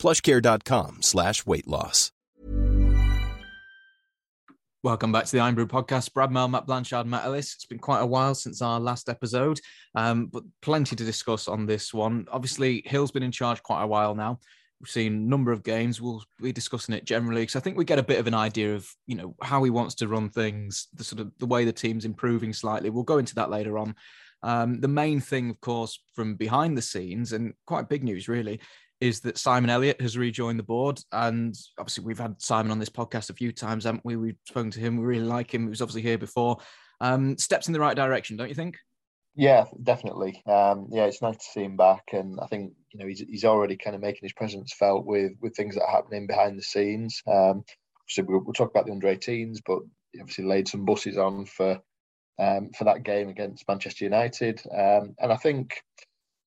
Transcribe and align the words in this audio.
plushcare.com 0.00 1.02
slash 1.02 1.46
weight 1.46 1.68
loss. 1.68 2.10
Welcome 4.82 5.12
back 5.12 5.26
to 5.26 5.32
the 5.32 5.42
Irn-Bru 5.42 5.66
podcast. 5.66 6.14
Brad 6.14 6.30
Mel, 6.30 6.48
Matt 6.48 6.66
Blanchard, 6.66 7.06
Matt 7.06 7.26
Ellis. 7.26 7.54
It's 7.54 7.66
been 7.66 7.78
quite 7.78 8.00
a 8.00 8.06
while 8.06 8.34
since 8.34 8.62
our 8.62 8.80
last 8.80 9.10
episode, 9.10 9.60
um, 9.94 10.28
but 10.28 10.42
plenty 10.62 10.96
to 10.96 11.04
discuss 11.04 11.48
on 11.48 11.66
this 11.66 11.92
one. 11.92 12.26
Obviously, 12.32 12.82
Hill's 12.86 13.10
been 13.10 13.22
in 13.22 13.30
charge 13.30 13.62
quite 13.62 13.82
a 13.82 13.86
while 13.86 14.14
now. 14.14 14.40
We've 14.80 14.88
seen 14.88 15.12
a 15.12 15.28
number 15.28 15.52
of 15.52 15.62
games. 15.62 16.00
We'll 16.00 16.24
be 16.40 16.52
discussing 16.52 16.94
it 16.94 17.04
generally 17.04 17.42
because 17.42 17.56
I 17.56 17.60
think 17.60 17.76
we 17.76 17.84
get 17.84 17.98
a 17.98 18.02
bit 18.02 18.18
of 18.18 18.26
an 18.26 18.32
idea 18.32 18.74
of 18.74 18.90
you 19.06 19.16
know 19.16 19.34
how 19.42 19.62
he 19.62 19.68
wants 19.68 19.96
to 19.96 20.08
run 20.08 20.30
things, 20.30 20.88
the 20.94 21.04
sort 21.04 21.20
of 21.20 21.30
the 21.38 21.46
way 21.46 21.66
the 21.66 21.72
team's 21.74 22.06
improving 22.06 22.54
slightly. 22.54 22.88
We'll 22.88 23.02
go 23.02 23.18
into 23.18 23.34
that 23.34 23.50
later 23.50 23.76
on. 23.76 23.94
Um, 24.42 24.80
the 24.80 24.88
main 24.88 25.20
thing, 25.20 25.50
of 25.50 25.60
course, 25.60 26.00
from 26.14 26.36
behind 26.36 26.78
the 26.78 26.82
scenes 26.82 27.34
and 27.34 27.52
quite 27.66 27.90
big 27.90 28.02
news 28.02 28.28
really, 28.28 28.60
is 29.00 29.20
that 29.20 29.38
Simon 29.38 29.70
Elliott 29.70 30.00
has 30.00 30.18
rejoined 30.18 30.58
the 30.58 30.64
board. 30.64 31.00
And 31.12 31.56
obviously, 31.78 32.04
we've 32.04 32.18
had 32.18 32.40
Simon 32.40 32.70
on 32.70 32.78
this 32.78 32.90
podcast 32.90 33.30
a 33.30 33.34
few 33.34 33.52
times, 33.52 33.84
haven't 33.84 34.04
we? 34.04 34.16
We've 34.16 34.36
spoken 34.46 34.70
to 34.72 34.80
him. 34.80 34.96
We 34.96 35.04
really 35.04 35.26
like 35.26 35.52
him. 35.52 35.62
He 35.62 35.68
was 35.68 35.82
obviously 35.82 36.02
here 36.02 36.18
before. 36.18 36.58
Um, 37.00 37.38
steps 37.38 37.66
in 37.66 37.72
the 37.72 37.80
right 37.80 37.96
direction, 37.96 38.36
don't 38.36 38.48
you 38.48 38.54
think? 38.54 38.76
Yeah, 39.34 39.64
definitely. 39.82 40.42
Um, 40.46 40.88
yeah, 40.90 41.04
it's 41.04 41.22
nice 41.22 41.36
to 41.36 41.44
see 41.44 41.64
him 41.64 41.76
back, 41.76 42.02
and 42.12 42.38
I 42.40 42.46
think 42.46 42.72
you 42.92 42.98
know 42.98 43.06
he's, 43.06 43.20
he's 43.20 43.44
already 43.44 43.76
kind 43.76 43.94
of 43.94 44.02
making 44.02 44.20
his 44.22 44.32
presence 44.32 44.74
felt 44.74 45.06
with 45.06 45.32
with 45.40 45.54
things 45.54 45.76
that 45.76 45.84
are 45.84 45.96
happening 45.96 46.26
behind 46.26 46.58
the 46.58 46.62
scenes. 46.62 47.22
Um, 47.26 47.64
so 48.08 48.24
we'll, 48.26 48.42
we'll 48.44 48.52
talk 48.52 48.70
about 48.70 48.86
the 48.86 48.92
under 48.92 49.06
18s, 49.06 49.58
but 49.64 49.78
obviously 50.20 50.44
laid 50.44 50.66
some 50.66 50.84
buses 50.84 51.16
on 51.16 51.46
for 51.46 51.80
um, 52.40 52.70
for 52.76 52.84
that 52.84 53.04
game 53.04 53.28
against 53.28 53.68
Manchester 53.68 54.04
United, 54.04 54.60
um, 54.76 55.14
and 55.20 55.32
I 55.32 55.36
think 55.36 55.80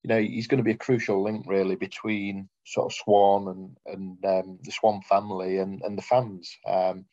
you 0.04 0.10
know 0.10 0.20
he's 0.20 0.48
going 0.48 0.58
to 0.58 0.64
be 0.64 0.72
a 0.72 0.78
crucial 0.78 1.24
link 1.24 1.46
really 1.48 1.76
between 1.76 2.50
sort 2.66 2.92
of 2.92 2.96
Swann 2.96 3.48
and 3.48 3.78
and 3.86 4.26
um, 4.26 4.60
the 4.64 4.72
Swann 4.72 5.02
family 5.02 5.58
and 5.58 5.82
and 5.82 5.98
the 5.98 6.02
fans. 6.02 6.56
Um, 6.68 7.06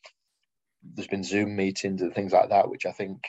there's 0.82 1.08
been 1.08 1.24
Zoom 1.24 1.56
meetings 1.56 2.02
and 2.02 2.14
things 2.14 2.32
like 2.32 2.48
that, 2.50 2.70
which 2.70 2.86
I 2.86 2.92
think 2.92 3.22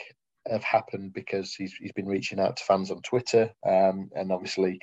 have 0.49 0.63
happened 0.63 1.13
because 1.13 1.53
he's 1.53 1.73
he's 1.73 1.91
been 1.91 2.07
reaching 2.07 2.39
out 2.39 2.57
to 2.57 2.63
fans 2.63 2.89
on 2.89 3.01
Twitter, 3.01 3.51
um, 3.65 4.09
and 4.15 4.31
obviously 4.31 4.79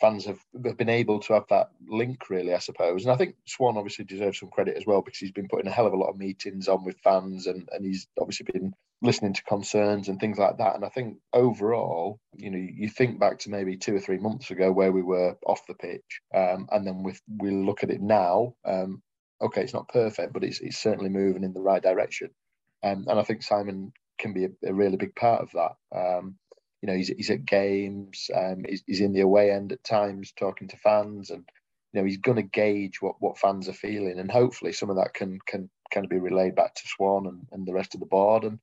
fans 0.00 0.24
have, 0.26 0.38
have 0.64 0.76
been 0.76 0.88
able 0.88 1.18
to 1.20 1.32
have 1.32 1.46
that 1.50 1.70
link 1.88 2.30
really, 2.30 2.54
I 2.54 2.58
suppose. 2.58 3.04
And 3.04 3.12
I 3.12 3.16
think 3.16 3.34
Swann 3.46 3.76
obviously 3.76 4.04
deserves 4.04 4.38
some 4.38 4.50
credit 4.50 4.76
as 4.76 4.86
well 4.86 5.02
because 5.02 5.18
he's 5.18 5.32
been 5.32 5.48
putting 5.48 5.66
a 5.66 5.72
hell 5.72 5.86
of 5.86 5.92
a 5.92 5.96
lot 5.96 6.10
of 6.10 6.18
meetings 6.18 6.66
on 6.66 6.84
with 6.84 6.98
fans, 7.04 7.46
and 7.46 7.68
and 7.72 7.84
he's 7.84 8.08
obviously 8.20 8.46
been 8.52 8.74
listening 9.00 9.32
to 9.32 9.44
concerns 9.44 10.08
and 10.08 10.18
things 10.18 10.38
like 10.38 10.58
that. 10.58 10.74
And 10.74 10.84
I 10.84 10.88
think 10.88 11.18
overall, 11.32 12.18
you 12.34 12.50
know, 12.50 12.58
you 12.58 12.88
think 12.88 13.20
back 13.20 13.38
to 13.40 13.50
maybe 13.50 13.76
two 13.76 13.94
or 13.94 14.00
three 14.00 14.18
months 14.18 14.50
ago 14.50 14.72
where 14.72 14.92
we 14.92 15.02
were 15.02 15.36
off 15.46 15.66
the 15.66 15.74
pitch, 15.74 16.20
um, 16.34 16.68
and 16.70 16.86
then 16.86 17.02
with 17.02 17.20
we 17.28 17.50
look 17.50 17.82
at 17.82 17.90
it 17.90 18.00
now. 18.00 18.54
Um, 18.64 19.02
okay, 19.40 19.62
it's 19.62 19.74
not 19.74 19.88
perfect, 19.88 20.32
but 20.32 20.44
it's 20.44 20.60
it's 20.60 20.78
certainly 20.78 21.10
moving 21.10 21.44
in 21.44 21.52
the 21.52 21.60
right 21.60 21.82
direction. 21.82 22.30
Um, 22.82 23.06
and 23.08 23.18
I 23.18 23.22
think 23.22 23.42
Simon 23.42 23.92
can 24.18 24.32
be 24.32 24.44
a, 24.44 24.50
a 24.66 24.74
really 24.74 24.96
big 24.96 25.14
part 25.14 25.42
of 25.42 25.50
that. 25.52 25.72
Um, 25.96 26.36
you 26.82 26.86
know, 26.86 26.94
he's, 26.94 27.08
he's 27.08 27.30
at 27.30 27.44
games, 27.44 28.30
um, 28.34 28.64
he's, 28.68 28.82
he's 28.86 29.00
in 29.00 29.12
the 29.12 29.22
away 29.22 29.50
end 29.50 29.72
at 29.72 29.82
times 29.82 30.32
talking 30.32 30.68
to 30.68 30.76
fans, 30.76 31.30
and 31.30 31.44
you 31.92 32.00
know 32.00 32.06
he's 32.06 32.18
going 32.18 32.36
to 32.36 32.42
gauge 32.42 33.00
what, 33.00 33.16
what 33.20 33.38
fans 33.38 33.68
are 33.68 33.72
feeling, 33.72 34.18
and 34.18 34.30
hopefully 34.30 34.72
some 34.72 34.90
of 34.90 34.96
that 34.96 35.14
can 35.14 35.38
can 35.46 35.70
kind 35.92 36.04
of 36.04 36.10
be 36.10 36.18
relayed 36.18 36.54
back 36.54 36.74
to 36.74 36.82
Swann 36.86 37.26
and, 37.26 37.46
and 37.50 37.66
the 37.66 37.72
rest 37.72 37.94
of 37.94 38.00
the 38.00 38.06
board, 38.06 38.44
and 38.44 38.58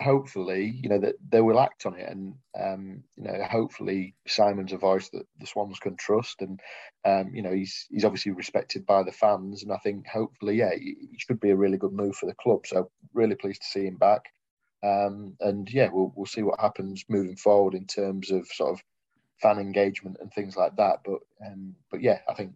hopefully 0.00 0.78
you 0.80 0.88
know 0.88 0.98
that 0.98 1.16
they 1.28 1.40
will 1.40 1.58
act 1.58 1.86
on 1.86 1.94
it, 1.96 2.08
and 2.08 2.34
um, 2.58 3.02
you 3.16 3.24
know 3.24 3.42
hopefully 3.44 4.14
Simon's 4.26 4.72
a 4.72 4.78
voice 4.78 5.08
that 5.10 5.26
the 5.40 5.46
Swanns 5.46 5.78
can 5.78 5.96
trust, 5.96 6.40
and 6.40 6.60
um, 7.04 7.34
you 7.34 7.42
know 7.42 7.52
he's 7.52 7.86
he's 7.90 8.04
obviously 8.04 8.32
respected 8.32 8.86
by 8.86 9.02
the 9.02 9.12
fans, 9.12 9.62
and 9.62 9.72
I 9.72 9.78
think 9.78 10.06
hopefully 10.06 10.56
yeah, 10.56 10.70
he 10.74 10.96
should 11.18 11.40
be 11.40 11.50
a 11.50 11.56
really 11.56 11.78
good 11.78 11.92
move 11.92 12.16
for 12.16 12.26
the 12.26 12.34
club. 12.34 12.66
So 12.66 12.90
really 13.12 13.34
pleased 13.34 13.62
to 13.62 13.68
see 13.68 13.86
him 13.86 13.96
back. 13.96 14.22
Um, 14.82 15.36
and 15.40 15.68
yeah, 15.72 15.88
we'll 15.92 16.12
we'll 16.14 16.26
see 16.26 16.42
what 16.42 16.60
happens 16.60 17.04
moving 17.08 17.36
forward 17.36 17.74
in 17.74 17.86
terms 17.86 18.30
of 18.30 18.46
sort 18.46 18.72
of 18.72 18.82
fan 19.42 19.58
engagement 19.58 20.18
and 20.20 20.32
things 20.32 20.56
like 20.56 20.76
that. 20.76 21.00
But 21.04 21.20
um, 21.44 21.74
but 21.90 22.02
yeah, 22.02 22.20
I 22.28 22.34
think 22.34 22.52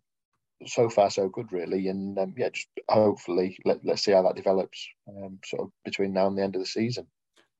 so 0.66 0.88
far 0.88 1.10
so 1.10 1.28
good 1.28 1.52
really, 1.52 1.88
and 1.88 2.16
um, 2.18 2.34
yeah, 2.36 2.50
just 2.50 2.68
hopefully 2.88 3.58
let 3.64 3.84
let's 3.84 4.04
see 4.04 4.12
how 4.12 4.22
that 4.22 4.36
develops 4.36 4.88
um, 5.08 5.40
sort 5.44 5.62
of 5.62 5.72
between 5.84 6.12
now 6.12 6.28
and 6.28 6.38
the 6.38 6.42
end 6.42 6.54
of 6.54 6.62
the 6.62 6.66
season. 6.66 7.08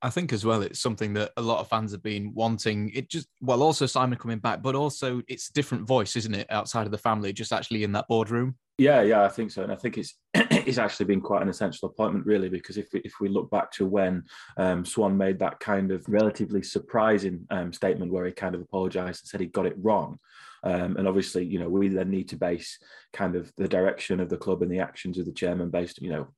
I 0.02 0.10
think 0.10 0.32
as 0.32 0.44
well, 0.44 0.62
it's 0.62 0.80
something 0.80 1.14
that 1.14 1.30
a 1.36 1.42
lot 1.42 1.60
of 1.60 1.68
fans 1.68 1.92
have 1.92 2.02
been 2.02 2.34
wanting. 2.34 2.90
It 2.90 3.08
just, 3.08 3.28
well, 3.40 3.62
also 3.62 3.86
Simon 3.86 4.18
coming 4.18 4.40
back, 4.40 4.60
but 4.60 4.74
also 4.74 5.22
it's 5.28 5.48
a 5.48 5.52
different 5.52 5.86
voice, 5.86 6.16
isn't 6.16 6.34
it, 6.34 6.48
outside 6.50 6.86
of 6.86 6.90
the 6.90 6.98
family, 6.98 7.32
just 7.32 7.52
actually 7.52 7.84
in 7.84 7.92
that 7.92 8.08
boardroom? 8.08 8.56
Yeah, 8.78 9.02
yeah, 9.02 9.22
I 9.22 9.28
think 9.28 9.52
so, 9.52 9.62
and 9.62 9.70
I 9.70 9.76
think 9.76 9.98
it's 9.98 10.14
it's 10.34 10.78
actually 10.78 11.06
been 11.06 11.20
quite 11.20 11.42
an 11.42 11.48
essential 11.48 11.88
appointment, 11.88 12.26
really, 12.26 12.48
because 12.48 12.78
if 12.78 12.88
we, 12.92 13.00
if 13.04 13.14
we 13.20 13.28
look 13.28 13.48
back 13.50 13.70
to 13.72 13.86
when 13.86 14.24
um, 14.56 14.84
Swann 14.84 15.16
made 15.16 15.38
that 15.38 15.60
kind 15.60 15.92
of 15.92 16.04
relatively 16.08 16.62
surprising 16.62 17.46
um, 17.50 17.72
statement 17.72 18.12
where 18.12 18.26
he 18.26 18.32
kind 18.32 18.56
of 18.56 18.60
apologised 18.60 19.22
and 19.22 19.28
said 19.28 19.40
he 19.40 19.46
got 19.46 19.66
it 19.66 19.76
wrong, 19.78 20.18
um, 20.64 20.96
and 20.96 21.06
obviously, 21.06 21.44
you 21.44 21.58
know, 21.58 21.68
we 21.68 21.88
then 21.88 22.10
need 22.10 22.28
to 22.30 22.36
base 22.36 22.78
kind 23.12 23.36
of 23.36 23.52
the 23.56 23.68
direction 23.68 24.20
of 24.20 24.28
the 24.28 24.36
club 24.36 24.62
and 24.62 24.70
the 24.70 24.80
actions 24.80 25.18
of 25.18 25.26
the 25.26 25.32
chairman 25.32 25.70
based, 25.70 26.00
you 26.00 26.10
know, 26.10 26.28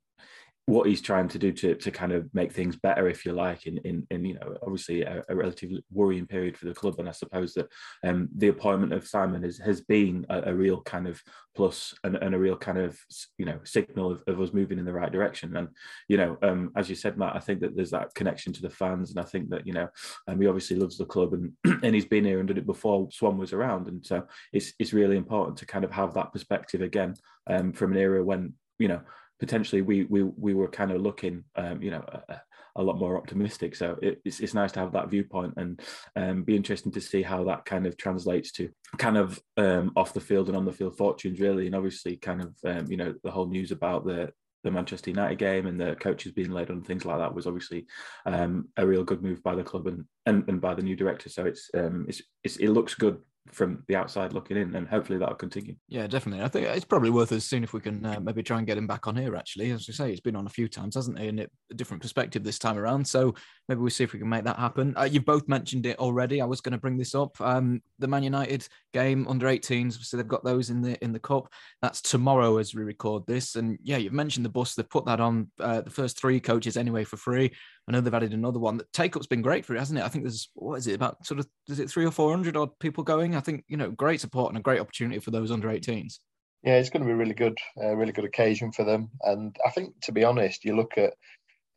what 0.67 0.87
he's 0.87 1.03
trying 1.03 1.29
to 1.29 1.39
do 1.39 1.53
to, 1.53 1.75
to 1.75 1.91
kind 1.91 2.13
of 2.13 2.33
make 2.33 2.51
things 2.53 2.77
better, 2.77 3.07
if 3.07 3.27
you 3.27 3.33
like, 3.33 3.67
in 3.67 3.79
in, 3.79 4.07
in 4.11 4.25
you 4.25 4.35
know 4.35 4.57
obviously 4.63 5.03
a, 5.03 5.23
a 5.29 5.35
relatively 5.35 5.85
worrying 5.93 6.27
period 6.27 6.57
for 6.57 6.65
the 6.67 6.75
club, 6.75 6.95
and 6.99 7.09
I 7.09 7.13
suppose 7.13 7.53
that 7.55 7.69
um, 8.03 8.29
the 8.37 8.49
appointment 8.49 8.95
of 8.95 9.07
Simon 9.07 9.45
is, 9.45 9.59
has 9.59 9.83
been 9.83 10.25
a, 10.31 10.51
a 10.51 10.55
real 10.55 10.81
kind 10.81 11.07
of 11.07 11.21
plus 11.55 11.95
and, 12.03 12.17
and, 12.17 12.35
a 12.35 12.39
real 12.39 12.57
kind 12.57 12.79
of 12.79 12.99
you 13.37 13.45
know 13.45 13.61
signal 13.65 14.11
of, 14.11 14.23
of, 14.27 14.41
us 14.41 14.53
moving 14.55 14.79
in 14.79 14.87
the 14.87 14.93
right 14.93 15.13
direction. 15.13 15.55
And 15.57 15.69
you 16.09 16.17
know, 16.17 16.39
um, 16.43 16.73
as 16.77 16.89
you 16.89 16.97
said, 16.97 17.19
Matt, 17.19 17.37
I 17.37 17.41
think 17.41 17.61
that 17.61 17.77
there's 17.77 17.91
that 17.91 18.15
connection 18.15 18.53
to 18.55 18.63
the 18.63 18.71
fans, 18.71 19.11
and 19.11 19.21
I 19.21 19.25
think 19.25 19.51
that 19.51 19.67
you 19.67 19.75
know, 19.75 19.89
um, 20.29 20.41
he 20.41 20.47
obviously 20.47 20.77
loves 20.77 20.97
the 20.97 21.05
club, 21.05 21.35
and 21.35 21.53
and 21.85 21.95
he's 21.95 22.07
been 22.07 22.25
here 22.25 22.39
and 22.39 22.49
did 22.49 22.59
it 22.59 22.67
before 22.67 23.09
Swann 23.13 23.37
was 23.37 23.53
around, 23.53 23.89
and 23.89 24.05
so 24.05 24.27
it's 24.55 24.73
it's 24.79 24.95
really 24.95 25.19
important 25.19 25.59
to 25.59 25.67
kind 25.67 25.85
of 25.85 25.91
have 25.91 26.15
that 26.15 26.33
perspective 26.33 26.81
again 26.81 27.15
um, 27.51 27.75
from 27.75 27.93
an 27.93 27.99
era 27.99 28.25
when 28.25 28.55
you 28.79 28.89
know 28.89 29.03
potentially 29.41 29.83
we 29.83 30.05
we 30.05 30.23
we 30.23 30.55
were 30.55 30.69
kind 30.69 30.91
of 30.91 31.01
looking, 31.01 31.45
um, 31.57 31.83
you 31.83 31.91
know, 31.91 32.05
a, 32.29 32.41
a, 32.77 32.83
lot 32.83 32.99
more 32.99 33.17
optimistic. 33.17 33.75
So 33.77 33.99
it, 34.03 34.21
it's 34.25 34.41
it's 34.41 34.55
nice 34.55 34.73
to 34.73 34.81
have 34.81 34.93
that 34.93 35.11
viewpoint 35.11 35.55
and 35.57 35.81
um, 36.17 36.43
be 36.43 36.57
interesting 36.57 36.93
to 36.93 37.01
see 37.01 37.23
how 37.23 37.45
that 37.45 37.65
kind 37.65 37.87
of 37.87 37.97
translates 37.97 38.53
to 38.53 38.71
kind 38.99 39.17
of 39.17 39.41
um, 39.57 39.93
off 39.97 40.15
the 40.15 40.21
field 40.21 40.49
and 40.49 40.57
on 40.57 40.65
the 40.65 40.73
field 40.73 40.97
fortunes 40.97 41.41
really, 41.41 41.67
and 41.67 41.75
obviously 41.75 42.17
kind 42.17 42.43
of 42.43 42.55
um, 42.65 42.91
you 42.91 42.97
know 42.97 43.15
the 43.23 43.31
whole 43.31 43.47
news 43.47 43.71
about 43.71 44.05
the 44.05 44.33
the 44.65 44.71
Manchester 44.71 45.11
United 45.11 45.39
game 45.39 45.67
and 45.67 45.79
the 45.79 45.95
coaches 45.97 46.33
being 46.33 46.51
led 46.51 46.71
on 46.71 46.83
things 46.83 47.05
like 47.05 47.19
that 47.19 47.35
was 47.35 47.47
obviously 47.47 47.87
um, 48.25 48.67
a 48.79 48.87
real 48.87 49.05
good 49.05 49.23
move 49.23 49.43
by 49.43 49.55
the 49.55 49.63
club 49.63 49.87
and, 49.87 50.07
and, 50.25 50.49
and 50.49 50.59
by 50.59 50.75
the 50.75 50.83
new 50.83 50.97
director. 50.97 51.29
So 51.29 51.45
it's, 51.45 51.71
um, 51.75 52.07
it's, 52.09 52.23
it's 52.43 52.57
it 52.57 52.71
looks 52.71 52.95
good 52.95 53.19
from 53.53 53.85
the 53.89 53.97
outside 53.97 54.33
looking 54.33 54.57
in, 54.57 54.75
and 54.75 54.89
hopefully 54.89 55.19
that'll 55.19 55.35
continue. 55.35 55.75
Yeah, 55.89 56.07
definitely. 56.07 56.45
I 56.45 56.49
think 56.49 56.67
it's 56.67 56.85
probably 56.85 57.11
worth 57.11 57.31
us 57.33 57.45
seeing 57.45 57.63
if 57.63 57.73
we 57.73 57.81
can 57.81 58.05
uh, 58.05 58.19
maybe 58.21 58.43
try 58.43 58.59
and 58.59 58.67
get 58.67 58.79
him 58.79 58.87
back 58.87 59.07
on 59.07 59.17
here. 59.17 59.37
Actually, 59.37 59.71
as 59.71 59.87
you 59.87 59.95
say, 59.95 60.11
he's 60.11 60.21
been 60.21 60.37
on 60.37 60.47
a 60.47 60.51
few 60.51 60.67
times, 60.67 60.95
hasn't 60.95 61.19
he? 61.19 61.29
And 61.29 61.41
it, 61.41 61.51
a 61.71 61.75
different 61.75 62.03
perspective 62.03 62.43
this 62.43 62.59
time 62.59 62.79
around. 62.79 63.07
So 63.07 63.35
maybe 63.69 63.81
we'll 63.81 63.91
see 63.91 64.05
if 64.05 64.13
we 64.13 64.19
can 64.19 64.29
make 64.29 64.45
that 64.45 64.59
happen. 64.59 64.95
Uh, 64.97 65.05
you've 65.05 65.25
both 65.25 65.47
mentioned 65.47 65.87
it 65.87 65.99
already. 65.99 66.41
I 66.41 66.47
was 66.47 66.61
going 66.61 66.73
to 66.73 66.79
bring 66.79 66.97
this 66.97 67.15
up. 67.15 67.39
Um, 67.41 67.83
the 67.99 68.09
Man 68.09 68.23
United 68.23 68.67
game 68.93 69.27
under 69.29 69.47
18s, 69.47 70.05
so 70.05 70.17
they've 70.17 70.27
got 70.27 70.45
those 70.45 70.71
in 70.71 70.81
the 70.81 71.03
in 71.05 71.13
the 71.13 71.19
cup. 71.19 71.53
That's 71.83 72.01
tomorrow 72.01 72.57
as 72.57 72.75
we 72.75 72.83
record 72.83 73.25
this. 73.27 73.57
And 73.57 73.79
yeah, 73.83 73.99
you've 73.99 74.13
mentioned 74.13 74.45
the 74.45 74.51
bus. 74.51 74.75
They've 74.75 74.89
put 74.89 75.05
that 75.07 75.21
on 75.21 75.51
uh, 75.61 75.83
the 75.83 75.91
first 75.91 76.19
three 76.19 76.41
coaches 76.41 76.77
anyway 76.77 77.05
for 77.05 77.17
free. 77.17 77.53
I 77.87 77.93
know 77.93 78.01
they've 78.01 78.15
added 78.15 78.33
another 78.33 78.59
one. 78.59 78.79
The 78.79 78.87
take 78.93 79.15
up's 79.17 79.27
been 79.27 79.43
great 79.43 79.67
for 79.67 79.75
it, 79.75 79.79
hasn't 79.79 79.99
it? 79.99 80.05
I 80.05 80.09
think 80.09 80.25
there's 80.25 80.49
what 80.55 80.77
is 80.77 80.87
it 80.87 80.95
about 80.95 81.25
sort 81.27 81.41
of 81.41 81.47
is 81.69 81.81
it 81.81 81.91
three 81.91 82.07
or 82.07 82.11
four 82.11 82.31
hundred 82.31 82.57
odd 82.57 82.79
people 82.79 83.05
going? 83.05 83.37
I 83.37 83.41
think 83.41 83.65
you 83.69 83.77
know 83.77 83.91
great 83.91 84.21
support 84.21 84.51
and 84.51 84.59
a 84.59 84.63
great 84.63 84.81
opportunity 84.81 85.21
for 85.21 85.31
those 85.31 85.51
under 85.51 85.69
18s. 85.69 86.19
Yeah, 86.63 86.77
it's 86.77 86.89
going 86.89 87.03
to 87.03 87.07
be 87.07 87.13
really 87.13 87.35
good, 87.35 87.59
a 87.79 87.95
really 87.95 88.13
good 88.13 88.25
occasion 88.25 88.73
for 88.73 88.85
them. 88.85 89.11
And 89.21 89.55
I 89.67 89.71
think, 89.71 90.01
to 90.05 90.13
be 90.13 90.25
honest, 90.25 90.65
you 90.65 90.75
look 90.75 90.97
at 90.97 91.13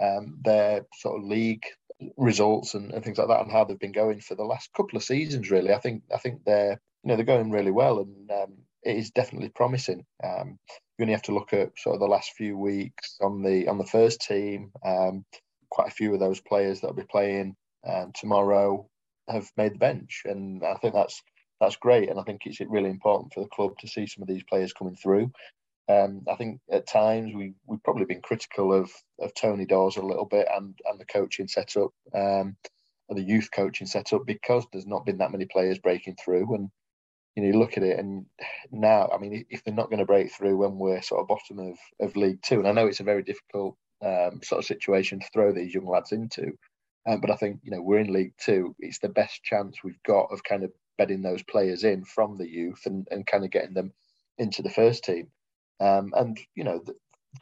um, 0.01 0.39
their 0.41 0.85
sort 0.99 1.19
of 1.19 1.27
league 1.27 1.65
results 2.15 2.73
and, 2.73 2.93
and, 2.93 3.03
things 3.03 3.17
like 3.17 3.27
that, 3.27 3.41
and 3.41 3.51
how 3.51 3.65
they've 3.65 3.77
been 3.77 3.91
going 3.91 4.21
for 4.21 4.35
the 4.35 4.45
last 4.45 4.69
couple 4.73 4.95
of 4.95 5.03
seasons. 5.03 5.51
Really, 5.51 5.73
I 5.73 5.79
think 5.79 6.03
I 6.13 6.17
think 6.17 6.45
they're 6.45 6.79
you 7.03 7.09
know 7.09 7.17
they're 7.17 7.25
going 7.25 7.51
really 7.51 7.71
well, 7.71 7.99
and 7.99 8.31
um, 8.31 8.53
it 8.83 8.95
is 8.95 9.11
definitely 9.11 9.49
promising. 9.49 10.05
Um, 10.23 10.57
you 10.97 11.03
only 11.03 11.13
have 11.13 11.23
to 11.23 11.33
look 11.33 11.53
at 11.53 11.77
sort 11.77 11.95
of 11.95 11.99
the 11.99 12.07
last 12.07 12.31
few 12.37 12.57
weeks 12.57 13.17
on 13.21 13.43
the 13.43 13.67
on 13.67 13.77
the 13.77 13.85
first 13.85 14.21
team. 14.21 14.71
Um, 14.85 15.25
quite 15.69 15.89
a 15.89 15.95
few 15.95 16.13
of 16.13 16.19
those 16.19 16.39
players 16.39 16.81
that 16.81 16.87
will 16.87 16.95
be 16.95 17.03
playing 17.09 17.55
um, 17.87 18.11
tomorrow 18.13 18.87
have 19.27 19.49
made 19.57 19.73
the 19.73 19.79
bench, 19.79 20.23
and 20.25 20.63
I 20.63 20.75
think 20.75 20.93
that's 20.93 21.21
that's 21.59 21.75
great. 21.75 22.09
And 22.09 22.19
I 22.19 22.23
think 22.23 22.41
it's 22.45 22.59
really 22.61 22.89
important 22.89 23.33
for 23.33 23.41
the 23.41 23.49
club 23.49 23.77
to 23.79 23.87
see 23.87 24.07
some 24.07 24.21
of 24.21 24.27
these 24.27 24.43
players 24.43 24.73
coming 24.73 24.95
through. 24.95 25.31
Um, 25.89 26.23
I 26.29 26.35
think 26.35 26.59
at 26.71 26.87
times 26.87 27.33
we 27.33 27.53
we've 27.65 27.83
probably 27.83 28.05
been 28.05 28.21
critical 28.21 28.73
of 28.73 28.91
of 29.19 29.33
Tony 29.33 29.65
Daws 29.65 29.97
a 29.97 30.01
little 30.01 30.25
bit 30.25 30.47
and 30.53 30.77
and 30.85 30.99
the 30.99 31.05
coaching 31.05 31.47
setup, 31.47 31.91
um, 32.13 32.57
and 33.09 33.17
the 33.17 33.23
youth 33.23 33.49
coaching 33.53 33.87
setup 33.87 34.25
because 34.25 34.65
there's 34.71 34.87
not 34.87 35.05
been 35.05 35.19
that 35.19 35.31
many 35.31 35.45
players 35.45 35.79
breaking 35.79 36.17
through. 36.23 36.53
And 36.55 36.69
you 37.35 37.43
know, 37.43 37.49
you 37.49 37.59
look 37.59 37.77
at 37.77 37.83
it, 37.83 37.99
and 37.99 38.25
now, 38.71 39.09
I 39.13 39.17
mean, 39.19 39.45
if 39.49 39.63
they're 39.63 39.73
not 39.73 39.89
going 39.89 39.99
to 39.99 40.05
break 40.05 40.31
through 40.31 40.57
when 40.57 40.77
we're 40.79 41.01
sort 41.01 41.21
of 41.21 41.27
bottom 41.27 41.59
of 41.59 41.77
of 42.01 42.15
League 42.15 42.41
Two, 42.41 42.59
and 42.59 42.67
I 42.67 42.71
know 42.71 42.87
it's 42.87 42.99
a 42.99 43.03
very 43.03 43.23
difficult 43.23 43.77
um, 44.03 44.41
sort 44.43 44.59
of 44.59 44.65
situation 44.65 45.19
to 45.19 45.27
throw 45.33 45.51
these 45.51 45.73
young 45.73 45.87
lads 45.87 46.11
into, 46.11 46.51
um, 47.07 47.21
but 47.21 47.31
I 47.31 47.35
think 47.35 47.59
you 47.63 47.71
know 47.71 47.81
we're 47.81 47.99
in 47.99 48.13
League 48.13 48.33
Two. 48.37 48.75
It's 48.79 48.99
the 48.99 49.09
best 49.09 49.43
chance 49.43 49.77
we've 49.83 50.01
got 50.03 50.31
of 50.31 50.43
kind 50.43 50.63
of 50.63 50.71
bedding 50.97 51.21
those 51.21 51.43
players 51.43 51.83
in 51.83 52.03
from 52.03 52.37
the 52.37 52.47
youth 52.47 52.85
and, 52.85 53.07
and 53.11 53.25
kind 53.25 53.45
of 53.45 53.51
getting 53.51 53.73
them 53.73 53.93
into 54.37 54.61
the 54.61 54.69
first 54.69 55.03
team. 55.03 55.27
Um, 55.79 56.11
and 56.15 56.39
you 56.55 56.63
know, 56.63 56.81
the, 56.85 56.93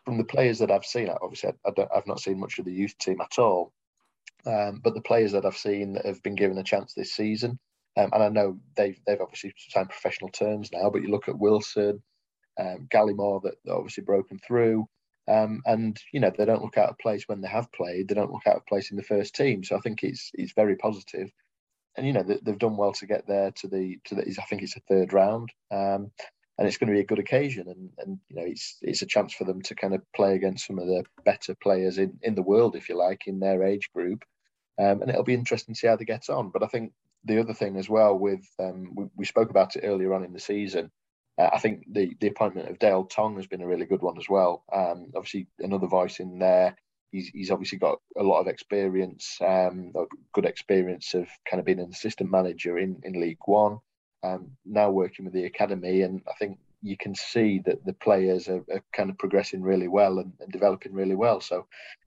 from 0.04 0.18
the 0.18 0.24
players 0.24 0.60
that 0.60 0.72
I've 0.72 0.86
seen, 0.86 1.10
obviously 1.10 1.52
I, 1.66 1.69
I 1.69 1.96
have 1.96 2.07
not 2.07 2.19
seen 2.19 2.40
much 2.40 2.60
of 2.60 2.66
the 2.66 2.74
youth 2.74 2.98
team 2.98 3.22
at 3.22 3.40
all. 3.40 3.72
Um, 4.46 4.81
but 4.84 4.94
the 4.94 5.01
players 5.01 5.31
that 5.31 5.46
I've 5.46 5.58
seen 5.58 5.94
that 5.94 6.06
have 6.06 6.22
been 6.22 6.36
given 6.36 6.58
a 6.58 6.63
chance 6.63 6.94
this 6.94 7.13
season, 7.13 7.58
um, 7.98 8.10
and 8.13 8.22
I 8.22 8.30
know 8.30 8.60
they've 8.75 9.00
they've 9.08 9.22
obviously 9.22 9.54
signed 9.69 9.90
professional 9.90 10.30
terms 10.30 10.69
now. 10.72 10.90
But 10.90 11.01
you 11.01 11.10
look 11.10 11.28
at 11.28 11.40
Wilson, 11.40 12.04
um, 12.60 12.88
Gallimore 12.94 13.42
that, 13.44 13.56
that 13.66 13.74
obviously 13.74 14.04
broken 14.04 14.40
through, 14.46 14.88
um, 15.27 15.62
and 15.66 16.00
you 16.12 16.19
know 16.19 16.31
they 16.36 16.45
don't 16.45 16.62
look 16.62 16.77
out 16.77 16.89
of 16.89 17.00
place 17.00 17.27
when 17.27 17.42
they 17.42 17.48
have 17.48 17.72
played. 17.72 18.07
They 18.07 18.16
don't 18.16 18.31
look 18.31 18.48
out 18.48 18.57
of 18.57 18.66
place 18.66 18.92
in 18.92 18.98
the 18.98 19.04
first 19.04 19.36
team. 19.36 19.63
So 19.63 19.75
I 19.75 19.80
think 19.80 20.04
it's 20.04 20.31
it's 20.33 20.54
very 20.54 20.75
positive, 20.75 21.31
and 21.98 22.06
you 22.06 22.13
know 22.13 22.24
they, 22.24 22.39
have 22.45 22.60
done 22.60 22.77
well 22.77 22.94
to 22.94 23.06
get 23.07 23.27
there 23.27 23.51
to 23.51 23.68
the 23.68 24.00
to 24.06 24.16
the. 24.16 24.22
I 24.22 24.45
think 24.45 24.62
it's 24.62 24.77
a 24.77 24.81
third 24.81 25.13
round. 25.13 25.50
Um, 25.72 26.12
and 26.57 26.68
it's 26.68 26.77
going 26.77 26.88
to 26.88 26.94
be 26.94 27.01
a 27.01 27.06
good 27.06 27.19
occasion. 27.19 27.68
And, 27.68 27.89
and 27.98 28.19
you 28.30 28.36
know, 28.38 28.45
it's 28.45 28.77
it's 28.81 29.01
a 29.01 29.06
chance 29.07 29.33
for 29.33 29.44
them 29.44 29.62
to 29.63 29.75
kind 29.75 29.94
of 29.94 30.01
play 30.16 30.36
against 30.36 30.68
some 30.68 30.80
of 30.80 30.88
the 30.88 31.04
better 31.25 31.54
players 31.56 31.98
in, 31.98 32.18
in 32.22 32.36
the 32.36 32.42
world, 32.42 32.75
if 32.75 32.88
you 32.88 32.98
like, 32.98 33.27
in 33.27 33.39
their 33.39 33.63
age 33.63 33.89
group. 33.94 34.24
Um, 34.80 35.01
and 35.01 35.10
it'll 35.10 35.24
be 35.24 35.33
interesting 35.33 35.75
to 35.75 35.80
see 35.80 35.88
how 35.88 35.95
they 35.95 36.06
get 36.06 36.30
on. 36.30 36.50
But 36.50 36.63
I 36.63 36.68
think 36.68 36.94
the 37.25 37.39
other 37.39 37.54
thing 37.54 37.77
as 37.77 37.89
well, 37.89 38.18
with 38.18 38.45
um, 38.60 38.92
we, 38.95 39.06
we 39.16 39.25
spoke 39.25 39.50
about 39.50 39.75
it 39.75 39.83
earlier 39.83 40.13
on 40.13 40.24
in 40.24 40.33
the 40.33 40.39
season. 40.39 40.92
Uh, 41.38 41.50
I 41.54 41.60
think 41.60 41.86
the 41.92 42.16
the 42.20 42.28
appointment 42.28 42.70
of 42.70 42.80
Dale 42.80 43.06
Tonge 43.06 43.38
has 43.38 43.48
been 43.48 43.62
a 43.62 43.68
really 43.68 43.86
good 43.86 44.02
one 44.02 44.18
as 44.18 44.30
well. 44.30 44.64
Um, 44.72 45.12
obviously, 45.16 45.48
another 45.60 45.88
voice 45.88 46.20
in 46.20 46.40
there. 46.40 46.76
He's, 47.12 47.30
he's 47.30 47.52
obviously 47.52 47.78
got 47.78 48.00
a 48.18 48.24
lot 48.24 48.42
of 48.42 48.48
experience, 48.48 49.38
um, 49.40 49.94
good 50.34 50.44
experience 50.44 51.14
of 51.14 51.30
kind 51.50 51.62
of 51.62 51.66
being 51.66 51.80
an 51.80 51.90
assistant 51.90 52.30
manager 52.30 52.78
in, 52.78 53.00
in 53.04 53.22
League 53.22 53.38
One 53.46 53.80
um, 54.26 54.52
now 54.66 54.90
working 54.90 55.26
with 55.26 55.34
the 55.34 55.46
academy, 55.46 56.02
and 56.02 56.22
I 56.28 56.34
think 56.40 56.58
you 56.82 56.98
can 56.98 57.16
see 57.16 57.62
that 57.66 57.84
the 57.86 57.94
players 57.94 58.48
are, 58.48 58.64
are 58.72 58.84
kind 58.94 59.10
of 59.10 59.18
progressing 59.18 59.62
really 59.62 59.88
well 59.88 60.20
and, 60.20 60.34
and 60.40 60.52
developing 60.52 60.94
really 60.94 61.16
well. 61.16 61.42
So, 61.42 61.66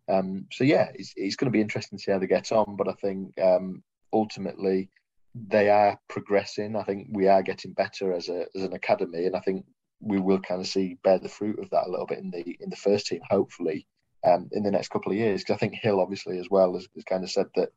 um, 0.09 0.47
so 0.53 0.65
yeah, 0.65 0.89
it's, 0.95 1.13
it's, 1.17 1.37
going 1.37 1.51
to 1.51 1.57
be 1.57 1.61
interesting 1.61 1.99
to 1.99 2.03
see 2.03 2.13
how 2.13 2.19
they 2.19 2.27
get 2.27 2.53
on. 2.53 2.77
But 2.77 2.89
I 2.89 2.93
think 2.93 3.39
um, 3.41 3.83
ultimately 4.13 4.89
they 5.35 5.69
are 5.69 5.99
progressing. 6.09 6.77
I 6.77 6.83
think 6.85 7.09
we 7.11 7.29
are 7.29 7.43
getting 7.43 7.73
better 7.73 8.13
as 8.13 8.29
a 8.29 8.47
as 8.55 8.63
an 8.63 8.73
academy, 8.73 9.27
and 9.27 9.37
I 9.37 9.41
think 9.41 9.65
we 10.01 10.21
will 10.21 10.41
kind 10.41 10.61
of 10.61 10.67
see 10.67 10.99
bear 11.03 11.19
the 11.19 11.29
fruit 11.29 11.59
of 11.59 11.71
that 11.71 11.87
a 11.87 11.91
little 11.91 12.07
bit 12.07 12.19
in 12.19 12.31
the 12.31 12.57
in 12.61 12.71
the 12.71 12.77
first 12.77 13.07
team, 13.07 13.21
hopefully, 13.29 13.87
um, 14.25 14.49
in 14.53 14.63
the 14.63 14.71
next 14.71 14.89
couple 14.89 15.13
of 15.13 15.19
years. 15.19 15.43
Because 15.43 15.55
I 15.55 15.59
think 15.59 15.75
Hill, 15.75 16.01
obviously, 16.01 16.39
as 16.39 16.49
well, 16.51 16.75
has, 16.75 16.89
has 16.95 17.05
kind 17.05 17.25
of 17.25 17.31
said 17.31 17.47
that 17.57 17.71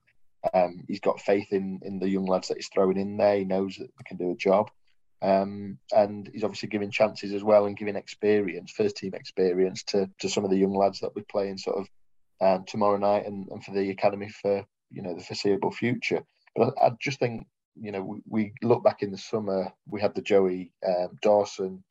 um, 0.53 0.83
he's 0.87 0.99
got 0.99 1.21
faith 1.21 1.47
in 1.51 1.79
in 1.83 1.99
the 1.99 2.09
young 2.09 2.25
lads 2.25 2.47
that 2.47 2.57
he's 2.57 2.69
throwing 2.73 2.97
in 2.97 3.17
there. 3.17 3.37
He 3.37 3.45
knows 3.45 3.75
that 3.77 3.89
they 3.97 4.03
can 4.05 4.17
do 4.17 4.31
a 4.31 4.35
job, 4.35 4.69
um, 5.21 5.77
and 5.91 6.29
he's 6.33 6.43
obviously 6.43 6.69
giving 6.69 6.91
chances 6.91 7.33
as 7.33 7.43
well 7.43 7.65
and 7.65 7.77
giving 7.77 7.95
experience, 7.95 8.71
first 8.71 8.97
team 8.97 9.13
experience 9.13 9.83
to 9.85 10.09
to 10.19 10.29
some 10.29 10.43
of 10.43 10.51
the 10.51 10.57
young 10.57 10.75
lads 10.75 10.99
that 11.01 11.15
we're 11.15 11.23
playing 11.29 11.57
sort 11.57 11.77
of 11.77 11.87
um, 12.41 12.65
tomorrow 12.65 12.97
night 12.97 13.25
and, 13.27 13.47
and 13.49 13.63
for 13.63 13.71
the 13.71 13.89
academy 13.89 14.29
for 14.29 14.65
you 14.89 15.01
know 15.01 15.15
the 15.15 15.23
foreseeable 15.23 15.71
future. 15.71 16.23
But 16.55 16.73
I, 16.81 16.87
I 16.87 16.91
just 16.99 17.19
think 17.19 17.47
you 17.79 17.91
know 17.91 18.01
we, 18.01 18.19
we, 18.27 18.53
look 18.61 18.83
back 18.83 19.01
in 19.01 19.11
the 19.11 19.17
summer, 19.17 19.71
we 19.87 20.01
had 20.01 20.15
the 20.15 20.21
Joey 20.21 20.71
um, 20.85 21.17
Dawson 21.21 21.83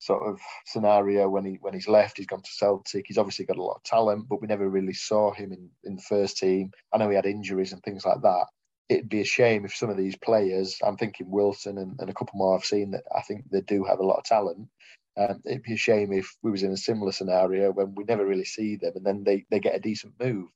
sort 0.00 0.22
of 0.22 0.40
scenario 0.64 1.28
when 1.28 1.44
he 1.44 1.58
when 1.60 1.74
he's 1.74 1.88
left. 1.88 2.16
He's 2.16 2.26
gone 2.26 2.42
to 2.42 2.50
Celtic. 2.50 3.06
He's 3.06 3.18
obviously 3.18 3.44
got 3.44 3.56
a 3.56 3.62
lot 3.62 3.76
of 3.76 3.82
talent, 3.82 4.28
but 4.28 4.40
we 4.40 4.46
never 4.46 4.68
really 4.68 4.92
saw 4.92 5.32
him 5.32 5.52
in, 5.52 5.68
in 5.84 5.96
the 5.96 6.02
first 6.02 6.38
team. 6.38 6.70
I 6.92 6.98
know 6.98 7.08
he 7.08 7.16
had 7.16 7.26
injuries 7.26 7.72
and 7.72 7.82
things 7.82 8.04
like 8.04 8.22
that. 8.22 8.46
It'd 8.88 9.08
be 9.08 9.20
a 9.20 9.24
shame 9.24 9.64
if 9.64 9.74
some 9.74 9.90
of 9.90 9.98
these 9.98 10.16
players, 10.16 10.78
I'm 10.82 10.96
thinking 10.96 11.30
Wilson 11.30 11.76
and, 11.76 11.96
and 12.00 12.08
a 12.08 12.14
couple 12.14 12.38
more 12.38 12.56
I've 12.56 12.64
seen 12.64 12.92
that 12.92 13.02
I 13.14 13.20
think 13.20 13.44
they 13.50 13.60
do 13.60 13.84
have 13.84 13.98
a 13.98 14.06
lot 14.06 14.16
of 14.16 14.24
talent. 14.24 14.68
Um, 15.18 15.40
it'd 15.44 15.64
be 15.64 15.74
a 15.74 15.76
shame 15.76 16.12
if 16.12 16.36
we 16.42 16.50
was 16.50 16.62
in 16.62 16.70
a 16.70 16.76
similar 16.76 17.12
scenario 17.12 17.72
when 17.72 17.94
we 17.94 18.04
never 18.04 18.24
really 18.24 18.44
see 18.44 18.76
them 18.76 18.92
and 18.94 19.04
then 19.04 19.24
they, 19.24 19.44
they 19.50 19.58
get 19.58 19.74
a 19.74 19.80
decent 19.80 20.14
move. 20.20 20.48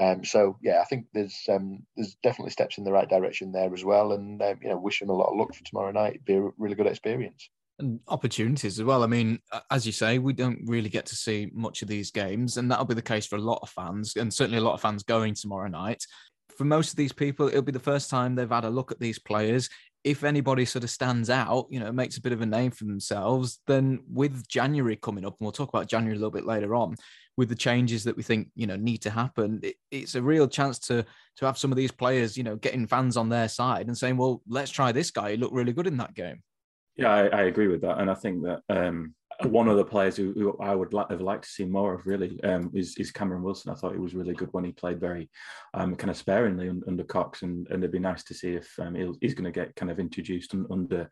Um, 0.00 0.24
so 0.24 0.56
yeah, 0.62 0.80
I 0.80 0.84
think 0.84 1.06
there's 1.14 1.38
um, 1.48 1.84
there's 1.96 2.16
definitely 2.22 2.50
steps 2.50 2.78
in 2.78 2.84
the 2.84 2.92
right 2.92 3.08
direction 3.08 3.52
there 3.52 3.72
as 3.72 3.84
well. 3.84 4.12
And 4.12 4.42
um, 4.42 4.58
you 4.62 4.68
know, 4.68 4.78
wish 4.78 5.00
them 5.00 5.10
a 5.10 5.12
lot 5.12 5.30
of 5.30 5.36
luck 5.36 5.54
for 5.54 5.64
tomorrow 5.64 5.92
night. 5.92 6.14
It'd 6.14 6.24
be 6.24 6.34
a 6.34 6.50
really 6.58 6.74
good 6.74 6.86
experience 6.86 7.48
and 7.78 8.00
opportunities 8.08 8.78
as 8.78 8.84
well. 8.84 9.02
I 9.02 9.06
mean, 9.06 9.38
as 9.70 9.86
you 9.86 9.92
say, 9.92 10.18
we 10.18 10.32
don't 10.32 10.60
really 10.66 10.88
get 10.88 11.06
to 11.06 11.14
see 11.14 11.50
much 11.52 11.82
of 11.82 11.88
these 11.88 12.10
games, 12.10 12.56
and 12.56 12.70
that'll 12.70 12.84
be 12.84 12.94
the 12.94 13.02
case 13.02 13.26
for 13.26 13.36
a 13.36 13.40
lot 13.40 13.60
of 13.62 13.70
fans, 13.70 14.16
and 14.16 14.32
certainly 14.32 14.58
a 14.58 14.62
lot 14.62 14.74
of 14.74 14.80
fans 14.80 15.02
going 15.02 15.34
tomorrow 15.34 15.68
night. 15.68 16.04
For 16.56 16.64
most 16.64 16.90
of 16.90 16.96
these 16.96 17.12
people, 17.12 17.46
it'll 17.46 17.62
be 17.62 17.72
the 17.72 17.78
first 17.78 18.10
time 18.10 18.34
they've 18.34 18.48
had 18.48 18.64
a 18.64 18.70
look 18.70 18.90
at 18.90 18.98
these 18.98 19.18
players. 19.18 19.70
If 20.04 20.24
anybody 20.24 20.64
sort 20.64 20.84
of 20.84 20.90
stands 20.90 21.28
out, 21.28 21.66
you 21.70 21.80
know, 21.80 21.92
makes 21.92 22.16
a 22.16 22.20
bit 22.20 22.32
of 22.32 22.40
a 22.40 22.46
name 22.46 22.70
for 22.70 22.84
themselves, 22.84 23.60
then 23.66 24.00
with 24.08 24.48
January 24.48 24.96
coming 24.96 25.24
up, 25.24 25.36
and 25.38 25.44
we'll 25.44 25.52
talk 25.52 25.68
about 25.68 25.88
January 25.88 26.16
a 26.16 26.18
little 26.18 26.30
bit 26.30 26.46
later 26.46 26.74
on, 26.74 26.96
with 27.38 27.48
the 27.48 27.54
changes 27.54 28.02
that 28.02 28.16
we 28.16 28.22
think 28.22 28.48
you 28.56 28.66
know 28.66 28.76
need 28.76 28.98
to 28.98 29.10
happen, 29.10 29.60
it, 29.62 29.76
it's 29.90 30.16
a 30.16 30.22
real 30.22 30.48
chance 30.48 30.78
to 30.80 31.04
to 31.36 31.46
have 31.46 31.56
some 31.56 31.70
of 31.70 31.76
these 31.76 31.92
players, 31.92 32.36
you 32.36 32.42
know, 32.42 32.56
getting 32.56 32.86
fans 32.86 33.16
on 33.16 33.28
their 33.28 33.48
side 33.48 33.86
and 33.86 33.96
saying, 33.96 34.16
"Well, 34.16 34.42
let's 34.48 34.72
try 34.72 34.90
this 34.92 35.10
guy. 35.10 35.30
He 35.30 35.36
looked 35.36 35.54
really 35.54 35.72
good 35.72 35.86
in 35.86 35.96
that 35.98 36.14
game." 36.14 36.42
Yeah, 36.96 37.14
I, 37.14 37.26
I, 37.26 37.42
agree 37.42 37.68
with 37.68 37.82
that, 37.82 37.98
and 37.98 38.10
I 38.10 38.14
think 38.14 38.42
that 38.42 38.62
um, 38.68 39.14
one 39.44 39.68
of 39.68 39.76
the 39.76 39.84
players 39.84 40.16
who, 40.16 40.32
who 40.32 40.56
I 40.60 40.74
would 40.74 40.92
have 41.10 41.20
liked 41.20 41.44
to 41.44 41.50
see 41.50 41.64
more 41.64 41.94
of 41.94 42.06
really 42.06 42.42
um, 42.42 42.70
is, 42.74 42.96
is, 42.96 43.12
Cameron 43.12 43.42
Wilson. 43.42 43.70
I 43.70 43.76
thought 43.76 43.92
he 43.92 43.98
was 43.98 44.14
really 44.14 44.34
good 44.34 44.48
when 44.52 44.64
he 44.64 44.72
played 44.72 44.98
very 44.98 45.30
um, 45.74 45.94
kind 45.94 46.10
of 46.10 46.16
sparingly 46.16 46.68
under 46.68 47.04
Cox, 47.04 47.42
and, 47.42 47.66
and 47.68 47.82
it'd 47.82 47.92
be 47.92 48.00
nice 48.00 48.24
to 48.24 48.34
see 48.34 48.54
if 48.54 48.76
um, 48.80 48.96
he's 49.20 49.34
going 49.34 49.44
to 49.44 49.52
get 49.52 49.76
kind 49.76 49.92
of 49.92 50.00
introduced 50.00 50.54
under 50.70 51.08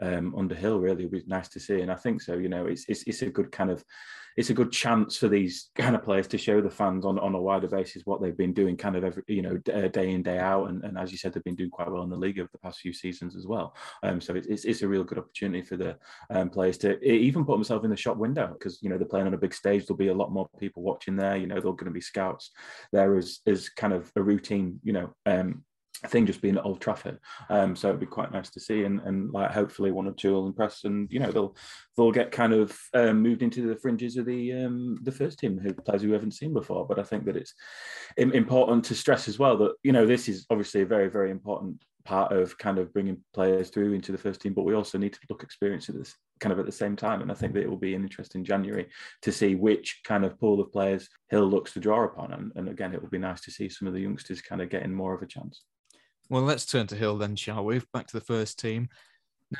um, 0.00 0.34
under 0.36 0.54
Hill. 0.54 0.78
Really, 0.80 1.04
would 1.04 1.12
be 1.12 1.22
nice 1.26 1.48
to 1.50 1.60
see, 1.60 1.80
and 1.80 1.90
I 1.90 1.96
think 1.96 2.22
so. 2.22 2.34
You 2.34 2.48
know, 2.48 2.66
it's, 2.66 2.84
it's 2.88 3.02
it's 3.04 3.22
a 3.22 3.30
good 3.30 3.52
kind 3.52 3.70
of 3.70 3.84
it's 4.36 4.50
a 4.50 4.54
good 4.54 4.70
chance 4.70 5.16
for 5.16 5.28
these 5.28 5.70
kind 5.74 5.96
of 5.96 6.02
players 6.02 6.26
to 6.28 6.38
show 6.38 6.60
the 6.60 6.70
fans 6.70 7.06
on, 7.06 7.18
on 7.18 7.34
a 7.34 7.40
wider 7.40 7.68
basis 7.68 8.02
what 8.04 8.20
they've 8.20 8.36
been 8.36 8.52
doing, 8.52 8.76
kind 8.76 8.94
of 8.94 9.02
every 9.02 9.22
you 9.28 9.42
know 9.42 9.58
uh, 9.72 9.88
day 9.88 10.10
in 10.10 10.22
day 10.22 10.38
out, 10.38 10.68
and, 10.68 10.84
and 10.84 10.98
as 10.98 11.10
you 11.10 11.18
said, 11.18 11.32
they've 11.32 11.44
been 11.44 11.54
doing 11.54 11.70
quite 11.70 11.90
well 11.90 12.02
in 12.02 12.10
the 12.10 12.16
league 12.16 12.38
over 12.38 12.50
the 12.52 12.58
past 12.58 12.80
few 12.80 12.92
seasons 12.92 13.34
as 13.34 13.46
well. 13.46 13.74
Um, 14.02 14.20
so 14.20 14.34
it's, 14.34 14.46
it's, 14.46 14.64
it's 14.64 14.82
a 14.82 14.88
real 14.88 15.04
good 15.04 15.18
opportunity 15.18 15.62
for 15.62 15.76
the 15.76 15.96
um, 16.30 16.50
players 16.50 16.76
to 16.78 17.02
even 17.02 17.44
put 17.44 17.54
themselves 17.54 17.84
in 17.84 17.90
the 17.90 17.96
shop 17.96 18.18
window 18.18 18.48
because 18.48 18.78
you 18.82 18.90
know 18.90 18.98
they're 18.98 19.06
playing 19.06 19.26
on 19.26 19.34
a 19.34 19.38
big 19.38 19.54
stage. 19.54 19.86
There'll 19.86 19.96
be 19.96 20.08
a 20.08 20.14
lot 20.14 20.32
more 20.32 20.48
people 20.60 20.82
watching 20.82 21.16
there. 21.16 21.36
You 21.36 21.46
know, 21.46 21.54
they're 21.54 21.72
going 21.72 21.86
to 21.86 21.90
be 21.90 22.00
scouts 22.00 22.50
there 22.92 23.16
as 23.16 23.40
as 23.46 23.70
kind 23.70 23.94
of 23.94 24.12
a 24.16 24.22
routine. 24.22 24.80
You 24.82 24.92
know, 24.92 25.14
um, 25.24 25.64
thing 26.06 26.26
just 26.26 26.40
being 26.40 26.56
at 26.56 26.64
Old 26.64 26.80
Trafford. 26.80 27.18
Um, 27.48 27.76
so 27.76 27.88
it'd 27.88 28.00
be 28.00 28.06
quite 28.06 28.32
nice 28.32 28.50
to 28.50 28.60
see, 28.60 28.84
and, 28.84 29.00
and 29.00 29.32
like 29.32 29.50
hopefully 29.50 29.90
one 29.90 30.06
or 30.06 30.12
two 30.12 30.32
will 30.32 30.46
impress, 30.46 30.84
and 30.84 31.10
you 31.10 31.20
know 31.20 31.30
they'll 31.30 31.56
they'll 31.96 32.12
get 32.12 32.32
kind 32.32 32.52
of 32.52 32.76
um, 32.94 33.22
moved 33.22 33.42
into 33.42 33.66
the 33.66 33.76
fringes 33.76 34.16
of 34.16 34.26
the 34.26 34.52
um, 34.52 34.98
the 35.02 35.12
first 35.12 35.38
team 35.38 35.58
who 35.58 35.72
players 35.72 36.02
who 36.02 36.12
haven't 36.12 36.34
seen 36.34 36.52
before. 36.52 36.86
But 36.86 36.98
I 36.98 37.02
think 37.02 37.24
that 37.26 37.36
it's 37.36 37.54
important 38.16 38.84
to 38.86 38.94
stress 38.94 39.28
as 39.28 39.38
well 39.38 39.56
that 39.58 39.74
you 39.82 39.92
know 39.92 40.06
this 40.06 40.28
is 40.28 40.46
obviously 40.50 40.82
a 40.82 40.86
very 40.86 41.08
very 41.08 41.30
important 41.30 41.82
part 42.06 42.32
of 42.32 42.56
kind 42.56 42.78
of 42.78 42.92
bringing 42.92 43.18
players 43.34 43.68
through 43.68 43.92
into 43.92 44.12
the 44.12 44.18
first 44.18 44.40
team, 44.40 44.54
but 44.54 44.64
we 44.64 44.74
also 44.74 44.96
need 44.96 45.12
to 45.12 45.18
look 45.28 45.42
experience 45.42 45.88
at 45.88 45.96
this 45.96 46.14
kind 46.40 46.52
of 46.52 46.58
at 46.58 46.64
the 46.64 46.72
same 46.72 46.96
time. 46.96 47.20
And 47.20 47.30
I 47.30 47.34
think 47.34 47.52
that 47.52 47.62
it 47.62 47.68
will 47.68 47.76
be 47.76 47.94
an 47.94 48.02
interesting 48.02 48.44
January 48.44 48.86
to 49.22 49.32
see 49.32 49.56
which 49.56 50.00
kind 50.04 50.24
of 50.24 50.38
pool 50.38 50.60
of 50.60 50.72
players 50.72 51.08
Hill 51.28 51.46
looks 51.46 51.72
to 51.74 51.80
draw 51.80 52.04
upon. 52.04 52.32
And, 52.32 52.52
and 52.54 52.68
again, 52.68 52.94
it 52.94 53.02
will 53.02 53.10
be 53.10 53.18
nice 53.18 53.40
to 53.42 53.50
see 53.50 53.68
some 53.68 53.88
of 53.88 53.94
the 53.94 54.00
youngsters 54.00 54.40
kind 54.40 54.62
of 54.62 54.70
getting 54.70 54.94
more 54.94 55.14
of 55.14 55.22
a 55.22 55.26
chance. 55.26 55.64
Well, 56.28 56.42
let's 56.42 56.66
turn 56.66 56.88
to 56.88 56.96
Hill 56.96 57.18
then, 57.18 57.36
shall 57.36 57.64
we? 57.64 57.80
Back 57.92 58.08
to 58.08 58.18
the 58.18 58.24
first 58.24 58.58
team. 58.58 58.88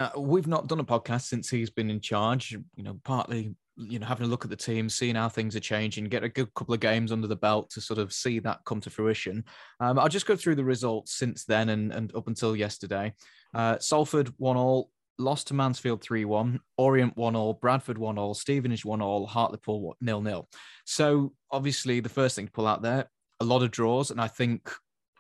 Now, 0.01 0.11
we've 0.17 0.49
not 0.49 0.67
done 0.67 0.81
a 0.81 0.85
podcast 0.85 1.23
since 1.23 1.49
he's 1.49 1.71
been 1.71 1.91
in 1.91 2.01
charge, 2.01 2.57
you 2.75 2.83
know, 2.83 2.99
partly, 3.05 3.55
you 3.77 4.01
know, 4.01 4.07
having 4.07 4.27
a 4.27 4.29
look 4.29 4.43
at 4.43 4.51
the 4.51 4.57
team, 4.57 4.89
seeing 4.89 5.15
how 5.15 5.29
things 5.29 5.55
are 5.55 5.61
changing, 5.61 6.07
get 6.07 6.25
a 6.25 6.29
good 6.29 6.53
couple 6.55 6.75
of 6.75 6.81
games 6.81 7.13
under 7.13 7.29
the 7.29 7.37
belt 7.37 7.71
to 7.71 7.81
sort 7.81 8.01
of 8.01 8.13
see 8.13 8.41
that 8.41 8.65
come 8.65 8.81
to 8.81 8.91
fruition. 8.91 9.45
Um, 9.79 9.97
I'll 9.97 10.09
just 10.09 10.27
go 10.27 10.35
through 10.35 10.57
the 10.57 10.65
results 10.65 11.15
since 11.15 11.45
then 11.45 11.69
and, 11.69 11.93
and 11.93 12.15
up 12.17 12.27
until 12.27 12.57
yesterday. 12.57 13.15
Uh, 13.55 13.79
Salford 13.79 14.33
one 14.39 14.57
all, 14.57 14.91
lost 15.19 15.47
to 15.49 15.55
Mansfield 15.55 16.03
3 16.03 16.25
1, 16.25 16.59
Orient 16.79 17.17
1 17.17 17.37
all, 17.37 17.55
Bradford 17.55 17.97
1 17.97 18.19
all, 18.19 18.35
Stevenage 18.35 18.85
1 18.85 19.01
all, 19.01 19.25
Hartlepool 19.25 19.97
nil 20.01 20.21
nil. 20.21 20.49
So, 20.85 21.33
obviously, 21.53 22.01
the 22.01 22.09
first 22.09 22.35
thing 22.35 22.47
to 22.47 22.53
pull 22.53 22.67
out 22.67 22.83
there, 22.83 23.09
a 23.39 23.45
lot 23.45 23.63
of 23.63 23.71
draws. 23.71 24.11
And 24.11 24.21
I 24.21 24.27
think 24.27 24.69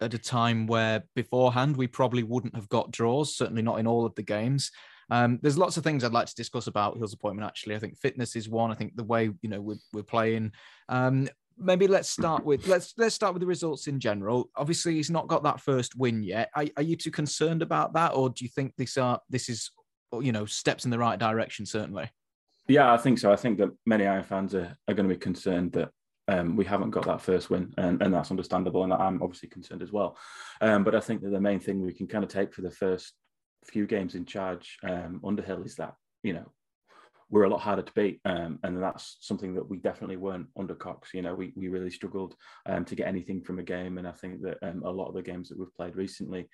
at 0.00 0.14
a 0.14 0.18
time 0.18 0.66
where 0.66 1.04
beforehand 1.14 1.76
we 1.76 1.86
probably 1.86 2.22
wouldn't 2.22 2.54
have 2.54 2.68
got 2.68 2.90
draws, 2.90 3.36
certainly 3.36 3.62
not 3.62 3.78
in 3.78 3.86
all 3.86 4.04
of 4.04 4.14
the 4.14 4.22
games. 4.22 4.70
Um, 5.10 5.38
there's 5.42 5.58
lots 5.58 5.76
of 5.76 5.84
things 5.84 6.02
I'd 6.02 6.12
like 6.12 6.26
to 6.26 6.34
discuss 6.34 6.66
about 6.66 6.96
Hill's 6.96 7.14
appointment. 7.14 7.46
Actually, 7.46 7.76
I 7.76 7.78
think 7.78 7.96
fitness 7.96 8.34
is 8.34 8.48
one. 8.48 8.70
I 8.70 8.74
think 8.74 8.96
the 8.96 9.04
way 9.04 9.30
you 9.40 9.48
know 9.48 9.60
we're, 9.60 9.78
we're 9.92 10.02
playing. 10.02 10.52
Um, 10.88 11.28
maybe 11.58 11.86
let's 11.86 12.10
start 12.10 12.44
with 12.44 12.66
let's 12.66 12.92
let's 12.98 13.14
start 13.14 13.32
with 13.32 13.40
the 13.40 13.46
results 13.46 13.86
in 13.86 14.00
general. 14.00 14.50
Obviously, 14.56 14.94
he's 14.94 15.10
not 15.10 15.28
got 15.28 15.44
that 15.44 15.60
first 15.60 15.96
win 15.96 16.22
yet. 16.22 16.50
Are, 16.54 16.66
are 16.76 16.82
you 16.82 16.96
too 16.96 17.10
concerned 17.10 17.62
about 17.62 17.94
that, 17.94 18.14
or 18.14 18.30
do 18.30 18.44
you 18.44 18.50
think 18.50 18.74
this 18.76 18.96
are 18.96 19.20
this 19.30 19.48
is 19.48 19.70
you 20.20 20.32
know 20.32 20.44
steps 20.44 20.84
in 20.84 20.90
the 20.90 20.98
right 20.98 21.18
direction? 21.18 21.66
Certainly. 21.66 22.10
Yeah, 22.68 22.92
I 22.92 22.96
think 22.96 23.20
so. 23.20 23.32
I 23.32 23.36
think 23.36 23.58
that 23.58 23.70
many 23.86 24.06
Iron 24.06 24.24
fans 24.24 24.52
are, 24.54 24.76
are 24.88 24.94
going 24.94 25.08
to 25.08 25.14
be 25.14 25.18
concerned 25.18 25.72
that 25.72 25.90
um, 26.28 26.56
we 26.56 26.64
haven't 26.64 26.90
got 26.90 27.06
that 27.06 27.20
first 27.20 27.50
win, 27.50 27.72
and, 27.78 28.02
and 28.02 28.12
that's 28.12 28.30
understandable. 28.30 28.84
And 28.84 28.92
I'm 28.92 29.22
obviously 29.22 29.48
concerned 29.48 29.82
as 29.82 29.92
well. 29.92 30.16
Um, 30.60 30.84
but 30.84 30.94
I 30.94 31.00
think 31.00 31.22
that 31.22 31.30
the 31.30 31.40
main 31.40 31.60
thing 31.60 31.80
we 31.80 31.92
can 31.92 32.06
kind 32.06 32.24
of 32.24 32.30
take 32.30 32.52
for 32.52 32.62
the 32.62 32.70
first 32.70 33.12
few 33.64 33.86
games 33.86 34.14
in 34.14 34.24
charge 34.24 34.78
um, 34.84 35.20
under 35.24 35.42
Hill 35.42 35.62
is 35.62 35.74
that 35.76 35.94
you 36.22 36.32
know 36.32 36.52
we're 37.28 37.44
a 37.44 37.50
lot 37.50 37.60
harder 37.60 37.82
to 37.82 37.92
beat, 37.92 38.20
um, 38.24 38.58
and 38.62 38.80
that's 38.80 39.16
something 39.20 39.54
that 39.54 39.68
we 39.68 39.78
definitely 39.78 40.16
weren't 40.16 40.46
under 40.56 40.74
Cox. 40.74 41.12
You 41.12 41.22
know, 41.22 41.34
we 41.34 41.52
we 41.56 41.68
really 41.68 41.90
struggled 41.90 42.34
um, 42.66 42.84
to 42.84 42.94
get 42.94 43.08
anything 43.08 43.42
from 43.42 43.58
a 43.58 43.64
game, 43.64 43.98
and 43.98 44.06
I 44.06 44.12
think 44.12 44.42
that 44.42 44.58
um, 44.62 44.82
a 44.84 44.90
lot 44.90 45.08
of 45.08 45.14
the 45.14 45.22
games 45.22 45.48
that 45.48 45.58
we've 45.58 45.74
played 45.74 45.96
recently, 45.96 46.48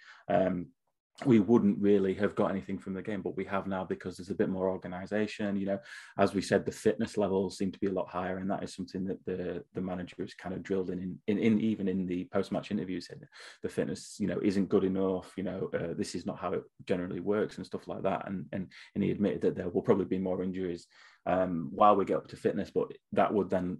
we 1.26 1.38
wouldn't 1.38 1.78
really 1.78 2.14
have 2.14 2.34
got 2.34 2.50
anything 2.50 2.78
from 2.78 2.94
the 2.94 3.02
game, 3.02 3.22
but 3.22 3.36
we 3.36 3.44
have 3.44 3.66
now 3.66 3.84
because 3.84 4.16
there's 4.16 4.30
a 4.30 4.34
bit 4.34 4.48
more 4.48 4.68
organisation. 4.68 5.56
You 5.56 5.66
know, 5.66 5.78
as 6.18 6.34
we 6.34 6.40
said, 6.40 6.64
the 6.64 6.72
fitness 6.72 7.16
levels 7.16 7.58
seem 7.58 7.70
to 7.70 7.78
be 7.78 7.86
a 7.86 7.92
lot 7.92 8.08
higher, 8.08 8.38
and 8.38 8.50
that 8.50 8.62
is 8.62 8.74
something 8.74 9.04
that 9.04 9.24
the 9.24 9.62
the 9.74 9.80
manager 9.80 10.16
has 10.20 10.34
kind 10.34 10.54
of 10.54 10.62
drilled 10.62 10.90
in 10.90 11.18
in, 11.26 11.38
in, 11.38 11.38
in 11.38 11.60
even 11.60 11.88
in 11.88 12.06
the 12.06 12.24
post 12.32 12.50
match 12.50 12.70
interviews. 12.70 13.06
Said 13.06 13.26
the 13.62 13.68
fitness, 13.68 14.16
you 14.18 14.26
know, 14.26 14.40
isn't 14.42 14.68
good 14.68 14.84
enough. 14.84 15.32
You 15.36 15.44
know, 15.44 15.70
uh, 15.74 15.94
this 15.96 16.14
is 16.14 16.26
not 16.26 16.38
how 16.38 16.54
it 16.54 16.62
generally 16.86 17.20
works 17.20 17.58
and 17.58 17.66
stuff 17.66 17.86
like 17.86 18.02
that. 18.02 18.26
And 18.26 18.46
and 18.52 18.68
and 18.94 19.04
he 19.04 19.10
admitted 19.10 19.42
that 19.42 19.54
there 19.54 19.68
will 19.68 19.82
probably 19.82 20.06
be 20.06 20.18
more 20.18 20.42
injuries 20.42 20.86
um, 21.26 21.68
while 21.72 21.94
we 21.94 22.04
get 22.04 22.16
up 22.16 22.28
to 22.28 22.36
fitness, 22.36 22.70
but 22.70 22.88
that 23.12 23.32
would 23.32 23.50
then 23.50 23.78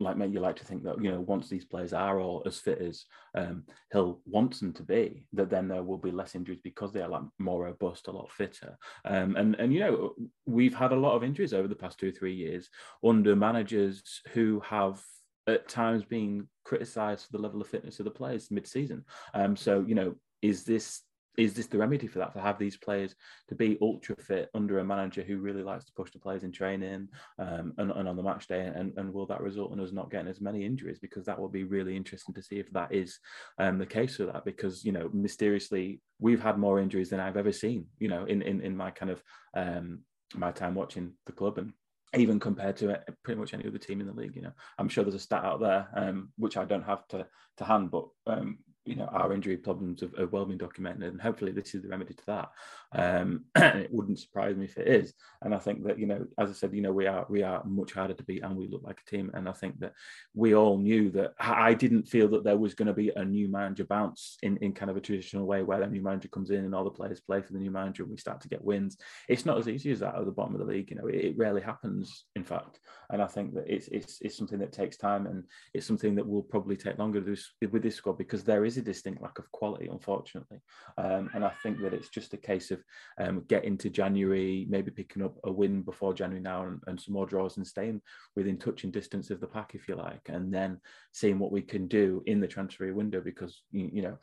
like 0.00 0.16
make 0.16 0.32
you 0.32 0.40
like 0.40 0.56
to 0.56 0.64
think 0.64 0.82
that 0.82 1.02
you 1.02 1.10
know 1.10 1.20
once 1.20 1.48
these 1.48 1.64
players 1.64 1.92
are 1.92 2.20
all 2.20 2.42
as 2.46 2.58
fit 2.58 2.80
as 2.80 3.04
um, 3.36 3.64
Hill 3.92 4.20
wants 4.26 4.60
them 4.60 4.72
to 4.74 4.82
be, 4.82 5.26
that 5.32 5.50
then 5.50 5.68
there 5.68 5.82
will 5.82 5.98
be 5.98 6.10
less 6.10 6.34
injuries 6.34 6.60
because 6.62 6.92
they 6.92 7.00
are 7.00 7.08
like 7.08 7.22
more 7.38 7.64
robust, 7.64 8.08
a 8.08 8.12
lot 8.12 8.30
fitter. 8.30 8.76
Um, 9.04 9.36
and 9.36 9.54
and 9.56 9.72
you 9.72 9.80
know 9.80 10.14
we've 10.46 10.74
had 10.74 10.92
a 10.92 10.96
lot 10.96 11.14
of 11.14 11.24
injuries 11.24 11.54
over 11.54 11.68
the 11.68 11.74
past 11.74 11.98
two 11.98 12.12
three 12.12 12.34
years 12.34 12.68
under 13.04 13.36
managers 13.36 14.20
who 14.32 14.60
have 14.60 15.00
at 15.46 15.68
times 15.68 16.04
been 16.04 16.48
criticised 16.64 17.26
for 17.26 17.32
the 17.32 17.42
level 17.42 17.60
of 17.60 17.68
fitness 17.68 17.98
of 17.98 18.04
the 18.04 18.10
players 18.10 18.50
mid-season. 18.50 19.04
Um, 19.34 19.56
so 19.56 19.84
you 19.86 19.94
know 19.94 20.14
is 20.42 20.64
this 20.64 21.02
is 21.36 21.54
this 21.54 21.66
the 21.66 21.78
remedy 21.78 22.06
for 22.06 22.18
that 22.18 22.32
to 22.32 22.40
have 22.40 22.58
these 22.58 22.76
players 22.76 23.14
to 23.48 23.54
be 23.54 23.78
ultra 23.80 24.16
fit 24.16 24.50
under 24.54 24.78
a 24.78 24.84
manager 24.84 25.22
who 25.22 25.38
really 25.38 25.62
likes 25.62 25.84
to 25.84 25.92
push 25.92 26.10
the 26.12 26.18
players 26.18 26.44
in 26.44 26.52
training 26.52 27.08
um, 27.38 27.72
and, 27.78 27.90
and, 27.90 28.08
on 28.08 28.16
the 28.16 28.22
match 28.22 28.46
day 28.46 28.70
and, 28.74 28.92
and 28.96 29.12
will 29.12 29.26
that 29.26 29.40
result 29.40 29.72
in 29.72 29.80
us 29.80 29.92
not 29.92 30.10
getting 30.10 30.28
as 30.28 30.40
many 30.40 30.64
injuries 30.64 30.98
because 30.98 31.24
that 31.24 31.38
will 31.38 31.48
be 31.48 31.64
really 31.64 31.96
interesting 31.96 32.34
to 32.34 32.42
see 32.42 32.58
if 32.58 32.70
that 32.70 32.92
is 32.92 33.18
um, 33.58 33.78
the 33.78 33.86
case 33.86 34.16
for 34.16 34.26
that 34.26 34.44
because 34.44 34.84
you 34.84 34.92
know 34.92 35.10
mysteriously 35.12 36.00
we've 36.20 36.42
had 36.42 36.58
more 36.58 36.80
injuries 36.80 37.10
than 37.10 37.20
I've 37.20 37.36
ever 37.36 37.52
seen 37.52 37.86
you 37.98 38.08
know 38.08 38.24
in 38.24 38.42
in, 38.42 38.60
in 38.60 38.76
my 38.76 38.90
kind 38.90 39.10
of 39.10 39.22
um, 39.56 40.00
my 40.34 40.52
time 40.52 40.74
watching 40.74 41.12
the 41.26 41.32
club 41.32 41.58
and 41.58 41.72
even 42.16 42.38
compared 42.38 42.76
to 42.76 43.00
pretty 43.22 43.40
much 43.40 43.54
any 43.54 43.66
other 43.66 43.78
team 43.78 44.00
in 44.00 44.06
the 44.06 44.12
league. 44.12 44.36
You 44.36 44.42
know, 44.42 44.52
I'm 44.78 44.88
sure 44.88 45.04
there's 45.04 45.14
a 45.14 45.18
stat 45.18 45.44
out 45.44 45.60
there 45.60 45.88
um, 45.96 46.30
which 46.36 46.56
I 46.56 46.64
don't 46.64 46.84
have 46.84 47.06
to 47.08 47.26
to 47.58 47.64
hand, 47.64 47.90
but 47.90 48.06
um, 48.26 48.58
you 48.84 48.96
know 48.96 49.06
our 49.06 49.32
injury 49.32 49.56
problems 49.56 50.00
have, 50.00 50.16
have, 50.16 50.32
well 50.32 50.44
been 50.44 50.58
documented 50.58 51.04
and 51.04 51.20
hopefully 51.20 51.52
this 51.52 51.74
is 51.74 51.82
the 51.82 51.88
remedy 51.88 52.14
to 52.14 52.26
that. 52.26 52.50
Um, 52.92 53.44
it 53.56 53.92
wouldn't 53.92 54.18
surprise 54.18 54.56
me 54.56 54.66
if 54.66 54.76
it 54.76 54.86
is. 54.86 55.14
And 55.42 55.54
i 55.54 55.58
think 55.58 55.84
that 55.86 55.98
you 55.98 56.06
know 56.06 56.26
as 56.38 56.50
i 56.50 56.52
said 56.52 56.74
you 56.74 56.82
know 56.82 56.92
we 56.92 57.06
are 57.06 57.26
we 57.28 57.42
are 57.42 57.62
much 57.64 57.92
harder 57.92 58.14
to 58.14 58.24
beat 58.24 58.42
and 58.42 58.56
we 58.56 58.68
look 58.68 58.82
like 58.82 59.00
a 59.06 59.10
team. 59.10 59.30
And 59.34 59.48
i 59.48 59.52
think 59.52 59.80
that 59.80 59.92
we 60.34 60.54
all 60.54 60.78
knew 60.78 61.10
that 61.12 61.32
i 61.40 61.74
didn't 61.74 62.08
feel 62.08 62.28
that 62.28 62.44
there 62.44 62.58
was 62.58 62.74
going 62.74 62.86
to 62.86 62.94
be 62.94 63.10
a 63.16 63.24
new 63.24 63.48
manager 63.48 63.84
bounce 63.84 64.36
in, 64.42 64.56
in 64.58 64.72
kind 64.72 64.90
of 64.90 64.96
a 64.96 65.00
traditional 65.00 65.46
way 65.46 65.62
where 65.62 65.80
the 65.80 65.86
new 65.86 66.02
manager 66.02 66.28
comes 66.28 66.50
in 66.50 66.64
and 66.64 66.74
all 66.74 66.84
the 66.84 66.90
players 66.90 67.20
play 67.20 67.40
for 67.40 67.52
the 67.52 67.58
new 67.58 67.70
manager 67.70 68.02
and 68.02 68.12
we 68.12 68.18
start 68.18 68.40
to 68.40 68.48
get 68.48 68.64
wins. 68.64 68.96
It's 69.28 69.46
not 69.46 69.58
as 69.58 69.68
easy 69.68 69.90
as 69.90 70.00
that 70.00 70.14
at 70.14 70.24
the 70.24 70.30
bottom 70.30 70.54
of 70.54 70.60
the 70.60 70.66
league 70.66 70.90
you 70.90 70.96
know 70.96 71.06
it, 71.06 71.16
it 71.16 71.38
rarely 71.38 71.62
happens 71.62 72.24
in 72.36 72.44
fact. 72.44 72.80
And 73.10 73.22
i 73.22 73.26
think 73.26 73.54
that 73.54 73.64
it's, 73.66 73.88
it's 73.88 74.18
it's 74.20 74.36
something 74.36 74.58
that 74.58 74.72
takes 74.72 74.96
time 74.96 75.26
and 75.26 75.44
it's 75.72 75.86
something 75.86 76.14
that 76.14 76.26
will 76.26 76.42
probably 76.42 76.76
take 76.76 76.98
longer 76.98 77.20
do 77.20 77.36
with 77.70 77.82
this 77.82 77.96
squad 77.96 78.18
because 78.18 78.44
there 78.44 78.64
is 78.64 78.73
is 78.74 78.82
a 78.82 78.82
distinct 78.82 79.22
lack 79.22 79.38
of 79.38 79.50
quality, 79.52 79.88
unfortunately. 79.90 80.60
Um, 80.98 81.30
and 81.34 81.44
I 81.44 81.52
think 81.62 81.80
that 81.80 81.94
it's 81.94 82.08
just 82.08 82.34
a 82.34 82.38
case 82.38 82.70
of 82.70 82.82
um, 83.18 83.44
getting 83.48 83.78
to 83.78 83.90
January, 83.90 84.66
maybe 84.68 84.90
picking 84.90 85.22
up 85.22 85.36
a 85.44 85.52
win 85.52 85.82
before 85.82 86.14
January 86.14 86.42
now 86.42 86.66
and, 86.66 86.80
and, 86.86 87.00
some 87.00 87.14
more 87.14 87.26
draws 87.26 87.56
and 87.56 87.66
staying 87.66 88.00
within 88.36 88.58
touching 88.58 88.90
distance 88.90 89.30
of 89.30 89.40
the 89.40 89.46
pack, 89.46 89.74
if 89.74 89.88
you 89.88 89.94
like, 89.94 90.28
and 90.28 90.52
then 90.52 90.80
seeing 91.12 91.38
what 91.38 91.52
we 91.52 91.62
can 91.62 91.86
do 91.86 92.22
in 92.26 92.40
the 92.40 92.46
transfer 92.46 92.92
window 92.92 93.20
because, 93.20 93.62
you, 93.70 93.90
you 93.92 94.02
know, 94.02 94.18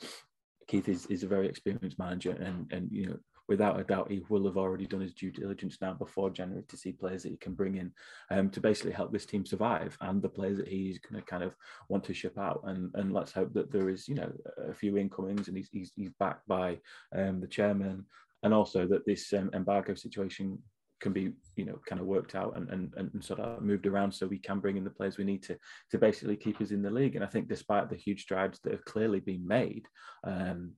Keith 0.68 0.90
is, 0.90 1.06
is 1.08 1.24
a 1.24 1.28
very 1.28 1.48
experienced 1.48 2.00
manager 2.00 2.32
and, 2.32 2.72
and 2.72 2.90
you 2.92 3.08
know, 3.08 3.18
without 3.52 3.78
a 3.78 3.84
doubt, 3.84 4.10
he 4.10 4.22
will 4.30 4.46
have 4.46 4.56
already 4.56 4.88
done 4.88 5.02
his 5.02 5.14
due 5.14 5.30
diligence 5.30 5.78
now 5.82 5.94
before 5.94 6.30
January 6.30 6.64
to 6.70 6.78
see 6.78 6.94
players 6.94 7.24
that 7.24 7.32
he 7.32 7.36
can 7.36 7.54
bring 7.54 7.76
in 7.76 7.92
um, 8.30 8.50
to 8.50 8.62
basically 8.62 8.94
help 8.94 9.12
this 9.12 9.26
team 9.26 9.46
survive 9.46 9.98
and 10.00 10.22
the 10.22 10.30
players 10.30 10.58
that 10.58 10.70
he's 10.70 11.00
going 11.00 11.22
to 11.22 11.30
kind 11.30 11.44
of 11.44 11.54
want 11.90 12.02
to 12.06 12.14
ship 12.14 12.38
out. 12.38 12.62
And 12.64 12.92
and 12.96 13.12
let's 13.12 13.34
hope 13.34 13.54
that 13.56 13.70
there 13.70 13.90
is, 13.90 14.08
you 14.08 14.16
know, 14.16 14.32
a 14.70 14.74
few 14.74 14.98
incomings 14.98 15.50
and 15.50 15.58
he's, 15.58 15.68
he's, 15.70 15.92
he's 15.94 16.12
backed 16.18 16.48
by 16.48 16.80
um, 17.14 17.42
the 17.42 17.48
chairman 17.48 18.06
and 18.44 18.54
also 18.54 18.88
that 18.88 19.06
this 19.06 19.34
um, 19.34 19.52
embargo 19.54 19.96
situation 19.96 20.58
can 21.02 21.12
be 21.12 21.34
you 21.58 21.66
know 21.66 21.78
kind 21.86 22.00
of 22.00 22.08
worked 22.08 22.36
out 22.36 22.56
and, 22.56 22.70
and 22.70 22.94
and 22.96 23.24
sort 23.24 23.40
of 23.40 23.62
moved 23.64 23.88
around 23.88 24.14
so 24.14 24.28
we 24.28 24.38
can 24.38 24.60
bring 24.60 24.78
in 24.78 24.84
the 24.84 24.90
players 24.90 25.18
we 25.18 25.24
need 25.24 25.42
to 25.42 25.58
to 25.90 25.98
basically 25.98 26.38
keep 26.38 26.62
us 26.62 26.70
in 26.70 26.84
the 26.84 26.90
league 26.92 27.16
and 27.16 27.26
i 27.26 27.28
think 27.28 27.48
despite 27.48 27.90
the 27.90 27.96
huge 27.96 28.22
strides 28.22 28.60
that 28.60 28.72
have 28.72 28.86
clearly 28.86 29.20
been 29.20 29.46
made 29.48 29.88
um, 30.24 30.72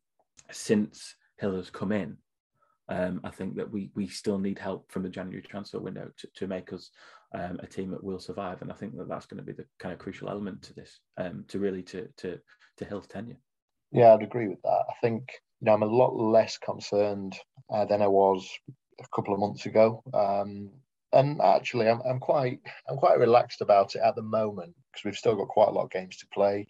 since 0.50 1.15
hill 1.39 1.58
has 1.58 1.70
come 1.70 1.92
in 1.92 2.18
um, 2.90 3.22
I 3.24 3.30
think 3.30 3.56
that 3.56 3.72
we 3.72 3.92
we 3.96 4.08
still 4.08 4.38
need 4.38 4.60
help 4.60 4.92
from 4.92 5.04
the 5.04 5.10
January 5.10 5.42
transfer 5.42 5.80
window 5.80 6.10
to, 6.18 6.28
to 6.36 6.48
make 6.48 6.74
us 6.74 6.90
um, 7.34 7.60
a 7.62 7.68
team 7.68 7.92
that 7.92 8.04
will 8.04 8.20
survive, 8.20 8.62
and 8.62 8.72
I 8.72 8.75
think 8.75 8.98
that 8.98 9.08
that's 9.08 9.25
going 9.25 9.38
to 9.38 9.44
be 9.44 9.54
the 9.54 9.66
kind 9.80 9.94
of 9.94 10.00
crucial 10.00 10.30
element 10.30 10.62
to 10.63 10.74
this 10.74 11.00
um, 11.18 11.46
to 11.48 11.60
really 11.60 11.82
to 11.84 12.08
to 12.18 12.40
to 12.78 12.86
Hill's 12.86 13.08
tenure. 13.08 13.38
Yeah, 13.92 14.13
I'd 14.13 14.24
agree 14.24 14.48
with 14.48 14.62
that. 14.63 14.84
I 14.90 14.94
think 15.02 15.32
you 15.62 15.66
know 15.66 15.74
I'm 15.74 15.84
a 15.84 15.88
lot 15.88 16.16
less 16.16 16.58
concerned 16.58 17.38
uh, 17.74 17.86
than 17.86 18.02
I 18.02 18.08
was 18.08 18.48
a 19.00 19.06
couple 19.16 19.34
of 19.34 19.40
months 19.40 19.66
ago, 19.66 20.04
um, 20.13 20.70
and 21.13 21.40
actually 21.42 21.88
I'm, 21.88 22.02
I'm 22.02 22.20
quite 22.20 22.60
I'm 22.90 22.98
quite 22.98 23.18
relaxed 23.18 23.62
about 23.62 23.96
it 23.96 24.02
at 24.04 24.16
the 24.16 24.22
moment 24.22 24.75
because 24.92 25.06
we've 25.06 25.18
still 25.18 25.36
got 25.36 25.48
quite 25.48 25.70
a 25.70 25.74
lot 25.74 25.86
of 25.86 25.92
games 25.92 26.18
to 26.18 26.28
play, 26.34 26.68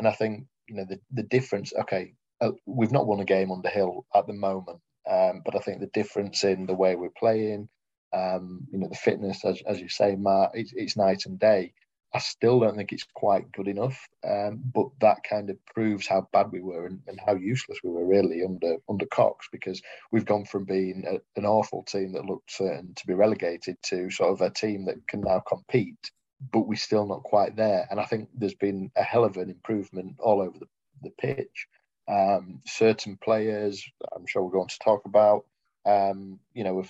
and 0.00 0.08
I 0.08 0.12
think 0.12 0.44
you 0.68 0.74
know 0.74 0.86
the 0.88 0.98
the 1.12 1.22
difference. 1.22 1.72
Okay, 1.82 2.14
uh, 2.40 2.50
we've 2.66 2.92
not 2.92 3.06
won 3.06 3.20
a 3.20 3.24
game 3.24 3.52
under 3.52 3.68
Hill 3.68 4.04
at 4.14 4.26
the 4.26 4.32
moment, 4.32 4.80
um, 5.12 5.42
but 5.44 5.54
I 5.54 5.58
think 5.58 5.80
the 5.80 5.86
difference 5.88 6.42
in 6.44 6.66
the 6.66 6.74
way 6.74 6.96
we're 6.96 7.10
playing, 7.10 7.68
um, 8.14 8.66
you 8.72 8.78
know, 8.78 8.88
the 8.88 8.96
fitness, 8.96 9.44
as, 9.44 9.62
as 9.66 9.80
you 9.80 9.88
say, 9.88 10.16
Matt, 10.16 10.52
it's, 10.54 10.72
it's 10.74 10.96
night 10.96 11.26
and 11.26 11.38
day. 11.38 11.74
I 12.14 12.18
still 12.18 12.60
don't 12.60 12.76
think 12.76 12.92
it's 12.92 13.06
quite 13.14 13.50
good 13.52 13.68
enough, 13.68 13.98
um, 14.22 14.62
but 14.74 14.88
that 15.00 15.24
kind 15.28 15.48
of 15.48 15.56
proves 15.66 16.06
how 16.06 16.28
bad 16.32 16.52
we 16.52 16.60
were 16.60 16.86
and, 16.86 17.00
and, 17.06 17.18
how 17.26 17.34
useless 17.34 17.78
we 17.82 17.90
were 17.90 18.04
really 18.04 18.42
under 18.44 18.76
under 18.86 19.06
Cox 19.06 19.48
because 19.50 19.80
we've 20.10 20.26
gone 20.26 20.44
from 20.44 20.64
being 20.64 21.04
a, 21.08 21.40
an 21.40 21.46
awful 21.46 21.82
team 21.84 22.12
that 22.12 22.26
looked 22.26 22.52
certain 22.52 22.92
to 22.96 23.06
be 23.06 23.14
relegated 23.14 23.76
to 23.84 24.10
sort 24.10 24.30
of 24.30 24.42
a 24.42 24.50
team 24.50 24.84
that 24.86 25.08
can 25.08 25.22
now 25.22 25.40
compete, 25.40 26.10
but 26.52 26.68
we're 26.68 26.74
still 26.74 27.06
not 27.06 27.22
quite 27.22 27.56
there. 27.56 27.86
And 27.90 27.98
I 27.98 28.04
think 28.04 28.28
there's 28.34 28.54
been 28.54 28.90
a 28.94 29.02
hell 29.02 29.24
of 29.24 29.38
an 29.38 29.48
improvement 29.48 30.16
all 30.18 30.42
over 30.42 30.58
the, 30.58 30.66
the 31.02 31.10
pitch. 31.18 31.66
Um, 32.08 32.60
certain 32.66 33.16
players, 33.22 33.84
I'm 34.14 34.26
sure 34.26 34.42
we're 34.42 34.50
going 34.50 34.68
to 34.68 34.78
talk 34.80 35.04
about, 35.04 35.44
um, 35.86 36.40
you 36.52 36.64
know, 36.64 36.84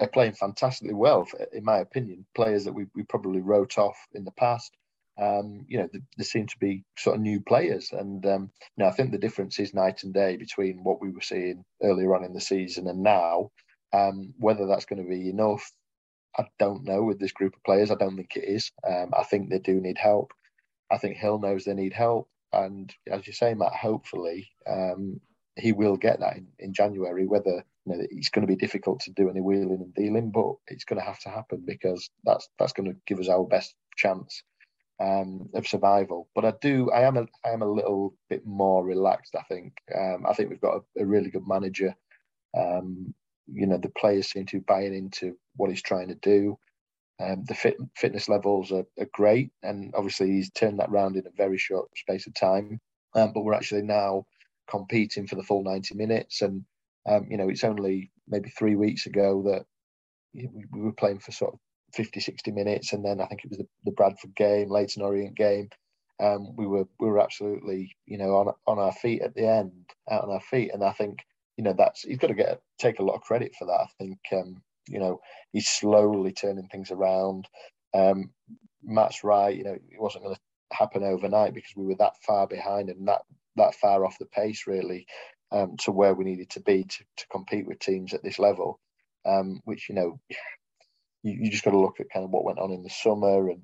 are 0.00 0.08
playing 0.08 0.32
fantastically 0.32 0.94
well, 0.94 1.26
in 1.52 1.64
my 1.64 1.78
opinion. 1.78 2.24
Players 2.34 2.64
that 2.64 2.72
we, 2.72 2.86
we 2.94 3.02
probably 3.02 3.40
wrote 3.40 3.78
off 3.78 3.96
in 4.14 4.24
the 4.24 4.30
past. 4.32 4.72
Um, 5.20 5.66
you 5.68 5.78
know, 5.78 5.88
there 5.92 6.24
seem 6.24 6.46
to 6.46 6.58
be 6.58 6.84
sort 6.96 7.16
of 7.16 7.22
new 7.22 7.40
players, 7.40 7.92
and 7.92 8.24
um, 8.24 8.50
you 8.76 8.84
know, 8.84 8.88
I 8.88 8.92
think 8.92 9.10
the 9.10 9.18
difference 9.18 9.58
is 9.58 9.74
night 9.74 10.02
and 10.02 10.14
day 10.14 10.36
between 10.36 10.82
what 10.82 11.00
we 11.02 11.10
were 11.10 11.20
seeing 11.20 11.64
earlier 11.82 12.14
on 12.14 12.24
in 12.24 12.32
the 12.32 12.40
season 12.40 12.86
and 12.88 13.02
now. 13.02 13.50
Um, 13.92 14.34
whether 14.38 14.66
that's 14.66 14.84
going 14.84 15.02
to 15.02 15.08
be 15.08 15.28
enough, 15.28 15.72
I 16.38 16.44
don't 16.58 16.84
know. 16.84 17.02
With 17.02 17.18
this 17.18 17.32
group 17.32 17.56
of 17.56 17.64
players, 17.64 17.90
I 17.90 17.96
don't 17.96 18.16
think 18.16 18.36
it 18.36 18.44
is. 18.44 18.70
Um, 18.88 19.10
I 19.18 19.24
think 19.24 19.50
they 19.50 19.58
do 19.58 19.80
need 19.80 19.98
help. 19.98 20.32
I 20.90 20.96
think 20.96 21.16
Hill 21.16 21.38
knows 21.40 21.64
they 21.64 21.74
need 21.74 21.92
help 21.92 22.28
and 22.52 22.92
as 23.10 23.26
you 23.26 23.32
say, 23.32 23.54
Matt, 23.54 23.74
hopefully 23.74 24.50
um, 24.68 25.20
he 25.56 25.72
will 25.72 25.96
get 25.96 26.20
that 26.20 26.36
in, 26.36 26.46
in 26.58 26.72
January. 26.72 27.26
Whether 27.26 27.64
you 27.86 27.96
know, 27.96 28.06
it's 28.10 28.30
going 28.30 28.46
to 28.46 28.52
be 28.52 28.56
difficult 28.56 29.00
to 29.00 29.12
do 29.12 29.30
any 29.30 29.40
wheeling 29.40 29.80
and 29.82 29.94
dealing, 29.94 30.30
but 30.30 30.54
it's 30.68 30.84
going 30.84 31.00
to 31.00 31.06
have 31.06 31.20
to 31.20 31.28
happen 31.28 31.62
because 31.66 32.10
that's 32.24 32.48
that's 32.58 32.72
going 32.72 32.90
to 32.90 32.96
give 33.06 33.18
us 33.18 33.28
our 33.28 33.44
best 33.44 33.74
chance 33.96 34.42
um, 35.00 35.48
of 35.54 35.66
survival. 35.66 36.28
But 36.34 36.44
I 36.44 36.52
do, 36.60 36.90
I 36.90 37.02
am, 37.02 37.16
a, 37.16 37.26
I 37.44 37.50
am 37.50 37.62
a 37.62 37.70
little 37.70 38.14
bit 38.28 38.46
more 38.46 38.84
relaxed. 38.84 39.34
I 39.34 39.42
think, 39.42 39.72
um, 39.98 40.26
I 40.28 40.34
think 40.34 40.50
we've 40.50 40.60
got 40.60 40.82
a, 40.96 41.02
a 41.02 41.06
really 41.06 41.30
good 41.30 41.46
manager. 41.46 41.94
Um, 42.56 43.14
you 43.52 43.66
know, 43.66 43.78
the 43.78 43.88
players 43.88 44.30
seem 44.30 44.46
to 44.46 44.58
be 44.58 44.64
buying 44.66 44.94
into 44.94 45.36
what 45.56 45.70
he's 45.70 45.82
trying 45.82 46.08
to 46.08 46.14
do. 46.16 46.58
Um, 47.20 47.44
the 47.46 47.54
fit, 47.54 47.76
fitness 47.96 48.28
levels 48.28 48.72
are, 48.72 48.86
are, 48.98 49.08
great, 49.12 49.50
and 49.62 49.92
obviously 49.94 50.30
he's 50.30 50.50
turned 50.50 50.78
that 50.78 50.90
round 50.90 51.16
in 51.16 51.26
a 51.26 51.36
very 51.36 51.58
short 51.58 51.88
space 51.96 52.26
of 52.26 52.34
time. 52.34 52.80
Um, 53.14 53.32
but 53.32 53.42
we're 53.42 53.54
actually 53.54 53.82
now 53.82 54.24
competing 54.68 55.26
for 55.26 55.34
the 55.34 55.42
full 55.42 55.62
90 55.62 55.96
minutes, 55.96 56.40
and 56.42 56.64
um, 57.06 57.26
you 57.28 57.36
know, 57.36 57.48
it's 57.48 57.64
only 57.64 58.10
maybe 58.28 58.50
three 58.50 58.76
weeks 58.76 59.06
ago 59.06 59.42
that 59.46 59.66
we, 60.34 60.48
we 60.72 60.80
were 60.80 60.92
playing 60.92 61.18
for 61.18 61.32
sort 61.32 61.54
of 61.54 61.60
50, 61.94 62.20
60 62.20 62.50
minutes, 62.52 62.92
and 62.92 63.04
then 63.04 63.20
I 63.20 63.26
think 63.26 63.44
it 63.44 63.50
was 63.50 63.58
the, 63.58 63.66
the 63.84 63.92
Bradford 63.92 64.34
game, 64.34 64.70
Leyton 64.70 65.02
Orient 65.02 65.36
game. 65.36 65.68
Um, 66.20 66.54
we 66.56 66.66
were 66.66 66.84
we 66.98 67.08
were 67.08 67.20
absolutely 67.20 67.96
you 68.06 68.18
know 68.18 68.36
on 68.36 68.52
on 68.66 68.78
our 68.78 68.92
feet 68.92 69.22
at 69.22 69.34
the 69.34 69.46
end, 69.46 69.72
out 70.10 70.24
on 70.24 70.30
our 70.30 70.40
feet, 70.40 70.70
and 70.72 70.84
I 70.84 70.92
think 70.92 71.18
you 71.56 71.64
know 71.64 71.74
that's 71.76 72.02
he's 72.02 72.18
got 72.18 72.28
to 72.28 72.34
get 72.34 72.60
take 72.78 72.98
a 72.98 73.02
lot 73.02 73.14
of 73.14 73.22
credit 73.22 73.54
for 73.58 73.66
that. 73.66 73.80
I 73.80 73.86
think 73.98 74.18
um, 74.32 74.62
you 74.90 75.00
know 75.00 75.20
he's 75.52 75.68
slowly 75.68 76.32
turning 76.32 76.68
things 76.68 76.90
around. 76.90 77.46
Um, 77.94 78.30
Matt's 78.82 79.24
right, 79.24 79.56
you 79.56 79.64
know 79.64 79.74
it 79.74 80.00
wasn't 80.00 80.24
going 80.24 80.34
to 80.34 80.40
happen 80.76 81.02
overnight 81.02 81.54
because 81.54 81.72
we 81.76 81.86
were 81.86 81.96
that 81.96 82.14
far 82.26 82.46
behind 82.46 82.88
and 82.88 83.08
that 83.08 83.22
that 83.56 83.74
far 83.74 84.04
off 84.04 84.18
the 84.18 84.26
pace 84.26 84.66
really 84.66 85.06
um, 85.52 85.76
to 85.78 85.92
where 85.92 86.14
we 86.14 86.24
needed 86.24 86.50
to 86.50 86.60
be 86.60 86.84
to, 86.84 87.04
to 87.16 87.26
compete 87.28 87.66
with 87.66 87.78
teams 87.78 88.14
at 88.14 88.22
this 88.22 88.38
level. 88.38 88.80
Um, 89.26 89.60
which 89.64 89.88
you 89.88 89.94
know 89.94 90.18
you, 91.22 91.38
you 91.42 91.50
just 91.50 91.64
got 91.64 91.72
to 91.72 91.78
look 91.78 92.00
at 92.00 92.10
kind 92.12 92.24
of 92.24 92.30
what 92.30 92.44
went 92.44 92.58
on 92.58 92.72
in 92.72 92.82
the 92.82 92.90
summer 92.90 93.50
and 93.50 93.62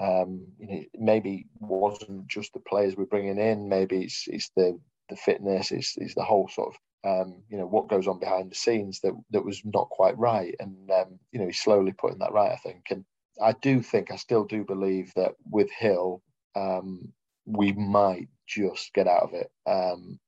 um, 0.00 0.46
you 0.58 0.66
know, 0.66 0.82
maybe 0.98 1.46
wasn't 1.60 2.26
just 2.26 2.52
the 2.52 2.60
players 2.60 2.96
we're 2.96 3.04
bringing 3.06 3.38
in. 3.38 3.68
Maybe 3.68 4.02
it's 4.02 4.24
it's 4.26 4.50
the 4.56 4.78
the 5.08 5.16
fitness, 5.16 5.70
it's, 5.70 5.94
it's 5.96 6.14
the 6.14 6.24
whole 6.24 6.48
sort 6.48 6.74
of 6.74 6.80
um, 7.04 7.42
you 7.48 7.58
know 7.58 7.66
what 7.66 7.88
goes 7.88 8.06
on 8.06 8.18
behind 8.18 8.50
the 8.50 8.56
scenes 8.56 9.00
that 9.00 9.12
that 9.30 9.44
was 9.44 9.62
not 9.64 9.88
quite 9.90 10.16
right. 10.18 10.54
And 10.60 10.90
um, 10.90 11.18
you 11.32 11.40
know 11.40 11.46
he's 11.46 11.62
slowly 11.62 11.92
putting 11.92 12.18
that 12.18 12.32
right, 12.32 12.52
I 12.52 12.56
think. 12.56 12.84
And 12.90 13.04
I 13.40 13.52
do 13.52 13.82
think 13.82 14.10
I 14.10 14.16
still 14.16 14.44
do 14.44 14.64
believe 14.64 15.12
that 15.16 15.32
with 15.50 15.70
Hill, 15.70 16.22
um, 16.54 17.12
we 17.46 17.72
might 17.72 18.28
just 18.46 18.92
get 18.94 19.08
out 19.08 19.22
of 19.22 19.34
it. 19.34 19.50
Um, 19.66 20.18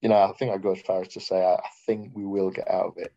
you 0.00 0.08
know, 0.08 0.16
I 0.16 0.32
think 0.32 0.52
I 0.52 0.58
go 0.58 0.72
as 0.72 0.82
far 0.82 1.02
as 1.02 1.08
to 1.08 1.20
say 1.20 1.44
I, 1.44 1.54
I 1.54 1.68
think 1.86 2.12
we 2.14 2.24
will 2.24 2.50
get 2.50 2.70
out 2.70 2.86
of 2.86 2.92
it. 2.96 3.12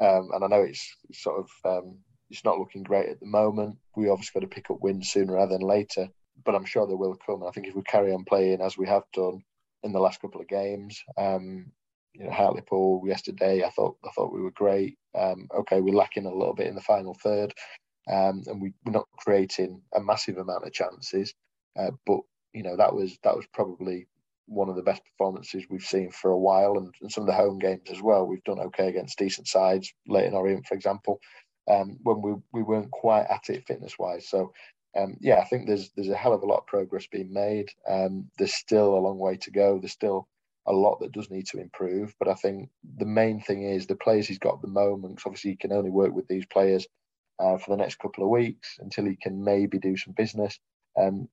Um, 0.00 0.30
and 0.32 0.44
I 0.44 0.46
know 0.46 0.62
it's 0.62 0.96
sort 1.12 1.44
of 1.44 1.48
um, 1.64 1.98
it's 2.30 2.44
not 2.44 2.58
looking 2.58 2.82
great 2.82 3.08
at 3.08 3.20
the 3.20 3.26
moment. 3.26 3.76
We 3.96 4.08
obviously 4.08 4.40
got 4.40 4.48
to 4.48 4.54
pick 4.54 4.70
up 4.70 4.80
wins 4.80 5.10
sooner 5.10 5.34
rather 5.34 5.58
than 5.58 5.66
later, 5.66 6.08
but 6.44 6.54
I'm 6.54 6.64
sure 6.64 6.86
they 6.86 6.94
will 6.94 7.16
come. 7.26 7.40
And 7.40 7.48
I 7.48 7.52
think 7.52 7.66
if 7.66 7.74
we 7.74 7.82
carry 7.82 8.12
on 8.12 8.24
playing 8.24 8.60
as 8.60 8.78
we 8.78 8.86
have 8.86 9.02
done 9.12 9.42
in 9.82 9.92
the 9.92 10.00
last 10.00 10.20
couple 10.20 10.40
of 10.40 10.48
games, 10.48 11.02
um, 11.18 11.72
you 12.14 12.24
know, 12.24 12.30
Hartlepool 12.30 13.02
yesterday, 13.06 13.64
I 13.64 13.70
thought 13.70 13.96
I 14.04 14.10
thought 14.14 14.32
we 14.32 14.42
were 14.42 14.52
great. 14.52 14.98
Um, 15.18 15.48
okay, 15.54 15.80
we're 15.80 15.94
lacking 15.94 16.26
a 16.26 16.34
little 16.34 16.54
bit 16.54 16.66
in 16.66 16.74
the 16.74 16.80
final 16.80 17.14
third, 17.14 17.54
um, 18.10 18.42
and 18.46 18.60
we, 18.60 18.72
are 18.86 18.92
not 18.92 19.08
creating 19.18 19.82
a 19.94 20.00
massive 20.00 20.38
amount 20.38 20.66
of 20.66 20.72
chances. 20.72 21.34
Uh, 21.78 21.90
but 22.06 22.20
you 22.52 22.62
know 22.62 22.76
that 22.76 22.94
was 22.94 23.18
that 23.24 23.36
was 23.36 23.46
probably 23.52 24.06
one 24.46 24.68
of 24.68 24.74
the 24.74 24.82
best 24.82 25.02
performances 25.04 25.64
we've 25.70 25.82
seen 25.82 26.10
for 26.10 26.32
a 26.32 26.38
while, 26.38 26.76
and, 26.76 26.92
and 27.00 27.12
some 27.12 27.22
of 27.22 27.28
the 27.28 27.34
home 27.34 27.58
games 27.58 27.90
as 27.90 28.02
well. 28.02 28.26
We've 28.26 28.44
done 28.44 28.60
okay 28.60 28.88
against 28.88 29.18
decent 29.18 29.48
sides, 29.48 29.92
Leyton 30.06 30.34
Orient, 30.34 30.66
for 30.66 30.74
example 30.74 31.20
um, 31.70 31.98
when 32.02 32.20
we, 32.22 32.34
we 32.52 32.62
weren't 32.62 32.90
quite 32.90 33.26
at 33.30 33.48
it 33.48 33.66
fitness 33.66 33.98
wise. 33.98 34.28
So 34.28 34.52
um, 34.96 35.16
yeah, 35.20 35.38
I 35.38 35.44
think 35.44 35.66
there's 35.66 35.90
there's 35.94 36.08
a 36.08 36.16
hell 36.16 36.32
of 36.32 36.42
a 36.42 36.46
lot 36.46 36.58
of 36.58 36.66
progress 36.66 37.06
being 37.06 37.32
made. 37.32 37.68
Um, 37.88 38.28
there's 38.38 38.54
still 38.54 38.94
a 38.94 39.00
long 39.00 39.18
way 39.18 39.36
to 39.36 39.50
go. 39.50 39.78
There's 39.78 39.92
still 39.92 40.26
a 40.66 40.72
lot 40.72 41.00
that 41.00 41.12
does 41.12 41.30
need 41.30 41.46
to 41.46 41.60
improve. 41.60 42.14
But 42.18 42.28
I 42.28 42.34
think 42.34 42.70
the 42.98 43.06
main 43.06 43.40
thing 43.40 43.62
is 43.62 43.86
the 43.86 43.96
players 43.96 44.28
he's 44.28 44.38
got 44.38 44.56
at 44.56 44.62
the 44.62 44.68
moment. 44.68 45.22
Obviously, 45.24 45.52
he 45.52 45.56
can 45.56 45.72
only 45.72 45.90
work 45.90 46.12
with 46.12 46.28
these 46.28 46.46
players 46.46 46.86
uh, 47.38 47.58
for 47.58 47.70
the 47.70 47.82
next 47.82 47.98
couple 47.98 48.24
of 48.24 48.30
weeks 48.30 48.76
until 48.80 49.06
he 49.06 49.16
can 49.16 49.42
maybe 49.42 49.78
do 49.78 49.96
some 49.96 50.14
business. 50.16 50.58
Um, 50.98 51.28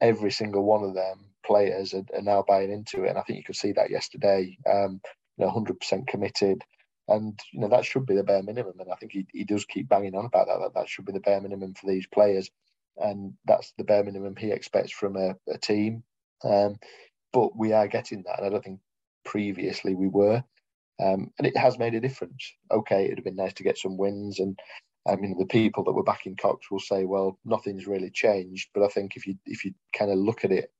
every 0.00 0.30
single 0.30 0.64
one 0.64 0.82
of 0.82 0.94
them 0.94 1.26
players 1.44 1.94
are, 1.94 2.04
are, 2.14 2.22
now 2.22 2.44
buying 2.46 2.72
into 2.72 3.04
it, 3.04 3.10
and 3.10 3.18
I 3.18 3.22
think 3.22 3.38
you 3.38 3.44
could 3.44 3.56
see 3.56 3.72
that 3.72 3.90
yesterday. 3.90 4.56
Um, 4.70 5.00
you 5.36 5.46
know, 5.46 5.52
100% 5.52 6.06
committed. 6.06 6.62
And 7.08 7.38
you 7.52 7.60
know 7.60 7.68
that 7.68 7.84
should 7.84 8.06
be 8.06 8.14
the 8.14 8.22
bare 8.22 8.44
minimum, 8.44 8.74
and 8.78 8.92
I 8.92 8.94
think 8.94 9.10
he, 9.10 9.26
he 9.32 9.44
does 9.44 9.64
keep 9.64 9.88
banging 9.88 10.14
on 10.14 10.24
about 10.24 10.46
that. 10.46 10.60
That 10.60 10.74
that 10.74 10.88
should 10.88 11.04
be 11.04 11.12
the 11.12 11.20
bare 11.20 11.40
minimum 11.40 11.74
for 11.74 11.90
these 11.90 12.06
players, 12.06 12.48
and 12.96 13.34
that's 13.44 13.72
the 13.76 13.82
bare 13.82 14.04
minimum 14.04 14.36
he 14.36 14.52
expects 14.52 14.92
from 14.92 15.16
a, 15.16 15.34
a 15.48 15.58
team. 15.58 16.04
Um, 16.44 16.76
but 17.32 17.56
we 17.56 17.72
are 17.72 17.88
getting 17.88 18.22
that, 18.26 18.38
and 18.38 18.46
I 18.46 18.50
don't 18.50 18.64
think 18.64 18.80
previously 19.24 19.94
we 19.94 20.08
were, 20.08 20.42
um, 21.00 21.30
and 21.38 21.46
it 21.46 21.56
has 21.56 21.78
made 21.78 21.94
a 21.94 22.00
difference. 22.00 22.52
Okay, 22.70 23.06
it'd 23.06 23.18
have 23.18 23.24
been 23.24 23.36
nice 23.36 23.54
to 23.54 23.62
get 23.62 23.78
some 23.78 23.96
wins, 23.96 24.38
and 24.38 24.58
I 25.06 25.16
mean 25.16 25.36
the 25.38 25.46
people 25.46 25.84
that 25.84 25.92
were 25.92 26.02
backing 26.02 26.36
Cox 26.36 26.70
will 26.70 26.80
say, 26.80 27.04
well, 27.04 27.38
nothing's 27.44 27.86
really 27.86 28.10
changed. 28.10 28.68
But 28.74 28.84
I 28.84 28.88
think 28.88 29.16
if 29.16 29.26
you 29.26 29.36
if 29.46 29.64
you 29.64 29.74
kind 29.96 30.10
of 30.10 30.18
look 30.18 30.44
at 30.44 30.52
it 30.52 30.72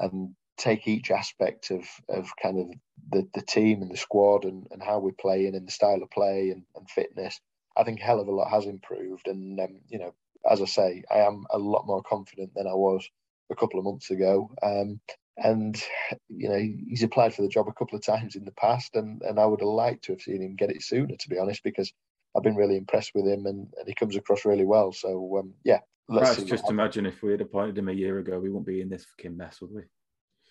and 0.00 0.34
take 0.58 0.88
each 0.88 1.10
aspect 1.10 1.70
of 1.70 1.84
of 2.08 2.28
kind 2.42 2.58
of 2.58 2.66
the, 3.10 3.28
the 3.34 3.42
team 3.42 3.82
and 3.82 3.90
the 3.90 3.96
squad 3.96 4.44
and, 4.44 4.66
and 4.70 4.82
how 4.82 4.98
we're 4.98 5.12
playing 5.12 5.54
and 5.54 5.66
the 5.66 5.72
style 5.72 6.02
of 6.02 6.10
play 6.10 6.50
and, 6.50 6.62
and 6.76 6.90
fitness, 6.90 7.40
I 7.76 7.84
think 7.84 8.00
a 8.00 8.04
hell 8.04 8.20
of 8.20 8.28
a 8.28 8.32
lot 8.32 8.50
has 8.50 8.66
improved. 8.66 9.28
And 9.28 9.58
um, 9.60 9.80
you 9.88 9.98
know, 9.98 10.14
as 10.50 10.60
I 10.60 10.66
say, 10.66 11.02
I 11.10 11.18
am 11.18 11.44
a 11.50 11.58
lot 11.58 11.86
more 11.86 12.02
confident 12.02 12.52
than 12.54 12.66
I 12.66 12.74
was 12.74 13.08
a 13.50 13.56
couple 13.56 13.78
of 13.78 13.84
months 13.84 14.10
ago. 14.10 14.50
Um, 14.62 15.00
and 15.38 15.80
you 16.28 16.48
know, 16.48 16.58
he's 16.88 17.02
applied 17.02 17.34
for 17.34 17.42
the 17.42 17.48
job 17.48 17.68
a 17.68 17.72
couple 17.72 17.96
of 17.96 18.04
times 18.04 18.36
in 18.36 18.44
the 18.44 18.52
past, 18.52 18.94
and 18.94 19.22
and 19.22 19.38
I 19.38 19.46
would 19.46 19.60
have 19.60 19.68
liked 19.68 20.04
to 20.04 20.12
have 20.12 20.20
seen 20.20 20.42
him 20.42 20.56
get 20.56 20.70
it 20.70 20.82
sooner, 20.82 21.14
to 21.16 21.28
be 21.28 21.38
honest, 21.38 21.62
because 21.62 21.92
I've 22.36 22.42
been 22.42 22.56
really 22.56 22.76
impressed 22.76 23.12
with 23.14 23.26
him, 23.26 23.46
and, 23.46 23.68
and 23.78 23.86
he 23.86 23.94
comes 23.94 24.16
across 24.16 24.44
really 24.44 24.64
well. 24.64 24.92
So 24.92 25.38
um, 25.38 25.54
yeah, 25.64 25.80
let's 26.08 26.42
just 26.44 26.70
imagine 26.70 27.06
if 27.06 27.22
we 27.22 27.32
had 27.32 27.40
appointed 27.40 27.78
him 27.78 27.88
a 27.88 27.92
year 27.92 28.18
ago, 28.18 28.38
we 28.38 28.50
wouldn't 28.50 28.66
be 28.66 28.80
in 28.80 28.88
this 28.88 29.04
fucking 29.04 29.36
mess, 29.36 29.60
would 29.60 29.72
we? 29.72 29.82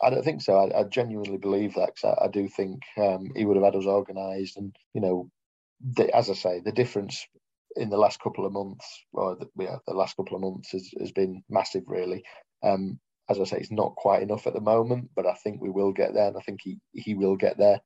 I 0.01 0.09
don't 0.09 0.23
think 0.23 0.41
so. 0.41 0.55
I, 0.57 0.81
I 0.81 0.83
genuinely 0.83 1.37
believe 1.37 1.75
that 1.75 1.93
because 1.95 2.17
I, 2.19 2.25
I, 2.25 2.27
do 2.27 2.49
think 2.49 2.81
um, 2.97 3.31
he 3.35 3.45
would 3.45 3.55
have 3.55 3.65
had 3.65 3.75
us 3.75 3.85
organised, 3.85 4.57
and 4.57 4.75
you 4.93 5.01
know, 5.01 5.29
the, 5.81 6.13
as 6.15 6.29
I 6.29 6.33
say, 6.33 6.59
the 6.59 6.71
difference 6.71 7.25
in 7.75 7.89
the 7.89 7.97
last 7.97 8.19
couple 8.19 8.45
of 8.45 8.53
months, 8.53 8.85
or 9.13 9.35
the, 9.35 9.47
yeah, 9.57 9.77
the 9.87 9.93
last 9.93 10.15
couple 10.15 10.35
of 10.35 10.41
months 10.41 10.71
has, 10.71 10.89
has 10.99 11.11
been 11.11 11.43
massive, 11.49 11.83
really. 11.87 12.23
Um, 12.63 12.99
as 13.29 13.39
I 13.39 13.43
say, 13.43 13.57
it's 13.57 13.71
not 13.71 13.95
quite 13.95 14.21
enough 14.21 14.47
at 14.47 14.53
the 14.53 14.61
moment, 14.61 15.09
but 15.15 15.25
I 15.25 15.33
think 15.33 15.61
we 15.61 15.69
will 15.69 15.91
get 15.91 16.13
there, 16.13 16.27
and 16.27 16.37
I 16.37 16.41
think 16.41 16.61
he 16.63 16.77
he 16.93 17.15
will 17.15 17.35
get 17.35 17.57
there. 17.57 17.81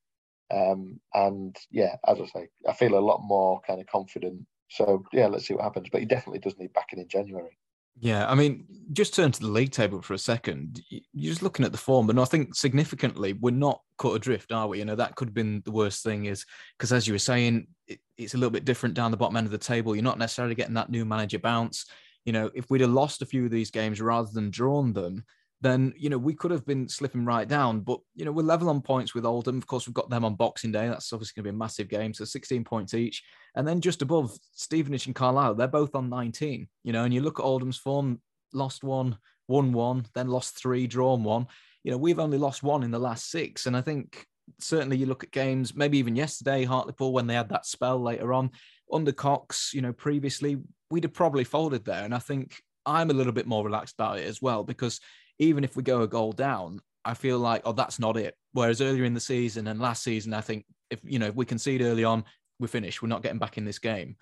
Um, 0.52 1.00
and 1.14 1.56
yeah, 1.72 1.96
as 2.08 2.20
I 2.20 2.26
say, 2.26 2.50
I 2.68 2.74
feel 2.74 2.98
a 2.98 3.00
lot 3.00 3.22
more 3.24 3.62
kind 3.66 3.80
of 3.80 3.88
confident. 3.88 4.46
So 4.70 5.04
yeah, 5.14 5.28
let's 5.28 5.48
see 5.48 5.54
what 5.54 5.64
happens. 5.64 5.90
But 5.92 6.02
he 6.02 6.06
definitely 6.06 6.40
does 6.40 6.58
need 6.58 6.74
backing 6.74 7.00
in 7.00 7.08
January. 7.08 7.58
Yeah, 8.02 8.30
I 8.30 8.36
mean, 8.36 8.66
just 8.94 9.14
turn 9.14 9.32
to 9.32 9.40
the 9.42 9.48
league 9.48 9.72
table 9.72 10.02
for 10.02 10.14
a 10.14 10.18
second. 10.18 10.82
You're 10.90 11.32
just 11.32 11.42
looking 11.42 11.66
at 11.66 11.74
the 11.74 11.78
form, 11.78 12.10
and 12.10 12.20
I 12.20 12.26
think 12.26 12.56
significantly, 12.56 13.34
we're 13.34 13.52
not 13.52 13.82
cut 13.98 14.14
adrift, 14.14 14.54
are 14.54 14.68
we? 14.70 14.80
You 14.80 14.86
know, 14.86 14.96
that 14.96 15.16
could 15.16 15.30
have 15.30 15.34
been 15.34 15.62
the 15.66 15.72
worst 15.72 16.04
thing, 16.04 16.26
is 16.26 16.46
because 16.78 16.94
as 16.94 17.08
you 17.08 17.14
were 17.14 17.20
saying, 17.20 17.68
it, 17.88 18.00
it's 18.18 18.36
a 18.36 18.38
little 18.38 18.52
bit 18.52 18.64
different 18.64 18.96
down 18.96 19.12
the 19.12 19.18
bottom 19.18 19.36
end 19.36 19.48
of 19.48 19.52
the 19.52 19.58
table. 19.58 19.96
You're 19.96 20.04
not 20.04 20.18
necessarily 20.18 20.56
getting 20.56 20.76
that 20.76 20.90
new 20.90 21.04
manager 21.04 21.40
bounce. 21.40 21.86
You 22.30 22.34
know, 22.34 22.52
if 22.54 22.70
we'd 22.70 22.82
have 22.82 22.92
lost 22.92 23.24
a 23.24 23.26
few 23.26 23.46
of 23.46 23.50
these 23.50 23.72
games 23.72 24.00
rather 24.00 24.30
than 24.32 24.52
drawn 24.52 24.94
them, 24.94 25.26
then 25.62 25.96
you 25.98 26.12
know 26.12 26.18
we 26.20 26.36
could 26.36 26.52
have 26.52 26.64
been 26.64 26.88
slipping 26.88 27.26
right 27.26 27.48
down. 27.48 27.80
But 27.80 28.02
you 28.14 28.24
know 28.24 28.32
we're 28.32 28.44
level 28.44 28.70
on 28.70 28.84
points 28.84 29.16
with 29.16 29.26
Oldham. 29.26 29.58
Of 29.58 29.66
course, 29.66 29.88
we've 29.88 29.96
got 29.96 30.12
them 30.12 30.24
on 30.24 30.36
Boxing 30.36 30.72
Day. 30.72 30.88
That's 30.88 31.12
obviously 31.12 31.42
going 31.42 31.46
to 31.46 31.52
be 31.52 31.56
a 31.56 31.58
massive 31.58 31.90
game. 31.90 32.14
So 32.14 32.26
16 32.26 32.64
points 32.66 32.94
each, 32.94 33.24
and 33.56 33.68
then 33.68 33.82
just 33.82 34.04
above 34.04 34.38
Stevenage 34.54 35.08
and 35.08 35.16
Carlisle, 35.16 35.56
they're 35.56 35.68
both 35.68 35.96
on 35.96 36.08
19. 36.08 36.68
You 36.84 36.94
know, 36.94 37.04
and 37.04 37.12
you 37.12 37.22
look 37.22 37.40
at 37.40 37.46
Oldham's 37.46 37.80
form, 37.80 38.22
lost 38.54 38.84
one, 38.84 39.18
won 39.48 39.74
one, 39.74 40.06
then 40.14 40.28
lost 40.28 40.56
three, 40.56 40.86
drawn 40.86 41.24
one. 41.24 41.48
You 41.84 41.90
know, 41.90 41.98
we've 41.98 42.20
only 42.20 42.38
lost 42.38 42.62
one 42.62 42.84
in 42.84 42.92
the 42.92 43.00
last 43.00 43.32
six, 43.32 43.66
and 43.66 43.76
I 43.76 43.82
think 43.82 44.24
certainly 44.60 44.98
you 44.98 45.08
look 45.08 45.24
at 45.24 45.32
games, 45.32 45.74
maybe 45.74 45.98
even 45.98 46.16
yesterday, 46.16 46.64
Hartlepool 46.64 47.12
when 47.12 47.26
they 47.26 47.34
had 47.34 47.50
that 47.50 47.66
spell 47.66 48.00
later 48.00 48.34
on 48.34 48.52
under 48.92 49.12
Cox. 49.12 49.72
You 49.74 49.82
know, 49.82 49.94
previously 49.94 50.58
we'd 50.90 51.04
have 51.04 51.14
probably 51.14 51.44
folded 51.44 51.86
there, 51.86 52.04
and 52.04 52.14
I 52.14 52.20
think 52.20 52.62
I'm 52.86 53.10
a 53.10 53.14
little 53.14 53.34
bit 53.34 53.48
more 53.48 53.64
relaxed 53.64 53.96
about 53.96 54.20
it 54.20 54.28
as 54.28 54.42
well 54.42 54.64
because 54.64 55.00
even 55.38 55.64
if 55.64 55.76
we 55.76 55.84
go 55.84 56.02
a 56.02 56.08
goal 56.08 56.32
down, 56.32 56.82
I 57.06 57.14
feel 57.14 57.40
like, 57.40 57.62
oh, 57.66 57.72
that's 57.72 58.00
not 58.00 58.18
it. 58.18 58.36
Whereas 58.54 58.82
earlier 58.82 59.06
in 59.06 59.14
the 59.14 59.20
season 59.20 59.68
and 59.68 59.80
last 59.80 60.04
season, 60.04 60.34
I 60.34 60.42
think 60.42 60.66
if 60.90 61.00
you 61.04 61.20
know 61.20 61.28
if 61.28 61.36
we 61.36 61.46
concede 61.46 61.82
early 61.82 62.04
on, 62.04 62.24
we're 62.60 62.68
finished. 62.68 63.02
We're 63.02 63.10
not 63.10 63.24
getting 63.24 63.40
back 63.40 63.58
in 63.58 63.66
this 63.66 63.80
game. 63.80 64.16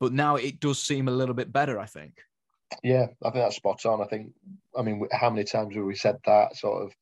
But 0.00 0.12
now 0.12 0.36
it 0.36 0.60
does 0.60 0.80
seem 0.80 1.08
a 1.08 1.12
little 1.12 1.34
bit 1.34 1.52
better. 1.52 1.78
I 1.78 1.86
think. 1.86 2.20
Yeah, 2.82 3.06
I 3.22 3.30
think 3.30 3.44
that's 3.44 3.56
spot 3.56 3.84
on. 3.86 4.00
I 4.00 4.06
think, 4.06 4.32
I 4.76 4.82
mean, 4.82 5.06
how 5.12 5.30
many 5.30 5.44
times 5.44 5.76
have 5.76 5.84
we 5.84 5.94
said 5.94 6.18
that 6.24 6.56
sort 6.56 6.82
of 6.82 6.92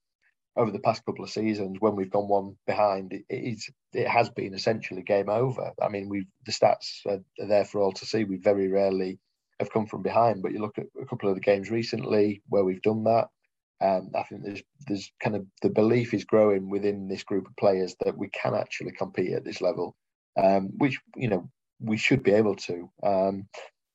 over 0.57 0.71
the 0.71 0.81
past 0.81 1.05
couple 1.05 1.25
of 1.25 1.31
seasons 1.31 1.79
when 1.81 1.97
we've 1.97 2.11
gone 2.11 2.29
one 2.29 2.57
behind, 2.67 3.13
it, 3.13 3.25
is 3.29 3.71
it 3.93 4.07
has 4.07 4.29
been 4.31 4.55
essentially 4.55 5.03
game 5.03 5.29
over. 5.29 5.73
I 5.81 5.89
mean, 5.89 6.09
we've 6.09 6.27
the 6.45 6.53
stats 6.53 7.07
are, 7.07 7.21
are 7.41 7.47
there 7.47 7.65
for 7.65 7.81
all 7.81 7.93
to 7.93 8.07
see. 8.07 8.25
We 8.25 8.37
very 8.37 8.69
rarely 8.69 9.19
have 9.59 9.73
come 9.73 9.87
from 9.87 10.03
behind, 10.03 10.43
but 10.43 10.53
you 10.53 10.61
look 10.61 10.79
at 10.79 10.87
a 11.01 11.07
couple 11.07 11.29
of 11.29 11.35
the 11.35 11.41
games 11.41 11.71
recently 11.71 12.43
where 12.49 12.65
we've 12.65 12.83
done 12.83 13.05
that. 13.05 13.29
Um, 13.81 14.11
I 14.15 14.23
think 14.25 14.45
there's 14.45 14.63
there's 14.87 15.11
kind 15.21 15.37
of 15.37 15.47
the 15.63 15.71
belief 15.71 16.15
is 16.15 16.25
growing 16.25 16.71
within 16.71 17.09
this 17.09 17.25
group 17.25 17.47
of 17.49 17.57
players 17.57 17.97
that 18.05 18.17
we 18.17 18.29
can 18.29 18.55
actually 18.55 18.93
compete 18.93 19.33
at 19.33 19.45
this 19.45 19.61
level, 19.61 19.97
um, 20.41 20.71
which 20.77 21.01
you 21.17 21.29
know 21.29 21.49
we 21.81 21.97
should 21.97 22.23
be 22.23 22.33
able 22.33 22.57
to. 22.57 22.91
Um, 23.03 23.49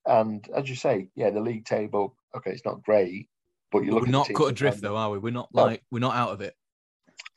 and 0.05 0.47
as 0.55 0.69
you 0.69 0.75
say, 0.75 1.09
yeah, 1.15 1.29
the 1.29 1.41
league 1.41 1.65
table, 1.65 2.15
okay, 2.35 2.51
it's 2.51 2.65
not 2.65 2.83
great, 2.83 3.27
but 3.71 3.83
you 3.83 3.91
look. 3.91 4.05
We're 4.05 4.11
not 4.11 4.29
cut 4.33 4.51
adrift 4.51 4.81
though, 4.81 4.95
are 4.95 5.09
we? 5.11 5.17
We're 5.17 5.33
not 5.33 5.49
like 5.53 5.81
no. 5.81 5.85
we're 5.91 5.99
not 5.99 6.15
out 6.15 6.29
of 6.29 6.41
it. 6.41 6.55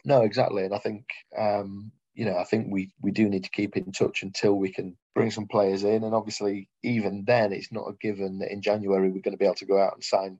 No, 0.05 0.23
exactly, 0.23 0.65
and 0.65 0.75
I 0.75 0.79
think 0.79 1.05
um, 1.37 1.91
you 2.15 2.25
know 2.25 2.37
I 2.37 2.45
think 2.45 2.69
we 2.71 2.91
we 3.01 3.11
do 3.11 3.29
need 3.29 3.45
to 3.45 3.51
keep 3.51 3.77
in 3.77 3.93
touch 3.93 4.23
until 4.23 4.55
we 4.55 4.73
can 4.73 4.97
bring 5.15 5.31
some 5.31 5.47
players 5.47 5.85
in, 5.85 6.05
and 6.05 6.15
obviously 6.15 6.69
even 6.83 7.25
then 7.27 7.53
it's 7.53 7.73
not 7.73 7.89
a 7.89 7.95
given 8.01 8.39
that 8.39 8.53
in 8.53 8.63
January 8.63 9.11
we're 9.11 9.23
going 9.23 9.33
to 9.33 9.39
be 9.39 9.45
able 9.45 9.55
to 9.57 9.67
go 9.67 9.81
out 9.81 9.95
and 9.95 10.05
sign 10.05 10.39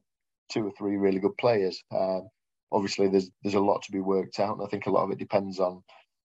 two 0.51 0.67
or 0.67 0.73
three 0.77 0.97
really 0.97 1.19
good 1.19 1.37
players. 1.39 1.83
Um, 1.93 2.29
obviously, 2.73 3.09
there's 3.09 3.31
there's 3.43 3.55
a 3.55 3.61
lot 3.61 3.83
to 3.83 3.93
be 3.93 4.01
worked 4.01 4.39
out, 4.41 4.57
and 4.57 4.67
I 4.67 4.69
think 4.69 4.87
a 4.87 4.91
lot 4.91 5.05
of 5.05 5.11
it 5.11 5.19
depends 5.19 5.59
on 5.59 5.83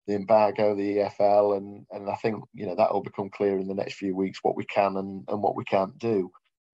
the 0.08 0.16
embargo, 0.16 0.76
the 0.76 0.98
EFL, 0.98 1.58
and 1.58 1.86
and 1.92 2.10
I 2.10 2.16
think 2.16 2.44
you 2.54 2.66
know 2.66 2.76
that 2.76 2.94
will 2.94 3.04
become 3.04 3.30
clear 3.30 3.58
in 3.58 3.68
the 3.68 3.74
next 3.74 3.96
few 3.96 4.16
weeks 4.16 4.40
what 4.42 4.56
we 4.56 4.66
can 4.66 4.98
and, 4.98 5.24
and 5.28 5.42
what 5.42 5.56
we 5.56 5.64
can't 5.64 5.98
do. 5.98 6.32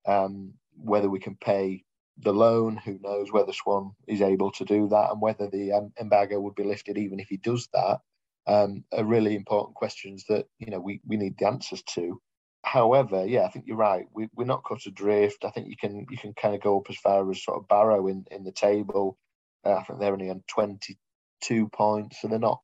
Um, 0.08 0.54
whether 0.82 1.10
we 1.10 1.19
can 1.19 1.36
pay 1.36 1.84
the 2.21 2.34
loan, 2.34 2.77
who 2.77 2.99
knows 3.01 3.32
whether 3.32 3.53
Swann 3.53 3.91
is 4.08 4.21
able 4.21 4.51
to 4.51 4.65
do 4.65 4.88
that, 4.89 5.12
and 5.12 5.21
whether 5.21 5.49
the 5.49 5.73
um, 5.73 5.91
embargo 5.99 6.39
would 6.39 6.55
be 6.55 6.63
lifted 6.63 6.97
even 6.97 7.19
if 7.19 7.27
he 7.27 7.38
does 7.38 7.67
that, 7.73 7.99
um, 8.47 8.84
are 8.91 9.05
really 9.05 9.36
important 9.36 9.75
questions 9.75 10.25
that 10.29 10.45
you 10.60 10.71
know 10.71 10.79
we 10.79 11.01
we 11.05 11.17
need 11.17 11.38
the 11.38 11.47
answers 11.47 11.84
to. 11.93 12.21
However, 12.63 13.25
yeah, 13.25 13.43
I 13.43 13.49
think 13.49 13.65
you're 13.67 13.77
right. 13.77 14.05
We, 14.13 14.27
we're 14.36 14.45
not 14.45 14.65
cut 14.67 14.86
adrift. 14.86 15.45
I 15.45 15.51
think 15.51 15.67
you 15.69 15.77
can 15.77 16.05
you 16.10 16.17
can 16.17 16.34
kind 16.34 16.55
of 16.55 16.62
go 16.62 16.77
up 16.77 16.89
as 16.89 16.97
far 16.97 17.29
as 17.29 17.43
sort 17.43 17.58
of 17.58 17.67
Barrow 17.67 18.08
in, 18.08 18.25
in 18.32 18.43
the 18.43 18.51
table. 18.51 19.17
Uh, 19.65 19.75
I 19.75 19.84
think 19.84 19.99
they're 19.99 20.13
only 20.13 20.29
on 20.29 20.43
22 20.47 21.67
points, 21.69 22.21
so 22.21 22.27
they're 22.27 22.39
not 22.39 22.62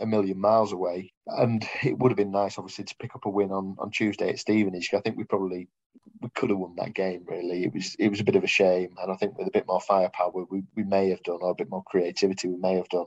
a 0.00 0.06
million 0.06 0.40
miles 0.40 0.72
away. 0.72 1.12
And 1.26 1.66
it 1.82 1.98
would 1.98 2.10
have 2.10 2.16
been 2.16 2.30
nice, 2.30 2.58
obviously, 2.58 2.84
to 2.84 2.96
pick 2.98 3.14
up 3.14 3.26
a 3.26 3.30
win 3.30 3.50
on, 3.50 3.76
on 3.78 3.90
Tuesday 3.90 4.30
at 4.30 4.38
Stevenage. 4.38 4.90
I 4.94 5.00
think 5.00 5.16
we 5.16 5.24
probably 5.24 5.68
we 6.20 6.28
could 6.34 6.50
have 6.50 6.58
won 6.58 6.74
that 6.76 6.94
game. 6.94 7.24
Really, 7.26 7.64
it 7.64 7.74
was 7.74 7.94
it 7.98 8.08
was 8.08 8.20
a 8.20 8.24
bit 8.24 8.36
of 8.36 8.44
a 8.44 8.48
shame, 8.48 8.94
and 9.00 9.12
I 9.12 9.16
think 9.16 9.36
with 9.36 9.48
a 9.48 9.52
bit 9.52 9.66
more 9.66 9.80
firepower, 9.80 10.32
we, 10.50 10.62
we 10.76 10.84
may 10.84 11.10
have 11.10 11.22
done, 11.22 11.38
or 11.40 11.50
a 11.50 11.54
bit 11.54 11.70
more 11.70 11.82
creativity, 11.84 12.48
we 12.48 12.56
may 12.56 12.74
have 12.74 12.88
done. 12.88 13.06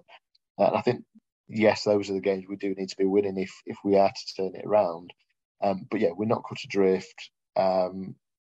And 0.57 0.75
I 0.75 0.81
think 0.81 1.03
yes, 1.47 1.83
those 1.83 2.09
are 2.09 2.13
the 2.13 2.21
games 2.21 2.45
we 2.47 2.55
do 2.57 2.73
need 2.75 2.89
to 2.89 2.97
be 2.97 3.05
winning 3.05 3.37
if 3.37 3.51
if 3.65 3.77
we 3.83 3.97
are 3.97 4.11
to 4.11 4.35
turn 4.35 4.55
it 4.55 4.65
around. 4.65 5.13
Um, 5.61 5.87
but 5.89 5.99
yeah, 5.99 6.11
we're 6.15 6.25
not 6.25 6.43
cut 6.47 6.59
adrift. 6.63 7.31
Um, 7.55 8.15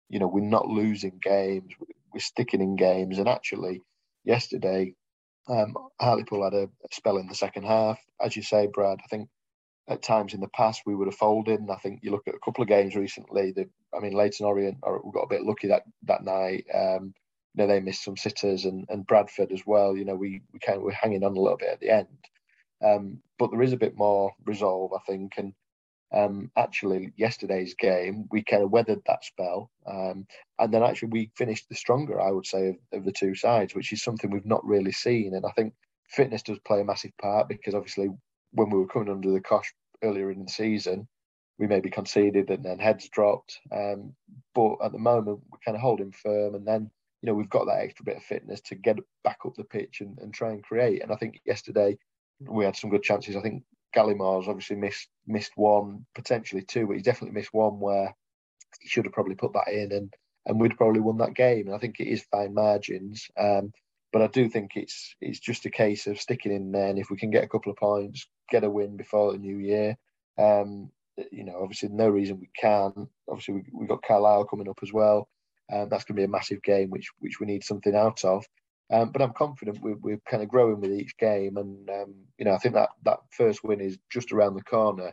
you 0.08 0.18
know, 0.18 0.26
we're 0.26 0.40
not 0.40 0.66
losing 0.66 1.20
games. 1.22 1.72
We're 2.12 2.20
sticking 2.20 2.60
in 2.60 2.76
games. 2.76 3.18
And 3.18 3.28
actually, 3.28 3.82
yesterday, 4.24 4.94
um, 5.48 5.76
Hartlepool 6.00 6.44
had 6.44 6.54
a 6.54 6.68
spell 6.90 7.18
in 7.18 7.28
the 7.28 7.34
second 7.34 7.64
half. 7.64 7.98
As 8.20 8.34
you 8.34 8.42
say, 8.42 8.66
Brad, 8.66 8.98
I 9.04 9.06
think 9.08 9.28
at 9.88 10.02
times 10.02 10.34
in 10.34 10.40
the 10.40 10.48
past 10.48 10.82
we 10.84 10.94
would 10.94 11.08
have 11.08 11.16
folded. 11.16 11.60
And 11.60 11.70
I 11.70 11.76
think 11.76 12.00
you 12.02 12.10
look 12.10 12.28
at 12.28 12.34
a 12.34 12.40
couple 12.44 12.62
of 12.62 12.68
games 12.68 12.96
recently. 12.96 13.52
That 13.52 13.68
I 13.94 14.00
mean, 14.00 14.12
Leyton 14.12 14.46
Orient, 14.46 14.78
we 14.86 15.12
got 15.12 15.22
a 15.22 15.28
bit 15.28 15.44
lucky 15.44 15.68
that 15.68 15.82
that 16.04 16.24
night. 16.24 16.66
Um, 16.72 17.14
you 17.54 17.66
know, 17.66 17.66
they 17.66 17.80
missed 17.80 18.04
some 18.04 18.16
sitters 18.16 18.66
and, 18.66 18.86
and 18.88 19.06
Bradford 19.06 19.50
as 19.52 19.62
well. 19.66 19.96
You 19.96 20.04
know, 20.04 20.14
we 20.14 20.42
we 20.52 20.60
kind 20.60 20.76
of 20.76 20.82
were 20.82 20.92
hanging 20.92 21.24
on 21.24 21.36
a 21.36 21.40
little 21.40 21.58
bit 21.58 21.70
at 21.70 21.80
the 21.80 21.90
end. 21.90 22.06
Um, 22.84 23.18
but 23.38 23.50
there 23.50 23.62
is 23.62 23.72
a 23.72 23.78
bit 23.78 23.96
more 23.96 24.32
resolve, 24.44 24.92
I 24.92 25.00
think, 25.06 25.32
and 25.36 25.52
um, 26.12 26.50
actually 26.56 27.12
yesterday's 27.16 27.74
game 27.74 28.26
we 28.30 28.42
kind 28.42 28.62
of 28.62 28.70
weathered 28.70 29.02
that 29.06 29.24
spell 29.24 29.70
um, 29.86 30.26
and 30.58 30.72
then 30.72 30.82
actually 30.82 31.08
we 31.08 31.30
finished 31.36 31.68
the 31.68 31.74
stronger 31.74 32.20
i 32.20 32.30
would 32.30 32.46
say 32.46 32.68
of, 32.68 32.76
of, 32.92 33.04
the 33.04 33.12
two 33.12 33.34
sides 33.34 33.74
which 33.74 33.92
is 33.92 34.02
something 34.02 34.30
we've 34.30 34.46
not 34.46 34.64
really 34.64 34.92
seen 34.92 35.34
and 35.34 35.44
i 35.44 35.50
think 35.50 35.74
fitness 36.08 36.42
does 36.42 36.58
play 36.60 36.80
a 36.80 36.84
massive 36.84 37.10
part 37.20 37.46
because 37.48 37.74
obviously 37.74 38.08
when 38.52 38.70
we 38.70 38.78
were 38.78 38.86
coming 38.86 39.10
under 39.10 39.30
the 39.30 39.40
cosh 39.40 39.72
earlier 40.02 40.30
in 40.30 40.44
the 40.44 40.50
season 40.50 41.06
we 41.58 41.66
maybe 41.66 41.90
conceded 41.90 42.50
and 42.50 42.64
then 42.64 42.78
heads 42.78 43.08
dropped 43.08 43.58
um, 43.72 44.14
but 44.54 44.76
at 44.82 44.92
the 44.92 44.98
moment 44.98 45.40
we're 45.50 45.58
kind 45.64 45.76
of 45.76 45.80
holding 45.80 46.12
firm 46.12 46.54
and 46.54 46.66
then 46.66 46.90
you 47.22 47.26
know 47.26 47.34
we've 47.34 47.50
got 47.50 47.66
that 47.66 47.80
extra 47.80 48.04
bit 48.04 48.16
of 48.16 48.22
fitness 48.22 48.60
to 48.60 48.74
get 48.74 48.96
back 49.24 49.38
up 49.44 49.54
the 49.56 49.64
pitch 49.64 50.00
and, 50.00 50.18
and 50.18 50.32
try 50.32 50.50
and 50.50 50.62
create 50.62 51.02
and 51.02 51.12
i 51.12 51.16
think 51.16 51.40
yesterday 51.44 51.98
we 52.40 52.64
had 52.64 52.76
some 52.76 52.90
good 52.90 53.02
chances 53.02 53.34
i 53.34 53.40
think 53.40 53.64
Gallimore's 53.94 54.48
obviously 54.48 54.76
missed 54.76 55.08
missed 55.26 55.52
one, 55.56 56.06
potentially 56.14 56.62
two, 56.62 56.86
but 56.86 56.96
he 56.96 57.02
definitely 57.02 57.34
missed 57.34 57.54
one 57.54 57.80
where 57.80 58.14
he 58.80 58.88
should 58.88 59.04
have 59.04 59.14
probably 59.14 59.34
put 59.34 59.52
that 59.54 59.68
in, 59.68 59.92
and 59.92 60.14
and 60.46 60.60
we'd 60.60 60.76
probably 60.76 61.00
won 61.00 61.18
that 61.18 61.34
game. 61.34 61.66
And 61.66 61.74
I 61.74 61.78
think 61.78 61.98
it 62.00 62.08
is 62.08 62.24
fine 62.30 62.54
margins, 62.54 63.28
um, 63.38 63.72
but 64.12 64.22
I 64.22 64.26
do 64.28 64.48
think 64.48 64.72
it's 64.76 65.14
it's 65.20 65.40
just 65.40 65.66
a 65.66 65.70
case 65.70 66.06
of 66.06 66.20
sticking 66.20 66.52
in 66.52 66.72
there. 66.72 66.88
And 66.88 66.98
if 66.98 67.10
we 67.10 67.16
can 67.16 67.30
get 67.30 67.44
a 67.44 67.48
couple 67.48 67.72
of 67.72 67.78
points, 67.78 68.28
get 68.50 68.64
a 68.64 68.70
win 68.70 68.96
before 68.96 69.32
the 69.32 69.38
new 69.38 69.58
year, 69.58 69.96
um, 70.38 70.90
you 71.32 71.44
know, 71.44 71.58
obviously 71.60 71.88
no 71.88 72.08
reason 72.08 72.38
we 72.40 72.50
can. 72.58 73.08
Obviously 73.28 73.54
we 73.54 73.62
we 73.72 73.86
got 73.86 74.02
Carlisle 74.02 74.44
coming 74.44 74.68
up 74.68 74.78
as 74.82 74.92
well. 74.92 75.28
Um, 75.72 75.88
that's 75.90 76.04
going 76.04 76.16
to 76.16 76.20
be 76.20 76.24
a 76.24 76.28
massive 76.28 76.62
game, 76.62 76.90
which 76.90 77.08
which 77.18 77.40
we 77.40 77.46
need 77.46 77.64
something 77.64 77.94
out 77.94 78.24
of. 78.24 78.44
Um, 78.90 79.10
but 79.12 79.20
I'm 79.20 79.34
confident 79.34 79.82
we're, 79.82 79.96
we're 79.96 80.20
kind 80.28 80.42
of 80.42 80.48
growing 80.48 80.80
with 80.80 80.92
each 80.92 81.16
game, 81.18 81.56
and 81.56 81.88
um, 81.90 82.14
you 82.38 82.44
know 82.44 82.54
I 82.54 82.58
think 82.58 82.74
that 82.74 82.90
that 83.04 83.18
first 83.30 83.64
win 83.64 83.80
is 83.80 83.98
just 84.10 84.32
around 84.32 84.54
the 84.54 84.62
corner, 84.62 85.12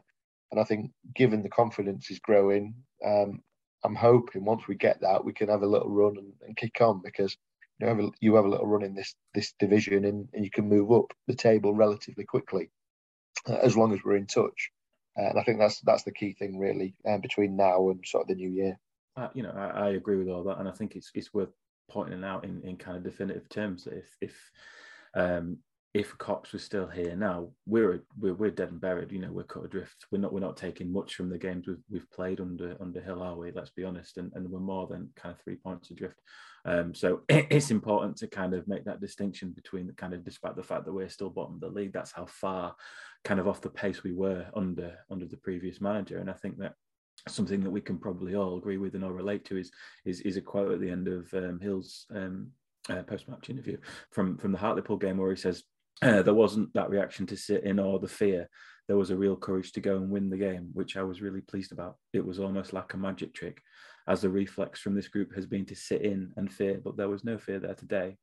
and 0.52 0.60
I 0.60 0.64
think 0.64 0.92
given 1.16 1.44
the 1.44 1.50
confidence 1.50 2.10
is 2.10 2.20
growing, 2.20 2.76
um, 3.06 3.42
I'm 3.84 3.96
hoping 3.96 4.46
once 4.46 4.68
we 4.68 4.76
get 4.76 5.02
that 5.02 5.26
we 5.26 5.34
can 5.34 5.50
have 5.50 5.62
a 5.62 5.68
little 5.68 5.92
run 5.92 6.16
and, 6.18 6.34
and 6.48 6.56
kick 6.56 6.80
on 6.82 7.02
because 7.04 7.36
you 7.80 7.88
know 7.88 8.12
you 8.22 8.36
have 8.36 8.46
a 8.46 8.50
little 8.50 8.68
run 8.68 8.84
in 8.84 8.96
this 8.96 9.14
this 9.34 9.54
division 9.60 10.06
and, 10.06 10.30
and 10.34 10.46
you 10.46 10.52
can 10.52 10.70
move 10.70 10.92
up 10.92 11.14
the 11.28 11.36
table 11.36 11.74
relatively 11.74 12.24
quickly 12.24 12.70
as 13.48 13.78
long 13.78 13.94
as 13.94 14.00
we're 14.04 14.16
in 14.16 14.28
touch, 14.28 14.72
uh, 15.18 15.30
and 15.30 15.40
I 15.40 15.44
think 15.44 15.60
that's 15.60 15.80
that's 15.82 16.04
the 16.04 16.12
key 16.12 16.34
thing 16.34 16.58
really 16.58 16.96
um, 17.08 17.22
between 17.22 17.56
now 17.56 17.90
and 17.90 18.04
sort 18.06 18.24
of 18.24 18.28
the 18.30 18.36
new 18.36 18.50
year. 18.50 18.80
Uh, 19.18 19.30
you 19.34 19.44
know, 19.44 19.54
I, 19.56 19.88
I, 19.88 19.90
agree 19.92 20.18
with 20.18 20.28
all 20.28 20.44
that, 20.44 20.60
and 20.60 20.68
I 20.68 20.72
think 20.72 20.96
it's 20.96 21.10
it's 21.14 21.34
worth 21.34 21.54
pointing 21.90 22.24
out 22.24 22.44
in, 22.44 22.62
in 22.64 22.76
kind 22.76 22.98
of 22.98 23.04
definitive 23.04 23.48
terms 23.50 23.86
that 23.86 23.94
if 23.94 24.18
if 24.22 24.52
um, 25.16 25.58
if 25.96 26.18
Cox 26.18 26.52
was 26.52 26.62
still 26.62 26.88
here 26.88 27.16
now, 27.16 27.48
we're, 27.66 28.04
we're 28.20 28.34
we're 28.34 28.52
dead 28.52 28.70
and 28.70 28.82
buried. 28.82 29.14
You 29.14 29.20
know, 29.20 29.32
we're 29.32 29.44
cut 29.44 29.64
adrift. 29.64 30.06
We're 30.12 30.18
not 30.18 30.34
we're 30.34 30.42
not 30.42 30.58
taking 30.58 30.92
much 30.92 31.16
from 31.16 31.30
the 31.30 31.38
games 31.38 31.68
we've 31.68 31.84
we've 31.90 32.12
played 32.12 32.42
under 32.42 32.76
under 32.82 33.00
Hill, 33.00 33.24
are 33.24 33.38
we? 33.38 33.54
Let's 33.54 33.70
be 33.70 33.86
honest. 33.86 34.18
And 34.18 34.30
and 34.36 34.50
we're 34.50 34.60
more 34.60 34.88
than 34.88 35.10
kind 35.16 35.34
of 35.34 35.42
three 35.42 35.56
points 35.56 35.92
adrift. 35.92 36.20
Um, 36.66 36.94
so 36.94 37.22
it's 37.30 37.72
important 37.72 38.18
to 38.18 38.28
kind 38.28 38.54
of 38.54 38.68
make 38.68 38.84
that 38.84 39.00
distinction 39.00 39.52
between 39.52 39.88
the 39.88 39.94
kind 39.94 40.14
of 40.14 40.26
despite 40.26 40.58
the 40.58 40.64
fact 40.64 40.84
that 40.84 40.94
we're 40.94 41.08
still 41.08 41.30
bottom 41.30 41.56
of 41.56 41.62
the 41.62 41.70
league, 41.70 41.94
that's 41.94 42.12
how 42.12 42.26
far 42.26 42.76
kind 43.26 43.40
of 43.40 43.48
off 43.48 43.60
the 43.60 43.70
pace 43.70 44.04
we 44.04 44.14
were 44.14 44.46
under 44.56 44.96
under 45.12 45.26
the 45.26 45.38
previous 45.38 45.82
manager. 45.82 46.20
And 46.20 46.30
I 46.30 46.34
think 46.34 46.58
that 46.60 46.76
something 47.28 47.62
that 47.64 47.72
we 47.72 47.82
can 47.82 47.98
probably 47.98 48.36
all 48.36 48.58
agree 48.58 48.78
with 48.78 48.94
and 48.96 49.04
all 49.04 49.12
relate 49.12 49.44
to 49.46 49.58
is 49.58 49.72
is, 50.06 50.22
is 50.22 50.38
a 50.38 50.42
quote 50.42 50.72
at 50.72 50.80
the 50.80 50.90
end 50.90 51.08
of 51.08 51.34
um, 51.34 51.60
Hill's 51.60 52.06
um, 52.16 52.52
uh, 52.88 53.02
post-match 53.04 53.50
interview 53.50 53.78
from 54.12 54.38
from 54.38 54.52
the 54.52 54.58
Hartlepool 54.60 54.98
game 54.98 55.18
where 55.18 55.32
he 55.32 55.36
says 55.36 55.64
uh, 56.02 56.22
there 56.22 56.34
wasn't 56.34 56.74
that 56.74 56.90
reaction 56.90 57.26
to 57.26 57.36
sit 57.36 57.64
in 57.64 57.80
or 57.80 58.00
the 58.00 58.08
fear. 58.08 58.48
There 58.88 58.98
was 58.98 59.10
a 59.10 59.18
real 59.18 59.36
courage 59.36 59.72
to 59.72 59.82
go 59.82 59.96
and 59.96 60.12
win 60.12 60.30
the 60.30 60.38
game, 60.38 60.70
which 60.74 60.96
I 60.96 61.02
was 61.02 61.22
really 61.22 61.42
pleased 61.42 61.72
about. 61.72 61.96
It 62.14 62.24
was 62.24 62.40
almost 62.40 62.72
like 62.72 62.94
a 62.94 62.98
magic 62.98 63.34
trick, 63.34 63.60
as 64.08 64.22
the 64.22 64.30
reflex 64.30 64.80
from 64.80 64.94
this 64.94 65.08
group 65.08 65.34
has 65.34 65.48
been 65.48 65.66
to 65.66 65.76
sit 65.76 66.04
in 66.04 66.32
and 66.38 66.54
fear, 66.54 66.80
but 66.84 66.96
there 66.96 67.10
was 67.10 67.24
no 67.24 67.40
fear 67.40 67.60
there 67.60 67.74
today. 67.74 68.18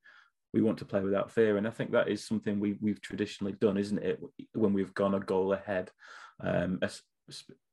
We 0.52 0.62
want 0.62 0.78
to 0.78 0.84
play 0.84 1.00
without 1.00 1.30
fear, 1.30 1.56
and 1.56 1.66
I 1.66 1.70
think 1.70 1.92
that 1.92 2.08
is 2.08 2.24
something 2.24 2.60
we, 2.60 2.76
we've 2.80 3.00
traditionally 3.00 3.52
done, 3.52 3.78
isn't 3.78 4.02
it? 4.02 4.20
When 4.52 4.72
we've 4.72 4.94
gone 4.94 5.14
a 5.14 5.20
goal 5.20 5.52
ahead, 5.52 5.90
um, 6.40 6.78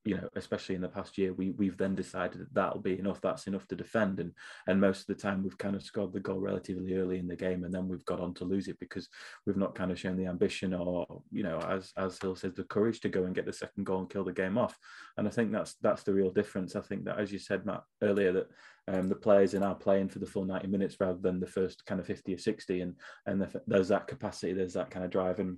you 0.05 0.15
know, 0.15 0.29
especially 0.35 0.75
in 0.75 0.81
the 0.81 0.87
past 0.87 1.17
year, 1.17 1.33
we 1.33 1.51
we've 1.51 1.77
then 1.77 1.93
decided 1.93 2.39
that 2.39 2.53
that'll 2.53 2.79
be 2.79 2.97
enough. 2.97 3.19
That's 3.21 3.47
enough 3.47 3.67
to 3.67 3.75
defend, 3.75 4.19
and 4.19 4.31
and 4.67 4.79
most 4.79 5.01
of 5.01 5.07
the 5.07 5.21
time 5.21 5.43
we've 5.43 5.57
kind 5.57 5.75
of 5.75 5.83
scored 5.83 6.13
the 6.13 6.19
goal 6.19 6.39
relatively 6.39 6.95
early 6.95 7.19
in 7.19 7.27
the 7.27 7.35
game, 7.35 7.63
and 7.63 7.73
then 7.73 7.87
we've 7.87 8.05
got 8.05 8.21
on 8.21 8.33
to 8.35 8.45
lose 8.45 8.69
it 8.69 8.79
because 8.79 9.09
we've 9.45 9.57
not 9.57 9.75
kind 9.75 9.91
of 9.91 9.99
shown 9.99 10.15
the 10.15 10.25
ambition 10.25 10.73
or 10.73 11.21
you 11.31 11.43
know, 11.43 11.59
as 11.59 11.91
as 11.97 12.17
Hill 12.17 12.35
says, 12.35 12.53
the 12.53 12.63
courage 12.63 13.01
to 13.01 13.09
go 13.09 13.25
and 13.25 13.35
get 13.35 13.45
the 13.45 13.53
second 13.53 13.85
goal 13.85 13.99
and 13.99 14.09
kill 14.09 14.23
the 14.23 14.31
game 14.31 14.57
off. 14.57 14.77
And 15.17 15.27
I 15.27 15.31
think 15.31 15.51
that's 15.51 15.75
that's 15.81 16.03
the 16.03 16.13
real 16.13 16.31
difference. 16.31 16.75
I 16.75 16.81
think 16.81 17.03
that 17.05 17.19
as 17.19 17.31
you 17.31 17.39
said, 17.39 17.65
Matt 17.65 17.83
earlier, 18.01 18.31
that 18.31 18.47
um, 18.87 19.09
the 19.09 19.15
players 19.15 19.53
are 19.53 19.59
now 19.59 19.73
playing 19.73 20.09
for 20.09 20.19
the 20.19 20.25
full 20.25 20.45
ninety 20.45 20.67
minutes 20.67 20.95
rather 20.99 21.19
than 21.19 21.39
the 21.39 21.45
first 21.47 21.85
kind 21.85 21.99
of 21.99 22.07
fifty 22.07 22.33
or 22.33 22.39
sixty, 22.39 22.81
and 22.81 22.95
and 23.25 23.41
the, 23.41 23.61
there's 23.67 23.89
that 23.89 24.07
capacity, 24.07 24.53
there's 24.53 24.73
that 24.73 24.91
kind 24.91 25.03
of 25.03 25.11
drive 25.11 25.39
and 25.39 25.57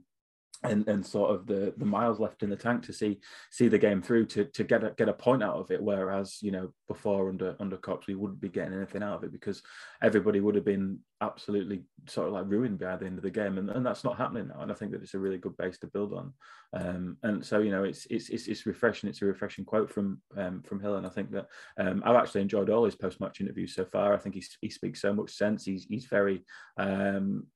and 0.63 0.87
and 0.87 1.05
sort 1.05 1.31
of 1.31 1.47
the 1.47 1.73
the 1.77 1.85
miles 1.85 2.19
left 2.19 2.43
in 2.43 2.49
the 2.49 2.55
tank 2.55 2.83
to 2.83 2.93
see 2.93 3.19
see 3.49 3.67
the 3.67 3.77
game 3.77 4.01
through 4.01 4.25
to 4.25 4.45
to 4.45 4.63
get 4.63 4.83
a, 4.83 4.91
get 4.91 5.09
a 5.09 5.13
point 5.13 5.43
out 5.43 5.55
of 5.55 5.71
it. 5.71 5.81
Whereas 5.81 6.37
you 6.41 6.51
know 6.51 6.73
before 6.87 7.29
under 7.29 7.55
under 7.59 7.77
Cox 7.77 8.07
we 8.07 8.15
wouldn't 8.15 8.41
be 8.41 8.49
getting 8.49 8.73
anything 8.73 9.03
out 9.03 9.17
of 9.17 9.23
it 9.23 9.31
because 9.31 9.61
everybody 10.01 10.39
would 10.39 10.55
have 10.55 10.65
been 10.65 10.99
absolutely 11.21 11.83
sort 12.07 12.27
of 12.27 12.33
like 12.33 12.45
ruined 12.47 12.79
by 12.79 12.95
the 12.95 13.05
end 13.05 13.17
of 13.17 13.23
the 13.23 13.29
game. 13.29 13.57
And, 13.57 13.69
and 13.69 13.85
that's 13.85 14.03
not 14.03 14.17
happening 14.17 14.47
now. 14.47 14.61
And 14.61 14.71
I 14.71 14.75
think 14.75 14.91
that 14.91 15.03
it's 15.03 15.13
a 15.13 15.19
really 15.19 15.37
good 15.37 15.55
base 15.55 15.77
to 15.79 15.87
build 15.87 16.13
on. 16.13 16.33
Um, 16.73 17.17
and 17.23 17.45
so 17.45 17.59
you 17.59 17.71
know 17.71 17.83
it's, 17.83 18.05
it's 18.09 18.29
it's 18.29 18.47
it's 18.47 18.65
refreshing. 18.65 19.09
It's 19.09 19.21
a 19.21 19.25
refreshing 19.25 19.65
quote 19.65 19.89
from 19.91 20.21
um, 20.37 20.61
from 20.63 20.79
Hill. 20.79 20.97
And 20.97 21.07
I 21.07 21.09
think 21.09 21.31
that 21.31 21.47
um, 21.77 22.03
I've 22.05 22.15
actually 22.15 22.41
enjoyed 22.41 22.69
all 22.69 22.85
his 22.85 22.95
post 22.95 23.19
match 23.19 23.41
interviews 23.41 23.73
so 23.73 23.85
far. 23.85 24.13
I 24.13 24.17
think 24.17 24.35
he, 24.35 24.43
he 24.61 24.69
speaks 24.69 25.01
so 25.01 25.13
much 25.13 25.31
sense. 25.31 25.65
He's 25.65 25.85
he's 25.85 26.05
very 26.05 26.43
um, 26.77 27.47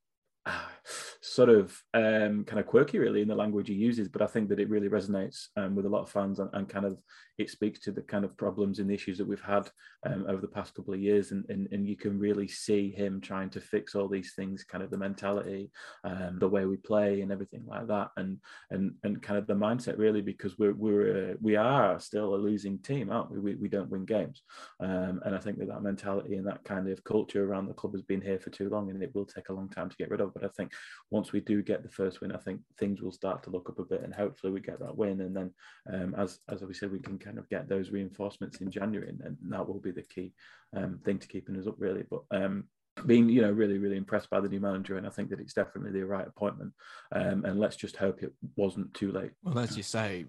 sort 1.22 1.50
of 1.50 1.76
um, 1.94 2.44
kind 2.46 2.60
of 2.60 2.66
quirky 2.66 3.00
really 3.00 3.22
in 3.22 3.28
the 3.28 3.36
language 3.36 3.68
he 3.68 3.74
uses, 3.74 4.08
but 4.08 4.22
I 4.22 4.28
think 4.28 4.50
that 4.50 4.60
it 4.60 4.70
really 4.70 4.90
resonates 4.90 5.48
um, 5.58 5.76
with 5.76 5.86
a 5.86 5.90
lot 5.90 6.04
of 6.04 6.10
fans 6.10 6.40
and, 6.40 6.50
and, 6.54 6.70
kind 6.70 6.86
of 6.86 6.98
it 7.38 7.50
speaks 7.50 7.80
to 7.80 7.92
the 7.92 8.02
kind 8.02 8.24
of 8.24 8.38
problems 8.38 8.80
and 8.80 8.92
issues 8.92 9.18
that 9.18 9.28
we've 9.28 9.42
had 9.42 9.70
um, 10.06 10.26
over 10.30 10.40
the 10.40 10.48
past 10.48 10.74
couple 10.74 10.94
of 10.94 11.00
years, 11.00 11.32
and, 11.32 11.44
and, 11.50 11.68
and 11.72 11.88
you 11.88 11.98
can 11.98 12.18
really 12.18 12.48
see 12.48 12.92
him 12.92 13.20
trying 13.20 13.50
to 13.50 13.60
fix 13.60 13.96
all 13.96 14.08
these 14.08 14.34
things, 14.36 14.64
kind 14.64 14.84
of 14.84 14.90
the 14.90 14.98
mentality, 14.98 15.70
um, 16.04 16.38
the 16.40 16.48
way 16.48 16.66
we 16.66 16.78
play, 16.78 17.22
and 17.22 17.32
everything 17.32 17.64
like 17.66 17.88
that, 17.88 18.10
and 18.18 18.38
and 18.72 18.94
and 19.04 19.22
kind 19.22 19.38
of 19.38 19.48
the 19.48 19.54
mindset 19.54 19.98
really, 19.98 20.22
because 20.22 20.58
we're 20.58 20.74
we're 20.74 21.32
uh, 21.32 21.34
we 21.42 21.56
are 21.56 22.00
still 22.00 22.36
a 22.36 22.38
losing 22.38 22.78
team, 22.80 23.12
aren't 23.12 23.32
we? 23.32 23.40
We, 23.40 23.56
we 23.56 23.68
don't 23.68 23.90
win 23.90 24.06
games, 24.06 24.42
um, 24.80 25.22
and 25.26 25.36
I 25.36 25.40
think 25.40 25.58
that 25.60 25.68
that 25.68 25.84
mentality 25.84 26.36
and 26.36 26.48
that 26.48 26.64
kind 26.64 26.88
of 26.90 27.04
culture 27.04 27.44
around 27.44 27.68
the 27.68 27.74
club 27.74 27.94
has 27.94 28.04
been 28.04 28.22
here 28.22 28.40
for 28.40 28.52
too 28.52 28.70
long, 28.70 28.90
and 28.90 29.02
it 29.02 29.14
will 29.14 29.26
take 29.26 29.50
a 29.50 29.54
long 29.54 29.70
time 29.70 29.90
to 29.90 29.98
get 29.98 30.10
rid 30.10 30.22
of. 30.22 30.32
But 30.36 30.43
I 30.43 30.50
think 30.50 30.74
once 31.10 31.32
we 31.32 31.39
do 31.39 31.63
get 31.63 31.82
the 31.82 31.89
first 31.89 32.21
win, 32.21 32.32
I 32.32 32.38
think 32.38 32.62
things 32.78 33.02
will 33.02 33.12
start 33.12 33.41
to 33.43 33.50
look 33.50 33.69
up 33.69 33.80
a 33.80 33.86
bit, 33.86 34.04
and 34.04 34.13
hopefully 34.13 34.54
we 34.54 34.60
get 34.60 34.80
that 34.80 34.95
win, 34.95 35.21
and 35.21 35.36
then 35.36 35.52
um, 35.91 36.13
as 36.15 36.39
as 36.50 36.62
we 36.62 36.74
said, 36.74 36.91
we 36.91 37.00
can 37.00 37.17
kind 37.17 37.39
of 37.39 37.50
get 37.50 37.67
those 37.67 37.89
reinforcements 37.89 38.58
in 38.58 38.69
January, 38.69 39.10
and, 39.10 39.21
and 39.21 39.38
that 39.50 39.67
will 39.67 39.80
be 39.80 39.91
the 39.91 40.04
key 40.04 40.34
um, 40.76 41.00
thing 41.04 41.17
to 41.17 41.28
keeping 41.28 41.58
us 41.58 41.67
up 41.67 41.76
really. 41.80 42.04
But 42.10 42.21
um, 42.32 42.65
being 43.06 43.28
you 43.30 43.41
know 43.41 43.52
really 43.52 43.78
really 43.78 43.98
impressed 43.98 44.30
by 44.30 44.39
the 44.39 44.48
new 44.48 44.62
manager 44.62 44.98
and 44.98 45.06
i 45.06 45.10
think 45.10 45.30
that 45.30 45.41
it's 45.41 45.54
definitely 45.54 45.91
the 45.91 46.06
right 46.06 46.28
appointment 46.28 46.71
um, 47.12 47.43
and 47.43 47.60
let's 47.60 47.76
just 47.76 47.98
hope 47.98 48.24
it 48.24 48.32
wasn't 48.56 48.93
too 48.93 49.12
late. 49.12 49.32
Well 49.43 49.60
as 49.60 49.76
you 49.76 49.84
say 49.84 50.26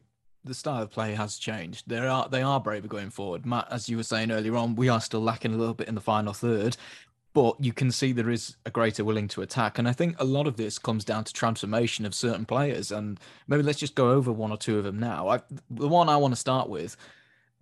the 0.47 0.55
style 0.55 0.83
of 0.83 0.91
play 0.91 1.13
has 1.13 1.37
changed. 1.39 1.89
They 1.89 1.99
are 1.99 2.29
they 2.29 2.43
are 2.43 2.61
braver 2.61 2.89
going 2.89 3.11
forward. 3.11 3.45
Matt 3.45 3.67
as 3.71 3.89
you 3.89 3.97
were 3.97 4.03
saying 4.03 4.31
earlier 4.31 4.57
on 4.57 4.77
we 4.77 4.89
are 4.89 5.01
still 5.01 5.21
lacking 5.21 5.53
a 5.53 5.57
little 5.57 5.75
bit 5.75 5.89
in 5.89 5.95
the 5.95 6.01
final 6.01 6.33
third 6.33 6.77
but 7.37 7.55
you 7.61 7.75
can 7.75 7.93
see 7.93 8.13
there 8.13 8.31
is 8.31 8.57
a 8.65 8.71
greater 8.71 9.05
willing 9.05 9.29
to 9.29 9.43
attack. 9.43 9.79
And 9.79 9.87
I 9.87 9.93
think 9.93 10.19
a 10.19 10.25
lot 10.25 10.47
of 10.47 10.57
this 10.57 10.79
comes 10.79 11.05
down 11.05 11.23
to 11.25 11.35
transformation 11.35 12.07
of 12.07 12.15
certain 12.15 12.47
players. 12.47 12.91
And 12.91 13.21
maybe 13.47 13.63
let's 13.63 13.79
just 13.79 13.95
go 13.95 14.11
over 14.11 14.33
one 14.33 14.51
or 14.51 14.57
two 14.57 14.79
of 14.79 14.85
them 14.85 14.99
now. 14.99 15.29
I, 15.29 15.43
the 15.69 15.87
one 15.87 16.09
I 16.09 16.17
want 16.17 16.33
to 16.33 16.41
start 16.41 16.71
with, 16.71 16.97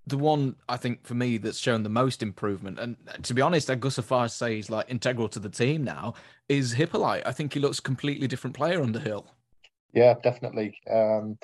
the 0.07 0.17
one 0.17 0.55
I 0.69 0.77
think 0.77 1.05
for 1.05 1.15
me 1.15 1.39
that's 1.39 1.59
shown 1.59 1.83
the 1.83 1.89
most 1.89 2.23
improvement, 2.23 2.79
and 2.79 2.97
to 3.25 3.35
be 3.35 3.43
honest, 3.43 3.69
I 3.69 3.75
go 3.75 3.89
so 3.89 4.03
far 4.03 4.27
as 4.27 4.33
say 4.33 4.55
he's 4.55 4.71
like 4.71 4.89
integral 4.89 5.29
to 5.31 5.41
the 5.41 5.49
team 5.49 5.83
now, 5.83 6.15
is 6.49 6.71
Hippolyte. 6.71 7.27
I 7.27 7.33
think 7.33 7.53
he 7.53 7.59
looks 7.59 7.81
a 7.81 7.83
completely 7.83 8.29
different 8.29 8.55
player 8.55 8.81
under 8.81 9.01
Hill. 9.01 9.27
Yeah, 9.93 10.15
definitely. 10.23 10.79
Um, 10.89 11.37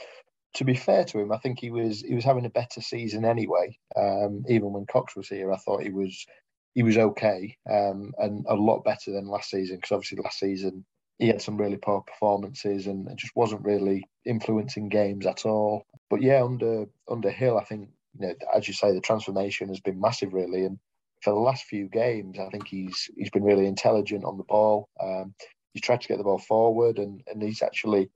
to 0.54 0.64
be 0.64 0.76
fair 0.76 1.04
to 1.06 1.18
him, 1.18 1.32
I 1.32 1.38
think 1.38 1.58
he 1.58 1.72
was 1.72 2.02
he 2.02 2.14
was 2.14 2.22
having 2.22 2.46
a 2.46 2.50
better 2.50 2.80
season 2.80 3.24
anyway. 3.24 3.76
Um, 3.96 4.44
even 4.48 4.72
when 4.72 4.86
Cox 4.86 5.16
was 5.16 5.28
here, 5.28 5.52
I 5.52 5.56
thought 5.56 5.82
he 5.82 5.90
was 5.90 6.26
he 6.74 6.83
was 6.83 6.98
okay 6.98 7.56
um, 7.70 8.12
and 8.18 8.44
a 8.48 8.54
lot 8.54 8.85
better 8.85 9.12
than 9.12 9.26
last 9.26 9.50
season 9.50 9.76
because 9.76 9.92
obviously 9.92 10.18
last 10.22 10.38
season 10.38 10.85
he 11.20 11.28
had 11.28 11.42
some 11.42 11.59
really 11.59 11.76
poor 11.76 12.00
performances 12.00 12.87
and 12.87 13.06
just 13.16 13.37
wasn't 13.37 13.62
really 13.62 14.02
influencing 14.24 14.88
games 14.88 15.26
at 15.26 15.44
all. 15.44 15.85
But 16.09 16.22
yeah, 16.22 16.42
under 16.42 16.87
under 17.09 17.30
Hill, 17.30 17.59
I 17.59 17.64
think 17.64 17.90
you 18.18 18.26
know 18.26 18.35
as 18.54 18.66
you 18.66 18.74
say, 18.74 18.92
the 18.92 19.02
transformation 19.02 19.68
has 19.68 19.80
been 19.80 20.00
massive 20.00 20.33
really. 20.33 20.64
And 20.64 20.78
for 21.22 21.35
the 21.35 21.38
last 21.38 21.64
few 21.64 21.88
games, 21.88 22.38
I 22.38 22.48
think 22.48 22.66
he's 22.66 23.11
he's 23.16 23.30
been 23.30 23.44
really 23.44 23.66
intelligent 23.66 24.24
on 24.24 24.38
the 24.38 24.44
ball. 24.44 24.88
Um, 24.98 25.35
he's 25.74 25.83
tried 25.83 26.00
to 26.00 26.09
get 26.09 26.16
the 26.16 26.24
ball 26.24 26.38
forward 26.38 26.98
and 26.98 27.22
and 27.26 27.42
he's 27.42 27.61
actually 27.61 28.09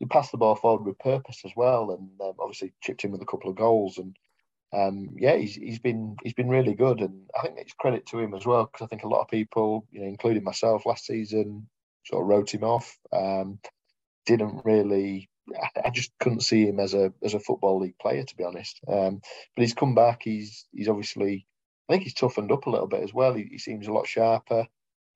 he 0.00 0.06
passed 0.06 0.32
the 0.32 0.38
ball 0.38 0.56
forward 0.56 0.84
with 0.84 0.98
purpose 0.98 1.42
as 1.44 1.52
well, 1.54 1.92
and 1.92 2.08
um, 2.20 2.34
obviously 2.40 2.72
chipped 2.82 3.04
in 3.04 3.12
with 3.12 3.22
a 3.22 3.26
couple 3.26 3.48
of 3.48 3.56
goals. 3.56 3.98
And 3.98 4.16
um, 4.72 5.16
yeah, 5.16 5.36
he's, 5.36 5.54
he's 5.54 5.78
been 5.80 6.16
he's 6.22 6.34
been 6.34 6.48
really 6.48 6.74
good, 6.74 7.00
and 7.00 7.28
I 7.36 7.42
think 7.42 7.58
it's 7.58 7.72
credit 7.72 8.06
to 8.06 8.20
him 8.20 8.34
as 8.34 8.46
well 8.46 8.66
because 8.66 8.84
I 8.84 8.88
think 8.88 9.02
a 9.02 9.08
lot 9.08 9.22
of 9.22 9.28
people, 9.28 9.86
you 9.90 10.00
know, 10.00 10.06
including 10.06 10.44
myself, 10.44 10.86
last 10.86 11.06
season 11.06 11.66
sort 12.06 12.22
of 12.22 12.28
wrote 12.28 12.54
him 12.54 12.64
off. 12.64 12.96
Um, 13.12 13.58
didn't 14.26 14.62
really, 14.64 15.28
I 15.84 15.90
just 15.90 16.12
couldn't 16.20 16.42
see 16.42 16.66
him 16.66 16.78
as 16.78 16.94
a 16.94 17.12
as 17.24 17.34
a 17.34 17.40
football 17.40 17.80
league 17.80 17.98
player 17.98 18.22
to 18.22 18.36
be 18.36 18.44
honest. 18.44 18.80
Um, 18.86 19.20
but 19.56 19.62
he's 19.62 19.74
come 19.74 19.94
back. 19.94 20.20
He's 20.22 20.66
he's 20.72 20.88
obviously, 20.88 21.46
I 21.88 21.92
think 21.92 22.04
he's 22.04 22.14
toughened 22.14 22.52
up 22.52 22.66
a 22.66 22.70
little 22.70 22.88
bit 22.88 23.02
as 23.02 23.12
well. 23.12 23.34
He, 23.34 23.48
he 23.50 23.58
seems 23.58 23.88
a 23.88 23.92
lot 23.92 24.06
sharper. 24.06 24.66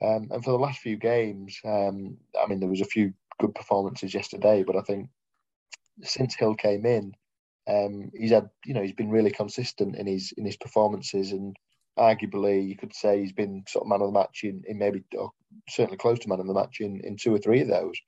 Um, 0.03 0.29
and 0.33 0.45
for 0.45 0.51
the 0.51 0.59
last 0.59 0.81
few 0.81 0.97
games, 0.97 1.61
um, 1.65 2.17
I 2.41 2.47
mean, 2.47 2.59
there 2.59 2.69
was 2.69 2.81
a 2.81 2.87
few 2.87 3.15
good 3.39 3.55
performances 3.55 4.13
yesterday, 4.13 4.65
but 4.65 4.77
I 4.77 4.83
think 4.83 5.09
since 6.03 6.35
Hill 6.35 6.57
came 6.57 6.85
in, 6.85 7.15
um, 7.69 8.11
he's 8.15 8.31
had, 8.31 8.49
you 8.65 8.75
know, 8.75 8.83
he's 8.83 8.93
been 8.93 9.11
really 9.11 9.31
consistent 9.31 9.97
in 9.97 10.07
his 10.07 10.33
in 10.37 10.45
his 10.45 10.57
performances, 10.57 11.33
and 11.33 11.57
arguably 11.99 12.67
you 12.67 12.77
could 12.77 12.95
say 12.95 13.21
he's 13.21 13.33
been 13.33 13.65
sort 13.69 13.85
of 13.85 13.89
man 13.89 14.01
of 14.01 14.13
the 14.13 14.19
match 14.19 14.41
in, 14.43 14.63
in 14.67 14.79
maybe 14.79 15.03
certainly 15.69 15.97
close 15.97 16.19
to 16.21 16.29
man 16.29 16.41
of 16.41 16.47
the 16.47 16.55
match 16.55 16.81
in, 16.81 17.01
in 17.05 17.17
two 17.17 17.35
or 17.35 17.39
three 17.39 17.61
of 17.61 17.69
those. 17.69 17.99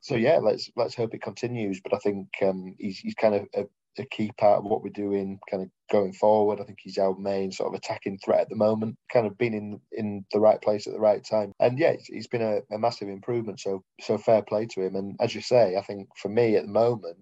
So 0.00 0.14
yeah, 0.14 0.38
let's 0.38 0.70
let's 0.76 0.94
hope 0.94 1.14
it 1.14 1.22
continues. 1.22 1.80
But 1.82 1.94
I 1.94 1.98
think 1.98 2.28
um, 2.42 2.74
he's 2.78 2.98
he's 2.98 3.14
kind 3.14 3.34
of 3.34 3.46
a, 3.54 3.64
a, 3.98 4.04
key 4.06 4.30
part 4.38 4.58
of 4.58 4.64
what 4.64 4.82
we're 4.82 4.90
doing, 4.90 5.38
kind 5.50 5.62
of 5.62 5.70
going 5.90 6.12
forward. 6.12 6.60
I 6.60 6.64
think 6.64 6.78
he's 6.80 6.98
our 6.98 7.16
main 7.16 7.50
sort 7.50 7.72
of 7.72 7.78
attacking 7.78 8.18
threat 8.18 8.42
at 8.42 8.48
the 8.48 8.56
moment. 8.56 8.96
Kind 9.12 9.26
of 9.26 9.38
been 9.38 9.54
in 9.54 9.80
in 9.92 10.24
the 10.32 10.40
right 10.40 10.60
place 10.60 10.86
at 10.86 10.92
the 10.92 11.00
right 11.00 11.24
time, 11.24 11.52
and 11.58 11.78
yeah, 11.78 11.94
he's 11.98 12.28
been 12.28 12.42
a, 12.42 12.60
a 12.72 12.78
massive 12.78 13.08
improvement. 13.08 13.58
So 13.58 13.82
so 14.00 14.18
fair 14.18 14.42
play 14.42 14.66
to 14.66 14.82
him. 14.82 14.94
And 14.94 15.16
as 15.20 15.34
you 15.34 15.40
say, 15.40 15.76
I 15.76 15.82
think 15.82 16.08
for 16.16 16.28
me 16.28 16.56
at 16.56 16.66
the 16.66 16.72
moment, 16.72 17.18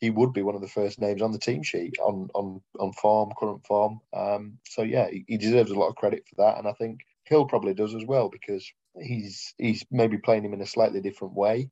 he 0.00 0.10
would 0.10 0.32
be 0.32 0.42
one 0.42 0.54
of 0.54 0.62
the 0.62 0.68
first 0.68 1.00
names 1.00 1.22
on 1.22 1.32
the 1.32 1.38
team 1.38 1.62
sheet 1.62 1.96
on 2.02 2.28
on 2.34 2.60
on 2.78 2.92
form, 2.92 3.30
current 3.38 3.64
form. 3.66 4.00
Um, 4.14 4.58
so 4.66 4.82
yeah, 4.82 5.08
he, 5.10 5.24
he, 5.28 5.36
deserves 5.36 5.70
a 5.70 5.78
lot 5.78 5.88
of 5.88 5.96
credit 5.96 6.24
for 6.28 6.36
that, 6.42 6.58
and 6.58 6.66
I 6.66 6.72
think 6.72 7.00
Hill 7.24 7.46
probably 7.46 7.74
does 7.74 7.94
as 7.94 8.04
well 8.06 8.30
because 8.30 8.66
he's 8.98 9.54
he's 9.58 9.84
maybe 9.90 10.18
playing 10.18 10.44
him 10.44 10.54
in 10.54 10.62
a 10.62 10.66
slightly 10.66 11.00
different 11.00 11.34
way. 11.34 11.70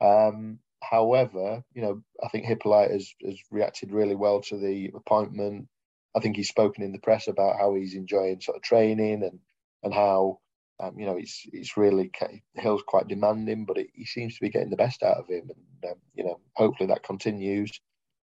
Um, 0.00 0.58
however, 0.82 1.62
you 1.74 1.82
know, 1.82 2.02
I 2.22 2.28
think 2.28 2.46
Hippolyte 2.46 2.90
has, 2.90 3.12
has 3.24 3.38
reacted 3.50 3.92
really 3.92 4.14
well 4.14 4.40
to 4.42 4.56
the 4.56 4.90
appointment. 4.94 5.68
I 6.16 6.20
think 6.20 6.36
he's 6.36 6.48
spoken 6.48 6.82
in 6.82 6.92
the 6.92 6.98
press 6.98 7.28
about 7.28 7.58
how 7.58 7.74
he's 7.74 7.94
enjoying 7.94 8.40
sort 8.40 8.56
of 8.56 8.62
training 8.62 9.22
and 9.22 9.38
and 9.82 9.92
how 9.92 10.40
um, 10.78 10.98
you 10.98 11.06
know, 11.06 11.16
it's 11.16 11.42
it's 11.52 11.76
really 11.76 12.10
Hill's 12.54 12.82
quite 12.86 13.08
demanding, 13.08 13.64
but 13.64 13.78
it, 13.78 13.88
he 13.94 14.04
seems 14.04 14.34
to 14.34 14.40
be 14.40 14.50
getting 14.50 14.70
the 14.70 14.76
best 14.76 15.02
out 15.02 15.16
of 15.16 15.28
him, 15.28 15.48
and 15.48 15.92
um, 15.92 15.98
you 16.14 16.24
know, 16.24 16.38
hopefully 16.54 16.88
that 16.88 17.02
continues 17.02 17.80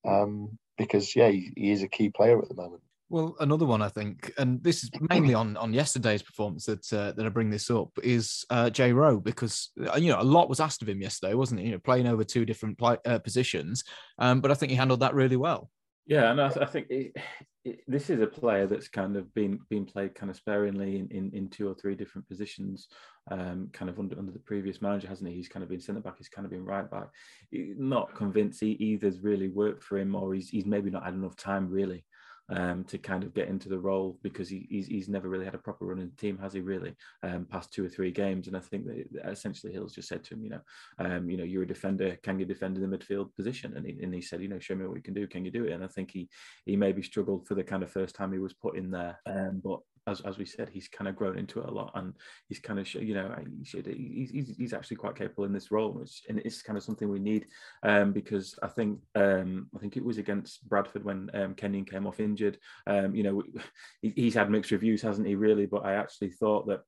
um, 0.07 0.57
because 0.77 1.15
yeah, 1.15 1.29
he, 1.29 1.51
he, 1.55 1.71
is 1.71 1.83
a 1.83 1.87
key 1.87 2.09
player 2.09 2.41
at 2.41 2.47
the 2.47 2.55
moment. 2.55 2.81
Well, 3.09 3.35
another 3.39 3.65
one 3.65 3.81
I 3.81 3.89
think, 3.89 4.33
and 4.37 4.63
this 4.63 4.83
is 4.83 4.89
mainly 5.09 5.33
on 5.33 5.57
on 5.57 5.73
yesterday's 5.73 6.21
performance 6.21 6.65
that 6.65 6.93
uh, 6.93 7.11
that 7.13 7.25
I 7.25 7.29
bring 7.29 7.49
this 7.49 7.69
up 7.69 7.89
is 8.01 8.45
uh, 8.49 8.69
Jai 8.69 8.91
Rowe 8.91 9.19
because 9.19 9.69
uh, 9.85 9.97
you 9.97 10.11
know 10.11 10.21
a 10.21 10.23
lot 10.23 10.49
was 10.49 10.59
asked 10.59 10.81
of 10.81 10.89
him 10.89 11.01
yesterday, 11.01 11.33
wasn't 11.33 11.61
it? 11.61 11.65
You 11.65 11.71
know, 11.73 11.79
playing 11.79 12.07
over 12.07 12.23
two 12.23 12.45
different 12.45 12.77
play, 12.77 12.97
uh, 13.05 13.19
positions, 13.19 13.83
um, 14.19 14.39
but 14.39 14.51
I 14.51 14.53
think 14.53 14.71
he 14.71 14.77
handled 14.77 15.01
that 15.01 15.15
really 15.15 15.37
well. 15.37 15.69
Yeah, 16.07 16.31
and 16.31 16.41
I, 16.41 16.47
I 16.47 16.65
think 16.65 16.87
it, 16.89 17.17
it, 17.65 17.79
this 17.85 18.09
is 18.09 18.21
a 18.21 18.27
player 18.27 18.65
that's 18.65 18.87
kind 18.87 19.17
of 19.17 19.33
been 19.33 19.59
been 19.69 19.85
played 19.85 20.15
kind 20.15 20.29
of 20.29 20.37
sparingly 20.37 20.99
in, 20.99 21.09
in, 21.11 21.31
in 21.33 21.49
two 21.49 21.67
or 21.69 21.75
three 21.75 21.95
different 21.95 22.27
positions, 22.29 22.87
um, 23.29 23.69
kind 23.73 23.89
of 23.89 23.99
under, 23.99 24.17
under 24.17 24.31
the 24.31 24.39
previous 24.39 24.81
manager, 24.81 25.09
hasn't 25.09 25.29
he? 25.29 25.35
He's 25.35 25.49
kind 25.49 25.63
of 25.63 25.69
been 25.69 25.81
centre 25.81 25.99
back, 25.99 26.15
he's 26.17 26.29
kind 26.29 26.45
of 26.45 26.51
been 26.51 26.63
right 26.63 26.89
back. 26.89 27.07
Not 27.51 28.15
convinced 28.15 28.61
he 28.61 28.71
either's 28.71 29.19
really 29.19 29.49
worked 29.49 29.83
for 29.83 29.97
him, 29.97 30.15
or 30.15 30.33
he's 30.33 30.47
he's 30.47 30.65
maybe 30.65 30.89
not 30.89 31.03
had 31.03 31.13
enough 31.13 31.35
time 31.35 31.69
really 31.69 32.05
um, 32.49 32.83
to 32.85 32.97
kind 32.97 33.23
of 33.23 33.33
get 33.33 33.47
into 33.47 33.69
the 33.69 33.79
role 33.79 34.17
because 34.23 34.49
he, 34.49 34.67
he's, 34.69 34.87
he's 34.87 35.09
never 35.09 35.29
really 35.29 35.45
had 35.45 35.55
a 35.55 35.59
proper 35.59 35.85
running 35.85 36.11
team, 36.17 36.37
has 36.37 36.53
he 36.53 36.61
really? 36.61 36.95
Um, 37.23 37.45
past 37.45 37.73
two 37.73 37.85
or 37.85 37.89
three 37.89 38.11
games, 38.11 38.47
and 38.47 38.55
I 38.55 38.59
think 38.59 38.85
that 38.85 39.29
essentially 39.29 39.73
Hill's 39.73 39.93
just 39.93 40.07
said 40.07 40.23
to 40.25 40.33
him, 40.33 40.43
you 40.43 40.49
know, 40.51 40.61
um, 40.99 41.29
you 41.29 41.37
know, 41.37 41.43
you're 41.43 41.63
a 41.63 41.67
defender, 41.67 42.17
can 42.23 42.39
you 42.39 42.45
defend 42.45 42.77
in 42.77 42.89
the 42.89 42.97
midfield 42.97 43.35
position? 43.35 43.75
And 43.75 43.85
he, 43.85 43.97
and 44.01 44.13
he 44.13 44.21
said, 44.21 44.41
you 44.41 44.47
know, 44.47 44.59
show 44.59 44.75
me 44.75 44.85
what 44.85 44.97
you 44.97 45.03
can 45.03 45.13
do, 45.13 45.27
can 45.27 45.45
you 45.45 45.51
do 45.51 45.65
it? 45.65 45.73
And 45.73 45.83
I 45.83 45.87
think 45.87 46.11
he 46.11 46.29
he 46.65 46.75
maybe 46.75 47.01
struggled 47.01 47.47
for 47.47 47.55
the 47.55 47.63
kind 47.63 47.83
of 47.83 47.91
first 47.91 48.15
time 48.15 48.31
he 48.31 48.39
was 48.39 48.53
put 48.53 48.77
in 48.77 48.91
there, 48.91 49.19
um, 49.25 49.61
but 49.63 49.79
as, 50.07 50.21
as 50.21 50.37
we 50.37 50.45
said, 50.45 50.69
he's 50.69 50.87
kind 50.87 51.07
of 51.07 51.15
grown 51.15 51.37
into 51.37 51.59
it 51.59 51.67
a 51.67 51.71
lot, 51.71 51.91
and 51.95 52.13
he's 52.47 52.59
kind 52.59 52.79
of 52.79 52.91
you 52.93 53.13
know 53.13 53.35
he 53.57 53.65
should, 53.65 53.85
he's, 53.85 54.55
he's 54.57 54.73
actually 54.73 54.97
quite 54.97 55.15
capable 55.15 55.43
in 55.43 55.53
this 55.53 55.71
role, 55.71 55.91
which 55.91 56.23
and 56.29 56.39
it's 56.39 56.61
kind 56.61 56.77
of 56.77 56.83
something 56.83 57.09
we 57.09 57.19
need 57.19 57.47
um, 57.83 58.13
because 58.13 58.57
I 58.63 58.67
think 58.67 58.99
um, 59.15 59.67
I 59.75 59.79
think 59.79 59.97
it 59.97 60.05
was 60.05 60.17
against 60.17 60.67
Bradford 60.67 61.03
when 61.03 61.29
um, 61.33 61.53
Kenyon 61.53 61.85
came 61.85 62.07
off 62.07 62.19
injured. 62.19 62.57
Um, 62.87 63.13
you 63.13 63.23
know, 63.23 63.43
he, 64.01 64.13
he's 64.15 64.33
had 64.33 64.49
mixed 64.49 64.71
reviews, 64.71 65.01
hasn't 65.01 65.27
he? 65.27 65.35
Really, 65.35 65.65
but 65.65 65.85
I 65.85 65.93
actually 65.93 66.31
thought 66.31 66.67
that 66.67 66.81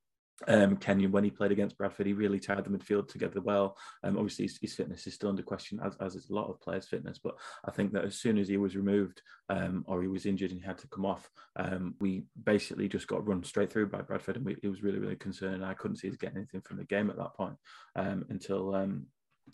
Um, 0.48 0.78
Kenyon, 0.78 1.12
when 1.12 1.24
he 1.24 1.32
played 1.32 1.52
against 1.52 1.78
Bradford, 1.78 2.08
he 2.08 2.14
really 2.14 2.40
tied 2.40 2.64
the 2.64 2.70
midfield 2.70 3.10
together 3.10 3.42
well. 3.42 3.78
Um, 4.04 4.18
obviously, 4.18 4.46
his, 4.46 4.58
his, 4.62 4.74
fitness 4.74 5.06
is 5.06 5.14
still 5.14 5.30
under 5.30 5.44
question, 5.44 5.80
as, 5.84 5.96
as 6.00 6.16
is 6.16 6.30
a 6.30 6.34
lot 6.34 6.50
of 6.50 6.62
players' 6.62 6.88
fitness. 6.88 7.20
But 7.22 7.36
I 7.66 7.72
think 7.72 7.92
that 7.94 8.06
as 8.06 8.16
soon 8.16 8.38
as 8.38 8.48
he 8.48 8.58
was 8.58 8.76
removed 8.76 9.22
um, 9.50 9.84
or 9.88 10.02
he 10.02 10.08
was 10.08 10.26
injured 10.26 10.52
and 10.52 10.60
he 10.60 10.66
had 10.66 10.78
to 10.80 10.88
come 10.88 11.06
off, 11.06 11.30
um, 11.58 11.96
we 12.00 12.24
basically 12.44 12.88
just 12.88 13.08
got 13.08 13.28
run 13.28 13.44
straight 13.44 13.72
through 13.72 13.88
by 13.88 14.02
Bradford, 14.02 14.38
and 14.38 14.46
we, 14.46 14.56
it 14.64 14.70
was 14.70 14.84
really, 14.84 15.00
really 15.00 15.18
concerning. 15.18 15.64
I 15.64 15.74
couldn't 15.74 15.98
see 15.98 16.10
us 16.10 16.16
getting 16.16 16.38
anything 16.38 16.62
from 16.62 16.78
the 16.78 16.86
game 16.86 17.10
at 17.10 17.18
that 17.18 17.36
point 17.36 17.56
um, 17.96 18.26
until 18.30 18.76
um, 18.76 19.08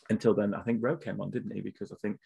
until 0.10 0.34
then. 0.34 0.54
I 0.54 0.62
think 0.62 0.80
Rowe 0.82 0.98
came 0.98 1.19
on, 1.19 1.32
didn't 1.32 1.54
he? 1.54 1.62
Because 1.62 1.91
I 1.91 1.95
think 2.02 2.19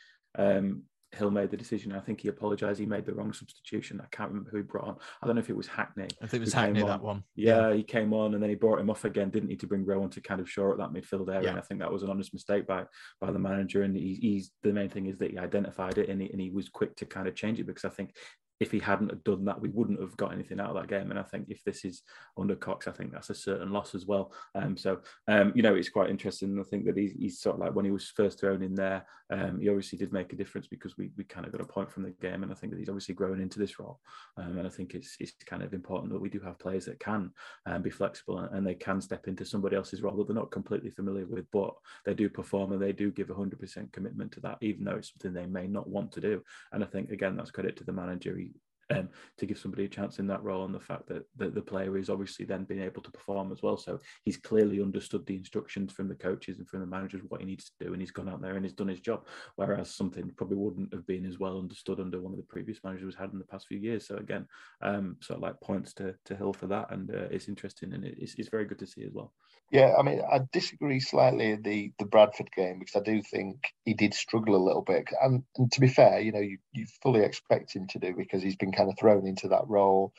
Hill 1.12 1.32
made 1.32 1.50
the 1.50 1.58
decision. 1.58 1.92
I 1.92 2.00
think 2.00 2.22
he 2.22 2.28
apologised. 2.28 2.80
He 2.80 2.86
made 2.86 3.06
the 3.06 3.14
wrong 3.14 3.34
substitution. 3.34 4.00
I 4.00 4.08
can't 4.16 4.30
remember 4.30 4.52
who 4.52 4.58
he 4.58 4.64
brought 4.64 4.88
on. 4.88 4.96
I 5.22 5.26
don't 5.26 5.36
know 5.36 5.42
if 5.42 5.50
it 5.50 5.58
was 5.58 5.68
Hackney. 5.68 6.08
I 6.22 6.28
think 6.28 6.42
it 6.42 6.46
was 6.46 6.54
Hackney 6.54 6.84
that 6.84 7.02
one. 7.02 7.24
Yeah, 7.36 7.70
yeah, 7.70 7.76
he 7.76 7.84
came 7.84 8.14
on 8.14 8.36
and 8.36 8.44
then 8.44 8.50
he 8.50 8.56
brought 8.56 8.80
him 8.80 8.90
off 8.90 9.06
again. 9.06 9.30
Didn't 9.30 9.50
need 9.50 9.60
to 9.62 9.68
bring 9.68 9.86
Rowe 9.86 10.04
on 10.04 10.12
to 10.12 10.22
kind 10.22 10.40
of 10.40 10.50
shore 10.50 10.72
up 10.72 10.78
that 10.78 10.94
midfield 10.94 11.30
area. 11.30 11.44
Yeah. 11.44 11.50
And 11.50 11.58
I 11.58 11.62
think 11.62 11.80
that 11.80 11.92
was 11.92 12.04
an 12.04 12.10
honest 12.10 12.34
mistake 12.34 12.68
by 12.68 12.86
by 13.20 13.32
the 13.32 13.40
manager. 13.40 13.84
And 13.84 13.96
he, 13.96 14.20
he's 14.22 14.52
the 14.62 14.72
main 14.72 14.90
thing 14.90 15.08
is 15.08 15.18
that 15.18 15.32
he 15.32 15.38
identified 15.38 15.98
it 15.98 16.10
and 16.10 16.22
he, 16.22 16.30
and 16.30 16.40
he 16.40 16.52
was 16.52 16.70
quick 16.70 16.96
to 16.98 17.06
kind 17.06 17.28
of 17.28 17.36
change 17.36 17.60
it 17.60 17.66
because 17.66 17.86
I 17.86 17.90
think 17.90 18.16
if 18.60 18.72
he 18.72 18.80
hadn't 18.80 19.24
done 19.24 19.46
that, 19.46 19.62
we 19.62 19.70
wouldn't 19.70 20.00
have 20.00 20.18
got 20.18 20.34
anything 20.34 20.60
out 20.60 20.70
of 20.70 20.76
that 20.76 20.90
game. 20.90 21.12
And 21.12 21.20
I 21.20 21.24
think 21.24 21.48
if 21.50 21.64
this 21.64 21.86
is 21.86 22.04
under 22.38 22.56
Cox, 22.56 22.88
I 22.88 22.92
think 22.92 23.12
that's 23.12 23.30
a 23.30 23.36
certain 23.36 23.72
loss 23.72 23.96
as 23.96 24.06
well. 24.06 24.34
Um, 24.56 24.76
so 24.76 25.02
um, 25.28 25.52
you 25.56 25.62
know, 25.62 25.76
it's 25.76 25.90
quite 25.90 26.10
interesting. 26.10 26.60
I 26.60 26.64
think 26.64 26.86
that 26.86 26.98
he's, 26.98 27.14
he's, 27.14 27.40
sort 27.40 27.56
of 27.56 27.62
like 27.62 27.74
when 27.74 27.86
he 27.86 27.92
was 27.92 28.10
first 28.10 28.40
thrown 28.40 28.62
in 28.62 28.76
there, 28.76 29.06
um, 29.30 29.60
he 29.62 29.70
obviously 29.70 29.98
did 29.98 30.12
make 30.12 30.34
a 30.34 30.36
difference 30.36 30.68
because 30.68 30.98
we, 30.98 31.12
we 31.16 31.24
kind 31.24 31.46
of 31.46 31.52
got 31.52 31.62
a 31.62 31.66
point 31.66 31.92
from 31.92 32.04
the 32.04 32.10
game, 32.22 32.44
and 32.44 32.52
I 32.52 32.56
think 32.56 32.74
that 32.74 32.80
he's 32.80 32.90
obviously 32.90 33.16
growing 33.16 33.42
into 33.42 33.60
this 33.60 33.80
role. 33.80 34.00
Um, 34.38 34.58
and 34.58 34.68
I 34.68 34.70
think 34.70 34.96
it's 34.96 35.16
it's 35.20 35.34
kind 35.46 35.64
of 35.64 35.74
important 35.74 36.12
that 36.12 36.20
we 36.22 36.30
do 36.30 36.40
have 36.40 36.60
players 36.60 36.86
that 36.86 37.00
can 37.00 37.32
um, 37.66 37.82
be 37.82 37.90
flexible 37.90 38.40
and, 38.40 38.56
and, 38.56 38.68
they 38.68 38.74
can 38.76 39.02
step 39.02 39.28
into 39.28 39.46
somebody 39.46 39.76
else's 39.76 40.02
role 40.02 40.16
that 40.18 40.28
they're 40.28 40.36
not 40.36 40.52
completely 40.52 40.90
familiar 40.90 41.26
with, 41.26 41.46
but 41.52 41.74
they 42.06 42.14
do 42.14 42.30
perform 42.30 42.72
and 42.72 42.82
they 42.82 42.92
do 42.92 43.12
give 43.12 43.28
100% 43.28 43.92
commitment 43.92 44.32
to 44.34 44.40
that, 44.42 44.58
even 44.62 44.84
though 44.84 44.96
it's 44.96 45.12
something 45.12 45.34
they 45.34 45.46
may 45.46 45.68
not 45.68 45.88
want 45.88 46.12
to 46.14 46.22
do. 46.22 46.44
And 46.72 46.84
I 46.84 46.88
think 46.88 47.12
again, 47.12 47.36
that's 47.36 47.52
credit 47.52 47.78
to 47.78 47.84
the 47.84 47.94
manager. 47.94 48.36
He, 48.38 48.49
um, 48.92 49.10
to 49.38 49.46
give 49.46 49.58
somebody 49.58 49.86
a 49.86 49.90
chance 49.90 50.20
in 50.20 50.28
that 50.28 50.44
role 50.44 50.66
and 50.66 50.74
the 50.74 50.80
fact 50.80 51.08
that, 51.08 51.26
the 51.38 51.62
player 51.62 51.98
is 51.98 52.10
obviously 52.10 52.46
then 52.46 52.64
being 52.64 52.82
able 52.82 53.02
to 53.02 53.12
perform 53.12 53.52
as 53.52 53.62
well. 53.62 53.78
So 53.78 54.00
he's 54.24 54.38
clearly 54.38 54.82
understood 54.82 55.26
the 55.26 55.36
instructions 55.36 55.92
from 55.92 56.08
the 56.08 56.16
coaches 56.16 56.58
and 56.58 56.68
from 56.68 56.82
the 56.82 56.86
managers 56.86 57.22
what 57.28 57.42
he 57.42 57.48
needs 57.48 57.66
to 57.66 57.86
do, 57.86 57.94
and 57.94 58.02
he's 58.02 58.12
gone 58.12 58.30
out 58.30 58.42
there 58.42 58.56
and 58.56 58.66
he's 58.66 58.74
done 58.74 58.88
his 58.88 59.00
job. 59.00 59.26
Whereas 59.56 59.96
something 59.96 60.32
probably 60.36 60.58
wouldn't 60.58 60.94
have 60.94 61.08
been 61.08 61.26
as 61.26 61.40
well 61.40 61.58
understood 61.58 62.00
under 62.00 62.22
one 62.22 62.34
of 62.34 62.38
the 62.38 62.44
previous 62.44 62.80
managers 62.84 63.06
we've 63.06 63.16
had 63.16 63.32
in 63.32 63.40
the 63.40 63.46
past 63.46 63.68
few 63.68 63.80
years. 63.80 64.08
So 64.08 64.18
again, 64.18 64.48
um, 64.82 65.18
sort 65.22 65.38
of 65.38 65.44
like 65.44 65.60
points 65.62 65.94
to, 65.96 66.16
to 66.26 66.36
Hill 66.36 66.54
for 66.54 66.68
that, 66.68 66.92
and 66.92 67.10
uh, 67.10 67.28
it's 67.32 67.48
interesting 67.48 67.94
and 67.94 68.06
it's, 68.06 68.36
it's 68.38 68.50
very 68.50 68.66
good 68.66 68.80
to 68.80 68.88
see 68.88 69.04
as 69.04 69.14
well. 69.14 69.34
Yeah, 69.72 69.94
I 70.00 70.02
mean, 70.02 70.22
I 70.22 70.40
disagree 70.52 71.00
slightly 71.00 71.52
in 71.52 71.62
the 71.62 71.94
the 72.00 72.06
Bradford 72.06 72.50
game 72.56 72.80
because 72.80 72.96
I 72.96 73.04
do 73.04 73.22
think 73.22 73.58
he 73.86 73.94
did 73.94 74.16
struggle 74.16 74.56
a 74.56 74.66
little 74.66 74.82
bit. 74.82 75.06
And, 75.22 75.44
and 75.58 75.72
to 75.72 75.80
be 75.80 75.88
fair, 75.88 76.20
you 76.20 76.32
know, 76.32 76.40
you, 76.40 76.58
you 76.74 76.88
fully 77.04 77.22
expect 77.22 77.76
him 77.76 77.86
to 77.88 78.00
do 78.00 78.16
because 78.18 78.42
he's 78.42 78.56
been 78.56 78.72
kind 78.80 78.90
of 78.90 78.98
thrown 78.98 79.28
into 79.28 79.50
that 79.50 79.68
role. 79.68 80.14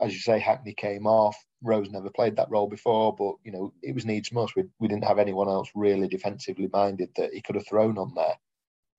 As 0.00 0.12
you 0.12 0.20
say, 0.20 0.38
Hackney 0.38 0.74
came 0.74 1.06
off. 1.06 1.36
Rowe's 1.62 1.90
never 1.90 2.10
played 2.10 2.36
that 2.36 2.50
role 2.50 2.68
before, 2.68 3.14
but 3.14 3.34
you 3.44 3.52
know, 3.52 3.72
it 3.82 3.94
was 3.94 4.06
needs 4.06 4.32
must. 4.32 4.56
We, 4.56 4.64
we 4.78 4.88
didn't 4.88 5.04
have 5.04 5.18
anyone 5.18 5.48
else 5.48 5.70
really 5.74 6.08
defensively 6.08 6.68
minded 6.72 7.10
that 7.16 7.32
he 7.34 7.42
could 7.42 7.56
have 7.56 7.66
thrown 7.66 7.98
on 7.98 8.14
there. 8.14 8.36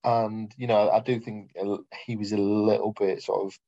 And 0.04 0.52
you 0.56 0.66
know, 0.68 0.90
I 0.90 1.00
do 1.00 1.18
think 1.20 1.50
he 2.06 2.16
was 2.16 2.32
a 2.32 2.36
little 2.36 2.92
bit 2.92 3.22
sort 3.22 3.46
of 3.46 3.58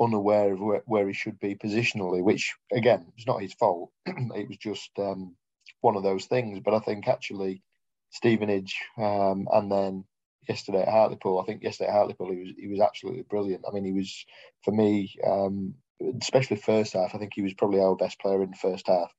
unaware 0.00 0.52
of 0.54 0.60
where, 0.60 0.82
where 0.86 1.06
he 1.06 1.12
should 1.12 1.38
be 1.38 1.54
positionally, 1.54 2.22
which 2.22 2.54
again 2.72 3.06
was 3.14 3.26
not 3.26 3.42
his 3.42 3.54
fault. 3.54 3.90
it 4.06 4.48
was 4.48 4.56
just 4.58 4.90
um, 4.98 5.34
one 5.80 5.96
of 5.96 6.02
those 6.02 6.26
things. 6.26 6.60
But 6.64 6.74
I 6.74 6.80
think 6.80 7.08
actually 7.08 7.62
Stevenage 8.10 8.76
um, 8.96 9.48
and 9.52 9.70
then 9.70 10.04
yesterday 10.48 10.82
at 10.82 10.88
Hartlepool, 10.88 11.40
I 11.40 11.44
think 11.44 11.62
yesterday 11.62 11.90
at 11.90 11.94
Hartlepool 11.94 12.32
he 12.32 12.38
was 12.38 12.52
he 12.58 12.66
was 12.68 12.80
absolutely 12.80 13.22
brilliant. 13.22 13.64
I 13.68 13.72
mean, 13.72 13.84
he 13.84 13.92
was 13.92 14.24
for 14.64 14.72
me, 14.72 15.14
um, 15.26 15.74
especially 16.20 16.56
first 16.56 16.94
half. 16.94 17.14
I 17.14 17.18
think 17.18 17.32
he 17.34 17.42
was 17.42 17.54
probably 17.54 17.80
our 17.80 17.96
best 17.96 18.20
player 18.20 18.42
in 18.42 18.50
the 18.50 18.56
first 18.56 18.86
half. 18.86 19.12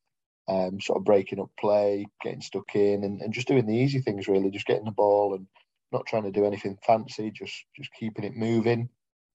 Um, 0.47 0.81
sort 0.81 0.97
of 0.97 1.05
breaking 1.05 1.39
up 1.39 1.51
play, 1.59 2.07
getting 2.23 2.41
stuck 2.41 2.75
in, 2.75 3.03
and, 3.03 3.21
and 3.21 3.33
just 3.33 3.47
doing 3.47 3.67
the 3.67 3.77
easy 3.77 4.01
things 4.01 4.27
really, 4.27 4.49
just 4.49 4.65
getting 4.65 4.85
the 4.85 4.91
ball 4.91 5.35
and 5.35 5.45
not 5.91 6.07
trying 6.07 6.23
to 6.23 6.31
do 6.31 6.45
anything 6.45 6.77
fancy, 6.85 7.31
just 7.31 7.65
just 7.75 7.93
keeping 7.93 8.25
it 8.25 8.35
moving. 8.35 8.89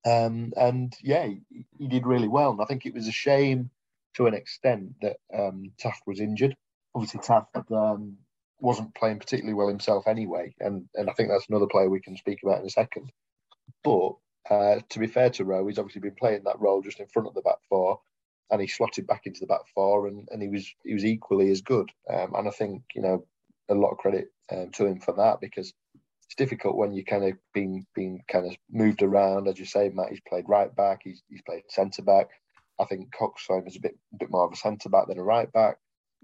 Um, 0.06 0.52
and 0.56 0.94
yeah, 1.02 1.26
he, 1.26 1.40
he, 1.78 1.88
did 1.88 2.06
really 2.06 2.28
well. 2.28 2.50
And 2.50 2.60
I 2.60 2.66
think 2.66 2.84
it 2.84 2.92
was 2.92 3.08
a 3.08 3.12
shame 3.12 3.70
to 4.16 4.26
an 4.26 4.34
extent 4.34 4.96
that 5.00 5.16
um, 5.32 5.72
Taft 5.78 6.02
was 6.06 6.20
injured 6.20 6.56
obviously 6.94 7.20
Taft 7.20 7.56
um, 7.72 8.16
wasn't 8.64 8.94
playing 8.94 9.18
particularly 9.18 9.54
well 9.54 9.68
himself 9.68 10.08
anyway, 10.08 10.54
and 10.58 10.88
and 10.94 11.10
I 11.10 11.12
think 11.12 11.28
that's 11.28 11.48
another 11.48 11.66
player 11.66 11.90
we 11.90 12.00
can 12.00 12.16
speak 12.16 12.40
about 12.42 12.60
in 12.60 12.66
a 12.66 12.70
second. 12.70 13.12
But 13.84 14.14
uh, 14.50 14.80
to 14.88 14.98
be 14.98 15.06
fair 15.06 15.30
to 15.30 15.44
Rowe, 15.44 15.66
he's 15.66 15.78
obviously 15.78 16.00
been 16.00 16.16
playing 16.18 16.42
that 16.44 16.60
role 16.60 16.82
just 16.82 16.98
in 16.98 17.06
front 17.06 17.28
of 17.28 17.34
the 17.34 17.42
back 17.42 17.58
four, 17.68 18.00
and 18.50 18.60
he 18.60 18.66
slotted 18.66 19.06
back 19.06 19.26
into 19.26 19.40
the 19.40 19.46
back 19.46 19.60
four, 19.74 20.08
and, 20.08 20.26
and 20.32 20.42
he 20.42 20.48
was 20.48 20.66
he 20.82 20.94
was 20.94 21.04
equally 21.04 21.50
as 21.50 21.60
good. 21.60 21.90
Um, 22.12 22.34
and 22.34 22.48
I 22.48 22.50
think 22.50 22.82
you 22.94 23.02
know 23.02 23.26
a 23.68 23.74
lot 23.74 23.92
of 23.92 23.98
credit 23.98 24.32
um, 24.50 24.70
to 24.72 24.86
him 24.86 25.00
for 25.00 25.14
that 25.14 25.40
because 25.40 25.72
it's 26.24 26.34
difficult 26.36 26.76
when 26.76 26.92
you 26.92 27.04
kind 27.04 27.24
of 27.24 27.36
been 27.52 27.86
being 27.94 28.22
kind 28.28 28.46
of 28.46 28.56
moved 28.70 29.02
around, 29.02 29.46
as 29.46 29.58
you 29.58 29.66
say, 29.66 29.90
Matt. 29.90 30.08
He's 30.08 30.20
played 30.26 30.48
right 30.48 30.74
back, 30.74 31.00
he's 31.04 31.22
he's 31.28 31.42
played 31.42 31.64
centre 31.68 32.02
back. 32.02 32.28
I 32.80 32.86
think 32.86 33.12
Cox 33.12 33.46
is 33.66 33.76
a 33.76 33.80
bit 33.80 33.96
a 34.14 34.16
bit 34.16 34.30
more 34.30 34.46
of 34.46 34.52
a 34.52 34.56
centre 34.56 34.88
back 34.88 35.06
than 35.06 35.18
a 35.18 35.22
right 35.22 35.52
back 35.52 35.76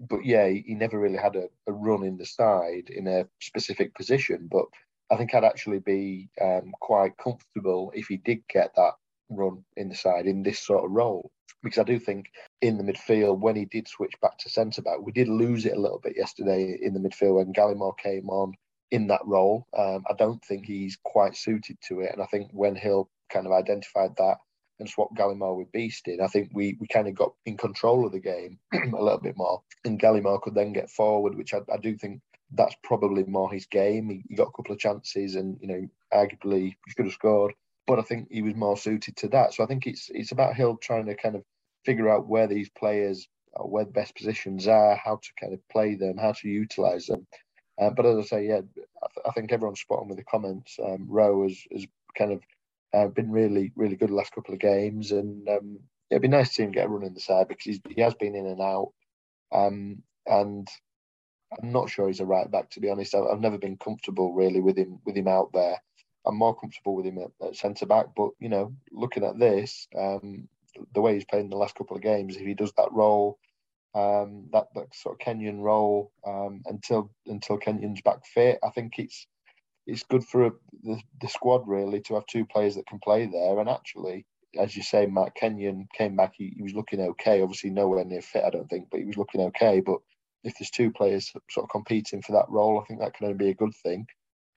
but 0.09 0.25
yeah, 0.25 0.47
he 0.47 0.73
never 0.73 0.99
really 0.99 1.17
had 1.17 1.35
a, 1.35 1.47
a, 1.67 1.71
run 1.71 2.03
in 2.03 2.17
the 2.17 2.25
side 2.25 2.89
in 2.89 3.07
a 3.07 3.27
specific 3.39 3.93
position. 3.93 4.47
But 4.51 4.65
I 5.11 5.17
think 5.17 5.33
I'd 5.33 5.43
actually 5.43 5.79
be 5.79 6.29
um, 6.41 6.73
quite 6.79 7.17
comfortable 7.17 7.91
if 7.95 8.07
he 8.07 8.17
did 8.17 8.39
get 8.49 8.71
that 8.75 8.93
run 9.29 9.63
in 9.77 9.89
the 9.89 9.95
side 9.95 10.25
in 10.25 10.43
this 10.43 10.59
sort 10.59 10.85
of 10.85 10.91
role. 10.91 11.31
Because 11.63 11.77
I 11.77 11.83
do 11.83 11.99
think 11.99 12.31
in 12.61 12.77
the 12.77 12.83
midfield, 12.83 13.39
when 13.39 13.55
he 13.55 13.65
did 13.65 13.87
switch 13.87 14.13
back 14.21 14.37
to 14.39 14.49
centre 14.49 14.81
back, 14.81 14.99
we 14.99 15.11
did 15.11 15.27
lose 15.27 15.65
it 15.65 15.77
a 15.77 15.79
little 15.79 15.99
bit 15.99 16.17
yesterday 16.17 16.79
in 16.81 16.93
the 16.93 16.99
midfield 16.99 17.35
when 17.35 17.53
Gallimore 17.53 17.97
came 17.97 18.29
on 18.29 18.53
in 18.89 19.07
that 19.07 19.21
role. 19.25 19.67
Um, 19.77 20.03
I 20.09 20.13
don't 20.17 20.43
think 20.43 20.65
he's 20.65 20.97
quite 21.03 21.35
suited 21.35 21.77
to 21.87 21.99
it. 21.99 22.11
And 22.11 22.21
I 22.21 22.25
think 22.25 22.49
when 22.51 22.75
Hill 22.75 23.09
kind 23.31 23.45
of 23.45 23.53
identified 23.53 24.15
that 24.17 24.37
and 24.81 24.89
swap 24.89 25.15
Gallimore 25.15 25.57
with 25.57 25.71
Beestin, 25.71 26.19
I 26.19 26.27
think 26.27 26.49
we, 26.53 26.75
we 26.79 26.87
kind 26.87 27.07
of 27.07 27.15
got 27.15 27.33
in 27.45 27.55
control 27.55 28.05
of 28.05 28.11
the 28.11 28.19
game 28.19 28.59
a 28.73 29.01
little 29.01 29.19
bit 29.19 29.37
more. 29.37 29.61
And 29.85 29.99
Gallimore 29.99 30.41
could 30.41 30.55
then 30.55 30.73
get 30.73 30.89
forward, 30.89 31.35
which 31.35 31.53
I, 31.53 31.59
I 31.73 31.77
do 31.77 31.95
think 31.95 32.21
that's 32.53 32.75
probably 32.83 33.23
more 33.23 33.51
his 33.51 33.65
game. 33.67 34.09
He, 34.09 34.23
he, 34.27 34.35
got 34.35 34.49
a 34.49 34.51
couple 34.51 34.73
of 34.73 34.79
chances 34.79 35.35
and, 35.35 35.57
you 35.61 35.67
know, 35.67 35.87
arguably 36.13 36.75
he 36.85 36.93
could 36.95 37.05
have 37.05 37.13
scored, 37.13 37.53
but 37.87 37.99
I 37.99 38.01
think 38.01 38.27
he 38.29 38.41
was 38.41 38.55
more 38.55 38.75
suited 38.75 39.15
to 39.17 39.29
that. 39.29 39.53
So 39.53 39.63
I 39.63 39.67
think 39.67 39.87
it's 39.87 40.09
it's 40.13 40.31
about 40.33 40.55
Hill 40.55 40.77
trying 40.77 41.05
to 41.05 41.15
kind 41.15 41.35
of 41.35 41.43
figure 41.85 42.09
out 42.09 42.27
where 42.27 42.47
these 42.47 42.69
players, 42.69 43.27
where 43.55 43.85
the 43.85 43.91
best 43.91 44.15
positions 44.15 44.67
are, 44.67 44.95
how 44.95 45.17
to 45.17 45.29
kind 45.39 45.53
of 45.53 45.59
play 45.69 45.95
them, 45.95 46.17
how 46.17 46.33
to 46.33 46.49
utilise 46.49 47.07
them. 47.07 47.25
Uh, 47.79 47.89
but 47.89 48.05
as 48.05 48.17
I 48.17 48.23
say, 48.23 48.47
yeah, 48.47 48.57
I, 48.57 49.07
th- 49.13 49.25
I, 49.25 49.31
think 49.31 49.51
everyone's 49.51 49.79
spot 49.79 49.99
on 50.01 50.09
with 50.09 50.17
the 50.17 50.23
comments. 50.23 50.77
Um, 50.83 51.07
Rowe 51.07 51.43
has, 51.43 51.57
has 51.71 51.87
kind 52.17 52.31
of 52.31 52.41
uh, 52.93 53.07
been 53.07 53.31
really, 53.31 53.71
really 53.75 53.95
good 53.95 54.09
the 54.09 54.15
last 54.15 54.33
couple 54.33 54.53
of 54.53 54.59
games, 54.59 55.11
and 55.11 55.47
um, 55.47 55.79
it'd 56.09 56.21
be 56.21 56.27
nice 56.27 56.49
to 56.49 56.53
see 56.53 56.63
him 56.63 56.71
get 56.71 56.85
a 56.85 56.89
run 56.89 57.05
in 57.05 57.13
the 57.13 57.19
side 57.19 57.47
because 57.47 57.79
he 57.89 58.01
has 58.01 58.13
been 58.15 58.35
in 58.35 58.45
and 58.45 58.61
out. 58.61 58.91
Um, 59.51 60.03
and 60.25 60.67
I'm 61.51 61.71
not 61.71 61.89
sure 61.89 62.07
he's 62.07 62.19
a 62.19 62.25
right 62.25 62.49
back 62.49 62.69
to 62.71 62.79
be 62.79 62.89
honest. 62.89 63.15
I've, 63.15 63.25
I've, 63.25 63.41
never 63.41 63.57
been 63.57 63.77
comfortable 63.77 64.33
really 64.33 64.61
with 64.61 64.77
him 64.77 64.99
with 65.05 65.15
him 65.15 65.27
out 65.27 65.51
there. 65.53 65.77
I'm 66.25 66.37
more 66.37 66.55
comfortable 66.55 66.95
with 66.95 67.05
him 67.05 67.17
at, 67.17 67.47
at 67.47 67.55
centre 67.55 67.85
back, 67.85 68.07
but 68.15 68.29
you 68.39 68.49
know, 68.49 68.73
looking 68.91 69.23
at 69.23 69.39
this, 69.39 69.87
um, 69.97 70.47
the 70.93 71.01
way 71.01 71.15
he's 71.15 71.25
played 71.25 71.41
in 71.41 71.49
the 71.49 71.57
last 71.57 71.75
couple 71.75 71.95
of 71.95 72.03
games, 72.03 72.35
if 72.35 72.45
he 72.45 72.53
does 72.53 72.71
that 72.77 72.91
role, 72.91 73.39
um, 73.93 74.47
that, 74.53 74.67
that 74.75 74.93
sort 74.93 75.15
of 75.15 75.19
Kenyon 75.19 75.59
role 75.59 76.11
um, 76.25 76.61
until 76.65 77.11
until 77.25 77.57
Kenyon's 77.57 78.01
back 78.01 78.25
fit, 78.25 78.59
I 78.63 78.69
think 78.69 78.99
it's 78.99 79.27
it's 79.87 80.03
good 80.03 80.23
for 80.23 80.45
a, 80.45 80.51
the, 80.83 80.99
the 81.21 81.27
squad 81.27 81.67
really 81.67 82.01
to 82.01 82.15
have 82.15 82.25
two 82.27 82.45
players 82.45 82.75
that 82.75 82.87
can 82.87 82.99
play 82.99 83.25
there. 83.25 83.59
And 83.59 83.69
actually, 83.69 84.25
as 84.59 84.75
you 84.75 84.83
say, 84.83 85.05
Matt 85.05 85.35
Kenyon 85.35 85.87
came 85.97 86.15
back. 86.15 86.33
He, 86.35 86.53
he 86.55 86.63
was 86.63 86.73
looking 86.73 87.01
okay. 87.01 87.41
Obviously, 87.41 87.69
nowhere 87.69 88.05
near 88.05 88.21
fit, 88.21 88.43
I 88.45 88.49
don't 88.49 88.69
think, 88.69 88.89
but 88.91 88.99
he 88.99 89.05
was 89.05 89.17
looking 89.17 89.41
okay. 89.41 89.81
But 89.81 89.99
if 90.43 90.53
there's 90.57 90.69
two 90.69 90.91
players 90.91 91.31
sort 91.49 91.63
of 91.63 91.69
competing 91.69 92.21
for 92.21 92.33
that 92.33 92.49
role, 92.49 92.79
I 92.79 92.85
think 92.85 92.99
that 92.99 93.13
can 93.13 93.27
only 93.27 93.37
be 93.37 93.49
a 93.49 93.55
good 93.55 93.73
thing. 93.83 94.07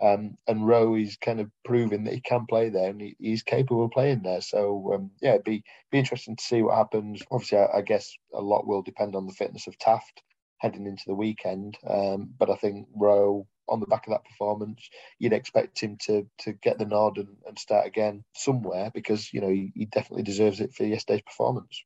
Um, 0.00 0.36
and 0.48 0.66
Rowe 0.66 0.96
is 0.96 1.16
kind 1.16 1.40
of 1.40 1.50
proving 1.64 2.04
that 2.04 2.14
he 2.14 2.20
can 2.20 2.46
play 2.46 2.68
there 2.68 2.90
and 2.90 3.00
he, 3.00 3.16
he's 3.18 3.42
capable 3.42 3.84
of 3.84 3.92
playing 3.92 4.22
there. 4.22 4.40
So 4.40 4.92
um, 4.94 5.10
yeah, 5.22 5.34
it'd 5.34 5.44
be 5.44 5.62
be 5.90 5.98
interesting 5.98 6.36
to 6.36 6.44
see 6.44 6.62
what 6.62 6.76
happens. 6.76 7.22
Obviously, 7.30 7.58
I, 7.58 7.78
I, 7.78 7.80
guess 7.80 8.12
a 8.34 8.40
lot 8.40 8.66
will 8.66 8.82
depend 8.82 9.14
on 9.14 9.26
the 9.26 9.32
fitness 9.32 9.66
of 9.66 9.78
Taft 9.78 10.22
heading 10.58 10.86
into 10.86 11.04
the 11.06 11.14
weekend. 11.14 11.78
Um, 11.88 12.30
but 12.38 12.50
I 12.50 12.56
think 12.56 12.88
Rowe 12.94 13.46
on 13.68 13.80
the 13.80 13.86
back 13.86 14.06
of 14.06 14.12
that 14.12 14.24
performance, 14.24 14.88
you'd 15.18 15.32
expect 15.32 15.80
him 15.80 15.96
to 16.06 16.26
to 16.38 16.52
get 16.52 16.78
the 16.78 16.84
nod 16.84 17.18
and, 17.18 17.36
and 17.46 17.58
start 17.58 17.86
again 17.86 18.24
somewhere 18.34 18.90
because 18.94 19.32
you 19.32 19.40
know 19.40 19.48
he, 19.48 19.72
he 19.74 19.84
definitely 19.86 20.22
deserves 20.22 20.60
it 20.60 20.74
for 20.74 20.84
yesterday's 20.84 21.22
performance. 21.22 21.84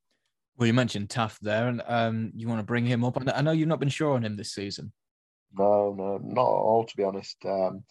Well, 0.56 0.66
you 0.66 0.74
mentioned 0.74 1.08
Taft 1.08 1.42
there, 1.42 1.68
and 1.68 1.82
um, 1.86 2.32
you 2.34 2.48
want 2.48 2.58
to 2.58 2.64
bring 2.64 2.84
him 2.84 3.04
up. 3.04 3.16
I 3.32 3.42
know 3.42 3.52
you've 3.52 3.68
not 3.68 3.80
been 3.80 3.88
sure 3.88 4.14
on 4.14 4.24
him 4.24 4.36
this 4.36 4.52
season. 4.52 4.92
No, 5.56 5.94
no, 5.96 6.18
not 6.18 6.42
at 6.42 6.44
all. 6.44 6.84
To 6.84 6.96
be 6.96 7.04
honest, 7.04 7.36
um, 7.44 7.84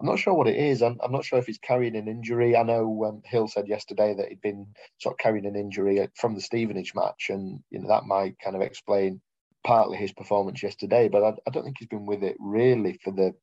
I'm 0.00 0.06
not 0.06 0.18
sure 0.18 0.34
what 0.34 0.48
it 0.48 0.56
is. 0.56 0.82
I'm, 0.82 0.98
I'm 1.02 1.12
not 1.12 1.24
sure 1.24 1.38
if 1.38 1.46
he's 1.46 1.58
carrying 1.58 1.96
an 1.96 2.08
injury. 2.08 2.56
I 2.56 2.62
know 2.62 3.04
um, 3.04 3.22
Hill 3.24 3.48
said 3.48 3.68
yesterday 3.68 4.14
that 4.14 4.28
he'd 4.28 4.40
been 4.40 4.66
sort 4.98 5.14
of 5.14 5.18
carrying 5.18 5.46
an 5.46 5.56
injury 5.56 6.06
from 6.14 6.34
the 6.34 6.40
Stevenage 6.40 6.94
match, 6.94 7.26
and 7.28 7.60
you 7.70 7.80
know 7.80 7.88
that 7.88 8.04
might 8.04 8.38
kind 8.38 8.56
of 8.56 8.62
explain 8.62 9.20
partly 9.66 9.98
his 9.98 10.12
performance 10.12 10.62
yesterday. 10.62 11.08
But 11.08 11.24
I, 11.24 11.34
I 11.46 11.50
don't 11.50 11.64
think 11.64 11.76
he's 11.78 11.88
been 11.88 12.06
with 12.06 12.22
it 12.22 12.36
really 12.38 12.98
for 13.04 13.12
the 13.12 13.34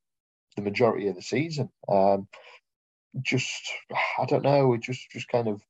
the 0.56 0.62
majority 0.62 1.08
of 1.08 1.16
the 1.16 1.22
season. 1.22 1.70
Um, 1.90 2.28
just 3.22 3.70
I 4.18 4.26
don't 4.26 4.44
know. 4.44 4.74
It 4.74 4.82
just 4.82 5.12
just 5.12 5.28
kind 5.28 5.48
of 5.48 5.62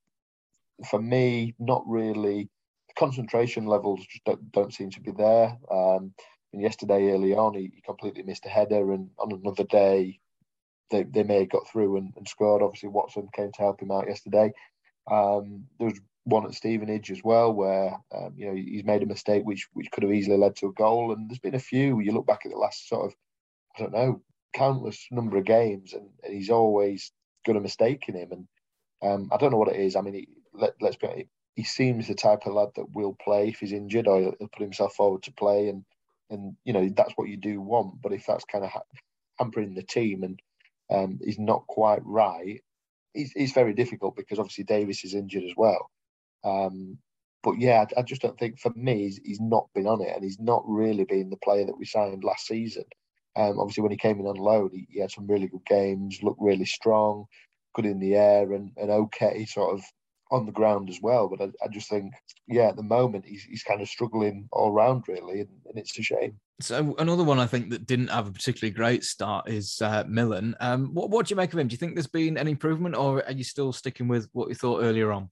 for 0.89 1.01
me, 1.01 1.55
not 1.59 1.83
really 1.87 2.49
The 2.89 2.93
concentration 2.97 3.65
levels 3.65 4.05
just 4.05 4.23
don't, 4.25 4.51
don't 4.51 4.73
seem 4.73 4.89
to 4.91 5.01
be 5.01 5.11
there. 5.11 5.57
Um, 5.71 6.13
and 6.51 6.61
yesterday, 6.61 7.11
early 7.11 7.33
on, 7.33 7.55
he, 7.55 7.71
he, 7.73 7.81
completely 7.81 8.23
missed 8.23 8.45
a 8.45 8.49
header, 8.49 8.91
and 8.91 9.09
on 9.17 9.31
another 9.31 9.63
day, 9.63 10.19
they, 10.91 11.03
they 11.03 11.23
may 11.23 11.39
have 11.39 11.49
got 11.49 11.67
through 11.67 11.97
and, 11.97 12.13
and 12.15 12.27
scored. 12.27 12.61
Obviously, 12.61 12.89
Watson 12.89 13.27
came 13.33 13.51
to 13.51 13.61
help 13.61 13.81
him 13.81 13.91
out 13.91 14.07
yesterday. 14.07 14.51
Um, 15.09 15.65
there 15.79 15.87
was 15.87 15.99
one 16.25 16.45
at 16.45 16.53
Stevenage 16.53 17.11
as 17.11 17.21
well, 17.23 17.53
where 17.53 17.97
um, 18.15 18.33
you 18.35 18.47
know 18.47 18.55
he's 18.55 18.83
made 18.83 19.03
a 19.03 19.07
mistake 19.07 19.43
which 19.43 19.67
which 19.73 19.91
could 19.91 20.03
have 20.03 20.13
easily 20.13 20.37
led 20.37 20.55
to 20.57 20.67
a 20.67 20.73
goal. 20.73 21.11
And 21.11 21.29
there's 21.29 21.39
been 21.39 21.55
a 21.55 21.59
few. 21.59 21.99
You 21.99 22.11
look 22.11 22.27
back 22.27 22.41
at 22.45 22.51
the 22.51 22.57
last 22.57 22.87
sort 22.87 23.07
of, 23.07 23.15
I 23.75 23.81
don't 23.81 23.93
know, 23.93 24.21
countless 24.53 25.07
number 25.11 25.37
of 25.37 25.45
games, 25.45 25.93
and, 25.93 26.09
and 26.23 26.33
he's 26.33 26.49
always 26.49 27.11
got 27.45 27.57
a 27.57 27.61
mistake 27.61 28.05
in 28.07 28.15
him. 28.15 28.31
And 28.31 28.47
um, 29.01 29.29
I 29.31 29.37
don't 29.37 29.51
know 29.51 29.57
what 29.57 29.73
it 29.73 29.79
is. 29.79 29.95
I 29.95 30.01
mean, 30.01 30.13
he, 30.13 30.27
let, 30.53 30.81
us 30.81 30.95
be 30.95 31.27
he 31.55 31.63
seems 31.63 32.07
the 32.07 32.15
type 32.15 32.45
of 32.45 32.53
lad 32.53 32.69
that 32.75 32.95
will 32.95 33.13
play 33.13 33.49
if 33.49 33.59
he's 33.59 33.73
injured 33.73 34.07
or 34.07 34.19
he'll, 34.19 34.35
he'll, 34.39 34.47
put 34.47 34.61
himself 34.61 34.95
forward 34.95 35.23
to 35.23 35.31
play 35.31 35.69
and 35.69 35.83
and 36.29 36.55
you 36.63 36.73
know 36.73 36.89
that's 36.95 37.13
what 37.15 37.29
you 37.29 37.37
do 37.37 37.61
want 37.61 38.01
but 38.01 38.13
if 38.13 38.25
that's 38.25 38.45
kind 38.45 38.63
of 38.63 38.71
ha- 38.71 38.81
hampering 39.37 39.73
the 39.73 39.83
team 39.83 40.23
and 40.23 40.41
um, 40.91 41.19
he's 41.23 41.39
not 41.39 41.65
quite 41.67 42.01
right 42.03 42.61
it's, 43.13 43.31
it's 43.35 43.53
very 43.53 43.73
difficult 43.73 44.15
because 44.15 44.39
obviously 44.39 44.63
Davis 44.63 45.03
is 45.03 45.13
injured 45.13 45.43
as 45.43 45.53
well 45.55 45.89
um, 46.43 46.97
but 47.43 47.59
yeah 47.59 47.85
I, 47.97 47.99
I, 47.99 48.03
just 48.03 48.21
don't 48.21 48.37
think 48.37 48.59
for 48.59 48.71
me 48.75 49.03
he's, 49.03 49.19
he's, 49.23 49.41
not 49.41 49.67
been 49.73 49.87
on 49.87 50.01
it 50.01 50.13
and 50.15 50.23
he's 50.23 50.39
not 50.39 50.63
really 50.65 51.03
been 51.03 51.29
the 51.29 51.37
player 51.37 51.65
that 51.65 51.77
we 51.77 51.85
signed 51.85 52.23
last 52.23 52.47
season 52.47 52.85
um, 53.35 53.59
obviously 53.59 53.81
when 53.81 53.91
he 53.91 53.97
came 53.97 54.19
in 54.19 54.27
on 54.27 54.35
loan 54.35 54.69
he, 54.73 54.87
he 54.89 54.99
had 54.99 55.11
some 55.11 55.27
really 55.27 55.47
good 55.47 55.65
games 55.65 56.19
looked 56.21 56.41
really 56.41 56.65
strong 56.65 57.25
good 57.75 57.85
in 57.85 57.99
the 57.99 58.15
air 58.15 58.53
and, 58.53 58.71
and 58.77 58.91
okay 58.91 59.45
sort 59.45 59.73
of 59.73 59.83
on 60.33 60.45
the 60.47 60.51
ground 60.51 60.89
as 60.89 60.99
well. 61.01 61.29
But 61.29 61.41
I, 61.41 61.65
I, 61.65 61.67
just 61.69 61.89
think, 61.89 62.11
yeah, 62.47 62.69
at 62.69 62.75
the 62.75 62.83
moment 62.83 63.25
he's, 63.25 63.43
he's 63.43 63.63
kind 63.63 63.81
of 63.81 63.87
struggling 63.87 64.49
all 64.51 64.71
round 64.71 65.03
really, 65.07 65.41
and, 65.41 65.49
and, 65.67 65.77
it's 65.77 65.97
a 65.97 66.01
shame. 66.01 66.39
So 66.59 66.95
another 66.97 67.23
one 67.23 67.39
I 67.39 67.45
think 67.45 67.69
that 67.69 67.85
didn't 67.85 68.07
have 68.07 68.27
a 68.27 68.31
particularly 68.31 68.73
great 68.73 69.03
start 69.03 69.47
is 69.47 69.81
uh, 69.81 70.03
Millen. 70.07 70.55
Um, 70.59 70.93
what 70.93 71.09
what 71.09 71.27
do 71.27 71.31
you 71.31 71.35
make 71.35 71.53
of 71.53 71.59
him? 71.59 71.67
Do 71.67 71.73
you 71.73 71.77
think 71.77 71.95
there's 71.95 72.07
been 72.07 72.37
an 72.37 72.47
improvement, 72.47 72.95
or 72.95 73.23
are 73.25 73.31
you 73.31 73.43
still 73.43 73.71
sticking 73.71 74.07
with 74.07 74.27
what 74.33 74.49
you 74.49 74.55
thought 74.55 74.83
earlier 74.83 75.11
on? 75.11 75.29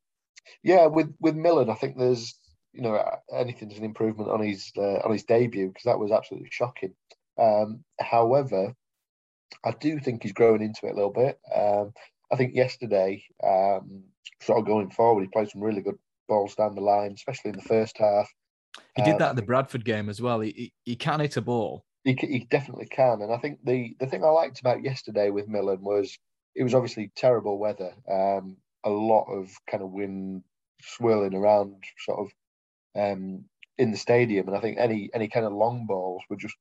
Yeah, 0.63 0.87
with 0.87 1.13
with 1.19 1.35
Millen, 1.35 1.69
I 1.69 1.75
think 1.75 1.97
there's 1.97 2.37
you 2.73 2.81
know 2.81 3.03
anything's 3.33 3.77
an 3.77 3.83
improvement 3.83 4.29
on 4.29 4.41
his 4.41 4.71
uh, 4.77 4.99
on 5.03 5.11
his 5.11 5.23
debut 5.23 5.67
because 5.67 5.83
that 5.85 5.99
was 5.99 6.11
absolutely 6.11 6.49
shocking. 6.51 6.93
Um, 7.39 7.83
however, 7.99 8.73
I 9.65 9.71
do 9.71 9.99
think 9.99 10.23
he's 10.23 10.33
growing 10.33 10.61
into 10.61 10.87
it 10.87 10.91
a 10.91 10.95
little 10.95 11.11
bit. 11.11 11.39
Um, 11.53 11.93
I 12.31 12.35
think 12.35 12.55
yesterday, 12.55 13.23
um, 13.43 14.03
sort 14.41 14.59
of 14.59 14.65
going 14.65 14.91
forward, 14.91 15.21
he 15.21 15.27
played 15.27 15.49
some 15.49 15.61
really 15.61 15.81
good 15.81 15.97
balls 16.27 16.55
down 16.55 16.75
the 16.75 16.81
line, 16.81 17.13
especially 17.13 17.49
in 17.49 17.57
the 17.57 17.63
first 17.63 17.97
half. 17.97 18.31
He 18.95 19.03
did 19.03 19.19
that 19.19 19.31
at 19.31 19.35
the 19.35 19.41
Bradford 19.41 19.83
game 19.83 20.09
as 20.09 20.21
well. 20.21 20.39
He, 20.39 20.51
he, 20.51 20.73
he 20.85 20.95
can 20.95 21.19
hit 21.19 21.37
a 21.37 21.41
ball. 21.41 21.85
He, 22.03 22.13
he 22.13 22.47
definitely 22.49 22.87
can. 22.87 23.21
And 23.21 23.33
I 23.33 23.37
think 23.37 23.59
the, 23.65 23.95
the 23.99 24.07
thing 24.07 24.23
I 24.23 24.29
liked 24.29 24.59
about 24.59 24.83
yesterday 24.83 25.29
with 25.29 25.47
Millen 25.47 25.81
was 25.81 26.17
it 26.55 26.63
was 26.63 26.73
obviously 26.73 27.11
terrible 27.15 27.57
weather, 27.59 27.93
um, 28.09 28.57
a 28.83 28.89
lot 28.89 29.25
of 29.25 29.49
kind 29.69 29.83
of 29.83 29.91
wind 29.91 30.43
swirling 30.81 31.35
around 31.35 31.75
sort 31.99 32.19
of 32.19 33.01
um, 33.01 33.45
in 33.77 33.91
the 33.91 33.97
stadium. 33.97 34.47
And 34.47 34.57
I 34.57 34.61
think 34.61 34.77
any 34.79 35.09
any 35.13 35.27
kind 35.27 35.45
of 35.45 35.53
long 35.53 35.85
balls 35.85 36.23
were 36.29 36.37
just, 36.37 36.55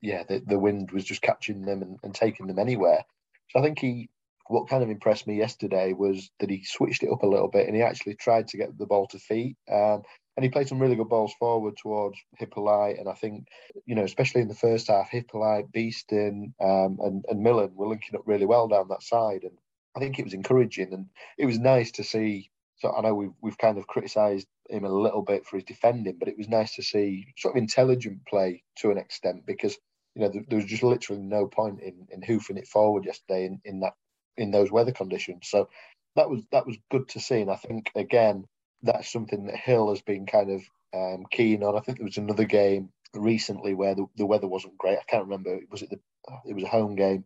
yeah, 0.00 0.22
the, 0.28 0.42
the 0.46 0.58
wind 0.58 0.90
was 0.90 1.04
just 1.04 1.22
catching 1.22 1.64
them 1.64 1.82
and, 1.82 1.98
and 2.02 2.14
taking 2.14 2.46
them 2.46 2.58
anywhere. 2.58 3.04
So 3.50 3.60
I 3.60 3.62
think 3.62 3.78
he 3.78 4.08
what 4.48 4.68
kind 4.68 4.82
of 4.82 4.90
impressed 4.90 5.26
me 5.26 5.36
yesterday 5.36 5.92
was 5.92 6.30
that 6.38 6.50
he 6.50 6.62
switched 6.64 7.02
it 7.02 7.10
up 7.10 7.22
a 7.22 7.26
little 7.26 7.48
bit 7.48 7.66
and 7.66 7.74
he 7.74 7.82
actually 7.82 8.14
tried 8.14 8.48
to 8.48 8.58
get 8.58 8.76
the 8.76 8.86
ball 8.86 9.06
to 9.08 9.18
feet. 9.18 9.56
Um, 9.70 10.02
and 10.36 10.42
he 10.42 10.50
played 10.50 10.68
some 10.68 10.80
really 10.80 10.96
good 10.96 11.08
balls 11.08 11.32
forward 11.38 11.76
towards 11.76 12.18
Hippolyte. 12.38 12.98
And 12.98 13.08
I 13.08 13.14
think, 13.14 13.46
you 13.86 13.94
know, 13.94 14.02
especially 14.02 14.42
in 14.42 14.48
the 14.48 14.54
first 14.54 14.88
half, 14.88 15.08
Hippolyte, 15.08 15.70
Beestin, 15.72 16.52
um, 16.60 16.98
and, 17.00 17.24
and 17.28 17.42
Millen 17.42 17.70
were 17.74 17.86
linking 17.86 18.16
up 18.16 18.24
really 18.26 18.44
well 18.44 18.68
down 18.68 18.88
that 18.88 19.02
side. 19.02 19.44
And 19.44 19.56
I 19.96 20.00
think 20.00 20.18
it 20.18 20.24
was 20.24 20.34
encouraging 20.34 20.92
and 20.92 21.06
it 21.38 21.46
was 21.46 21.58
nice 21.58 21.92
to 21.92 22.04
see. 22.04 22.50
So 22.78 22.92
I 22.92 23.02
know 23.02 23.14
we've, 23.14 23.32
we've 23.40 23.58
kind 23.58 23.78
of 23.78 23.86
criticised 23.86 24.46
him 24.68 24.84
a 24.84 24.88
little 24.88 25.22
bit 25.22 25.46
for 25.46 25.56
his 25.56 25.64
defending, 25.64 26.16
but 26.18 26.28
it 26.28 26.36
was 26.36 26.48
nice 26.48 26.74
to 26.76 26.82
see 26.82 27.32
sort 27.38 27.54
of 27.54 27.58
intelligent 27.62 28.26
play 28.26 28.62
to 28.78 28.90
an 28.90 28.98
extent 28.98 29.46
because 29.46 29.78
you 30.14 30.22
know, 30.22 30.28
there, 30.28 30.42
there, 30.48 30.58
was 30.58 30.66
just 30.66 30.82
literally 30.82 31.22
no 31.22 31.46
point 31.46 31.80
in, 31.80 32.06
in 32.10 32.22
hoofing 32.22 32.56
it 32.56 32.68
forward 32.68 33.04
yesterday 33.04 33.46
in, 33.46 33.60
in 33.64 33.80
that 33.80 33.94
in 34.36 34.50
those 34.50 34.70
weather 34.70 34.92
conditions. 34.92 35.48
So 35.48 35.68
that 36.16 36.30
was 36.30 36.42
that 36.52 36.66
was 36.66 36.76
good 36.90 37.08
to 37.10 37.20
see, 37.20 37.40
and 37.40 37.50
I 37.50 37.56
think 37.56 37.90
again 37.94 38.44
that's 38.82 39.10
something 39.10 39.46
that 39.46 39.56
Hill 39.56 39.88
has 39.90 40.02
been 40.02 40.26
kind 40.26 40.50
of 40.50 40.62
um, 40.94 41.26
keen 41.30 41.62
on. 41.62 41.76
I 41.76 41.80
think 41.80 41.98
there 41.98 42.04
was 42.04 42.18
another 42.18 42.44
game 42.44 42.90
recently 43.14 43.74
where 43.74 43.94
the, 43.94 44.06
the 44.16 44.26
weather 44.26 44.46
wasn't 44.46 44.78
great. 44.78 44.98
I 44.98 45.04
can't 45.08 45.24
remember. 45.24 45.58
Was 45.70 45.82
it 45.82 45.90
the? 45.90 45.98
It 46.46 46.54
was 46.54 46.64
a 46.64 46.68
home 46.68 46.94
game 46.94 47.24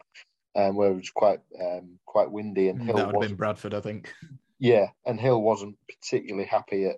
um, 0.59 0.75
where 0.75 0.91
it 0.91 0.97
was 0.97 1.11
quite 1.11 1.41
um, 1.61 1.99
quite 2.05 2.31
windy, 2.31 2.69
and 2.69 2.83
Hill 2.83 2.97
that 2.97 3.07
would 3.07 3.15
have 3.15 3.31
been 3.31 3.37
Bradford, 3.37 3.75
I 3.75 3.81
think. 3.81 4.13
Yeah, 4.59 4.89
and 5.07 5.21
Hill 5.21 5.41
wasn't 5.41 5.77
particularly 5.89 6.47
happy 6.47 6.87
at 6.87 6.97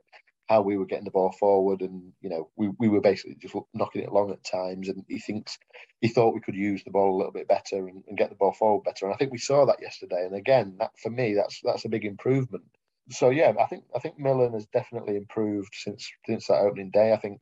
how 0.49 0.63
we 0.63 0.79
were 0.79 0.87
getting 0.87 1.05
the 1.05 1.11
ball 1.11 1.33
forward, 1.39 1.83
and 1.83 2.13
you 2.23 2.31
know 2.31 2.49
we, 2.57 2.71
we 2.79 2.89
were 2.89 3.03
basically 3.03 3.37
just 3.39 3.55
knocking 3.75 4.03
it 4.03 4.09
along 4.09 4.31
at 4.31 4.43
times. 4.43 4.89
And 4.89 5.05
he 5.09 5.19
thinks 5.19 5.59
he 6.01 6.09
thought 6.09 6.35
we 6.35 6.41
could 6.41 6.55
use 6.55 6.83
the 6.83 6.91
ball 6.91 7.15
a 7.15 7.19
little 7.19 7.33
bit 7.33 7.49
better 7.49 7.87
and, 7.87 8.03
and, 8.09 8.17
get 8.17 8.31
the 8.31 8.37
ball 8.37 8.53
forward 8.53 8.85
better. 8.85 9.05
And 9.05 9.15
I 9.15 9.19
think 9.19 9.31
we 9.31 9.39
saw 9.39 9.67
that 9.67 9.83
yesterday. 9.83 10.25
And 10.25 10.35
again, 10.35 10.77
that 10.79 10.93
for 10.99 11.11
me, 11.11 11.35
that's 11.35 11.61
that's 11.63 11.85
a 11.85 11.91
big 11.91 12.07
improvement. 12.07 12.65
So 13.11 13.29
yeah, 13.29 13.53
I 13.61 13.67
think 13.67 13.85
I 13.95 13.99
think 13.99 14.19
Millen 14.19 14.55
has 14.55 14.67
definitely 14.73 15.17
improved 15.17 15.75
since 15.75 16.11
since 16.27 16.47
that 16.47 16.63
opening 16.63 16.91
day. 16.91 17.13
I 17.13 17.19
think 17.19 17.41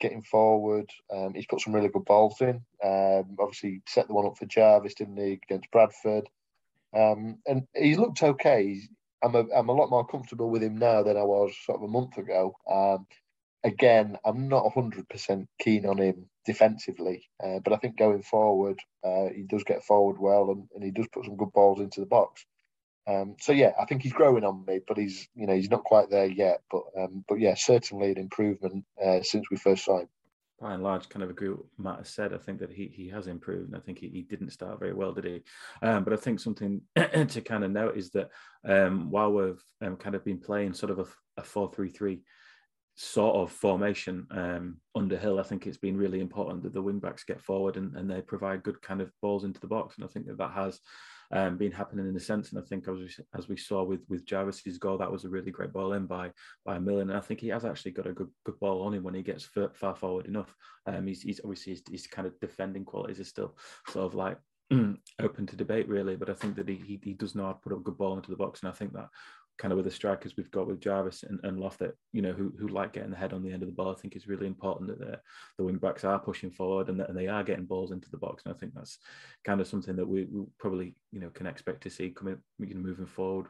getting 0.00 0.22
forward, 0.22 0.90
um, 1.12 1.34
he's 1.34 1.46
put 1.46 1.60
some 1.60 1.74
really 1.74 1.88
good 1.88 2.04
balls 2.04 2.40
in. 2.40 2.60
Um, 2.82 3.36
obviously, 3.38 3.82
set 3.86 4.08
the 4.08 4.14
one 4.14 4.26
up 4.26 4.38
for 4.38 4.46
Jarvis, 4.46 4.94
didn't 4.94 5.16
he, 5.16 5.40
against 5.42 5.70
Bradford? 5.70 6.28
Um, 6.96 7.38
and 7.46 7.66
he 7.74 7.96
looked 7.96 8.22
okay. 8.22 8.66
He's, 8.66 8.88
I'm 9.22 9.34
a, 9.34 9.44
I'm 9.54 9.68
a 9.68 9.72
lot 9.72 9.90
more 9.90 10.06
comfortable 10.06 10.50
with 10.50 10.62
him 10.62 10.76
now 10.76 11.02
than 11.02 11.16
I 11.16 11.22
was 11.22 11.54
sort 11.64 11.78
of 11.78 11.84
a 11.84 11.92
month 11.92 12.18
ago. 12.18 12.54
Um, 12.70 13.06
again, 13.64 14.18
I'm 14.24 14.48
not 14.48 14.72
100% 14.72 15.46
keen 15.58 15.86
on 15.86 15.98
him 15.98 16.26
defensively, 16.44 17.28
uh, 17.42 17.58
but 17.64 17.72
I 17.72 17.76
think 17.76 17.96
going 17.96 18.22
forward, 18.22 18.78
uh, 19.02 19.28
he 19.34 19.42
does 19.42 19.64
get 19.64 19.82
forward 19.82 20.18
well 20.18 20.50
and, 20.50 20.68
and, 20.74 20.84
he 20.84 20.90
does 20.90 21.08
put 21.08 21.24
some 21.24 21.36
good 21.36 21.52
balls 21.52 21.80
into 21.80 22.00
the 22.00 22.06
box. 22.06 22.44
Um, 23.06 23.36
so 23.40 23.52
yeah, 23.52 23.72
I 23.80 23.84
think 23.84 24.02
he's 24.02 24.12
growing 24.12 24.44
on 24.44 24.64
me, 24.66 24.80
but 24.86 24.96
he's 24.96 25.28
you 25.34 25.46
know 25.46 25.54
he's 25.54 25.70
not 25.70 25.84
quite 25.84 26.10
there 26.10 26.26
yet. 26.26 26.62
But 26.70 26.84
um, 26.98 27.24
but 27.28 27.40
yeah, 27.40 27.54
certainly 27.54 28.12
an 28.12 28.18
improvement 28.18 28.84
uh, 29.04 29.22
since 29.22 29.50
we 29.50 29.56
first 29.56 29.84
saw 29.84 30.00
him 30.00 30.08
by 30.60 30.72
and 30.72 30.82
large 30.82 31.08
kind 31.08 31.22
of 31.22 31.30
agree 31.30 31.50
with 31.50 31.58
what 31.58 31.68
Matt 31.78 31.98
has 31.98 32.08
said. 32.08 32.32
I 32.32 32.38
think 32.38 32.60
that 32.60 32.72
he 32.72 32.90
he 32.94 33.08
has 33.08 33.26
improved. 33.26 33.68
And 33.68 33.76
I 33.76 33.80
think 33.80 33.98
he, 33.98 34.08
he 34.08 34.22
didn't 34.22 34.50
start 34.50 34.78
very 34.78 34.94
well, 34.94 35.12
did 35.12 35.24
he? 35.24 35.42
Um, 35.82 36.04
but 36.04 36.12
I 36.12 36.16
think 36.16 36.40
something 36.40 36.80
to 36.96 37.40
kind 37.40 37.64
of 37.64 37.70
note 37.70 37.96
is 37.96 38.10
that 38.10 38.30
um, 38.66 39.10
while 39.10 39.32
we've 39.32 39.62
um, 39.82 39.96
kind 39.96 40.14
of 40.14 40.24
been 40.24 40.38
playing 40.38 40.74
sort 40.74 40.90
of 40.90 41.00
a, 41.00 41.42
4-3-3 41.42 42.20
sort 42.94 43.34
of 43.34 43.50
formation 43.50 44.26
um, 44.30 44.76
under 44.94 45.18
Hill, 45.18 45.40
I 45.40 45.42
think 45.42 45.66
it's 45.66 45.76
been 45.76 45.96
really 45.96 46.20
important 46.20 46.62
that 46.62 46.72
the 46.72 46.82
wing 46.82 47.00
backs 47.00 47.24
get 47.24 47.42
forward 47.42 47.76
and, 47.76 47.96
and 47.96 48.08
they 48.08 48.22
provide 48.22 48.62
good 48.62 48.80
kind 48.80 49.00
of 49.00 49.10
balls 49.20 49.42
into 49.42 49.58
the 49.58 49.66
box. 49.66 49.96
And 49.96 50.04
I 50.04 50.08
think 50.08 50.26
that 50.26 50.38
that 50.38 50.52
has 50.52 50.78
um, 51.32 51.56
been 51.56 51.72
happening 51.72 52.08
in 52.08 52.16
a 52.16 52.20
sense. 52.20 52.50
And 52.50 52.58
I 52.58 52.66
think 52.66 52.88
as 52.88 52.98
we, 52.98 53.10
as 53.36 53.48
we 53.48 53.56
saw 53.56 53.82
with 53.82 54.00
with 54.08 54.26
Jarvis's 54.26 54.78
goal, 54.78 54.98
that 54.98 55.10
was 55.10 55.24
a 55.24 55.28
really 55.28 55.50
great 55.50 55.72
ball 55.72 55.94
in 55.94 56.06
by 56.06 56.30
by 56.64 56.78
Millen. 56.78 57.10
And 57.10 57.18
I 57.18 57.22
think 57.22 57.40
he 57.40 57.48
has 57.48 57.64
actually 57.64 57.92
got 57.92 58.06
a 58.06 58.12
good 58.12 58.30
good 58.44 58.58
ball 58.60 58.82
on 58.82 58.94
him 58.94 59.02
when 59.02 59.14
he 59.14 59.22
gets 59.22 59.44
far, 59.44 59.70
far 59.74 59.94
forward 59.94 60.26
enough. 60.26 60.54
Um, 60.86 61.06
he's, 61.06 61.22
he's 61.22 61.40
obviously 61.42 61.72
his, 61.72 61.82
his 61.90 62.06
kind 62.06 62.26
of 62.26 62.38
defending 62.40 62.84
qualities 62.84 63.20
are 63.20 63.24
still 63.24 63.56
sort 63.88 64.06
of 64.06 64.14
like 64.14 64.38
open 65.20 65.46
to 65.46 65.56
debate 65.56 65.88
really, 65.88 66.16
but 66.16 66.30
I 66.30 66.34
think 66.34 66.56
that 66.56 66.68
he, 66.68 66.76
he, 66.76 67.00
he 67.02 67.12
does 67.14 67.34
know 67.34 67.46
how 67.46 67.52
to 67.52 67.58
put 67.58 67.72
a 67.72 67.76
good 67.76 67.98
ball 67.98 68.16
into 68.16 68.30
the 68.30 68.36
box, 68.36 68.62
and 68.62 68.70
I 68.70 68.74
think 68.74 68.92
that 68.92 69.08
kind 69.58 69.72
of 69.72 69.76
with 69.76 69.84
the 69.84 69.90
strikers 69.90 70.36
we've 70.36 70.50
got 70.50 70.66
with 70.66 70.80
Jarvis 70.80 71.22
and, 71.22 71.38
and 71.44 71.60
Lothett, 71.60 71.96
you 72.12 72.22
know, 72.22 72.32
who, 72.32 72.52
who 72.58 72.68
like 72.68 72.92
getting 72.92 73.10
the 73.10 73.16
head 73.16 73.32
on 73.32 73.42
the 73.42 73.52
end 73.52 73.62
of 73.62 73.68
the 73.68 73.74
ball. 73.74 73.92
I 73.92 74.00
think 74.00 74.16
it's 74.16 74.26
really 74.26 74.46
important 74.46 74.88
that 74.88 74.98
the, 74.98 75.20
the 75.58 75.64
wing 75.64 75.76
backs 75.76 76.04
are 76.04 76.18
pushing 76.18 76.50
forward 76.50 76.88
and 76.88 76.98
that 76.98 77.08
and 77.08 77.16
they 77.16 77.28
are 77.28 77.44
getting 77.44 77.64
balls 77.64 77.92
into 77.92 78.10
the 78.10 78.18
box. 78.18 78.42
And 78.44 78.54
I 78.54 78.58
think 78.58 78.74
that's 78.74 78.98
kind 79.44 79.60
of 79.60 79.68
something 79.68 79.94
that 79.96 80.08
we, 80.08 80.24
we 80.24 80.44
probably, 80.58 80.96
you 81.12 81.20
know, 81.20 81.30
can 81.30 81.46
expect 81.46 81.82
to 81.84 81.90
see 81.90 82.10
coming, 82.10 82.38
you 82.58 82.74
know, 82.74 82.80
moving 82.80 83.06
forward 83.06 83.48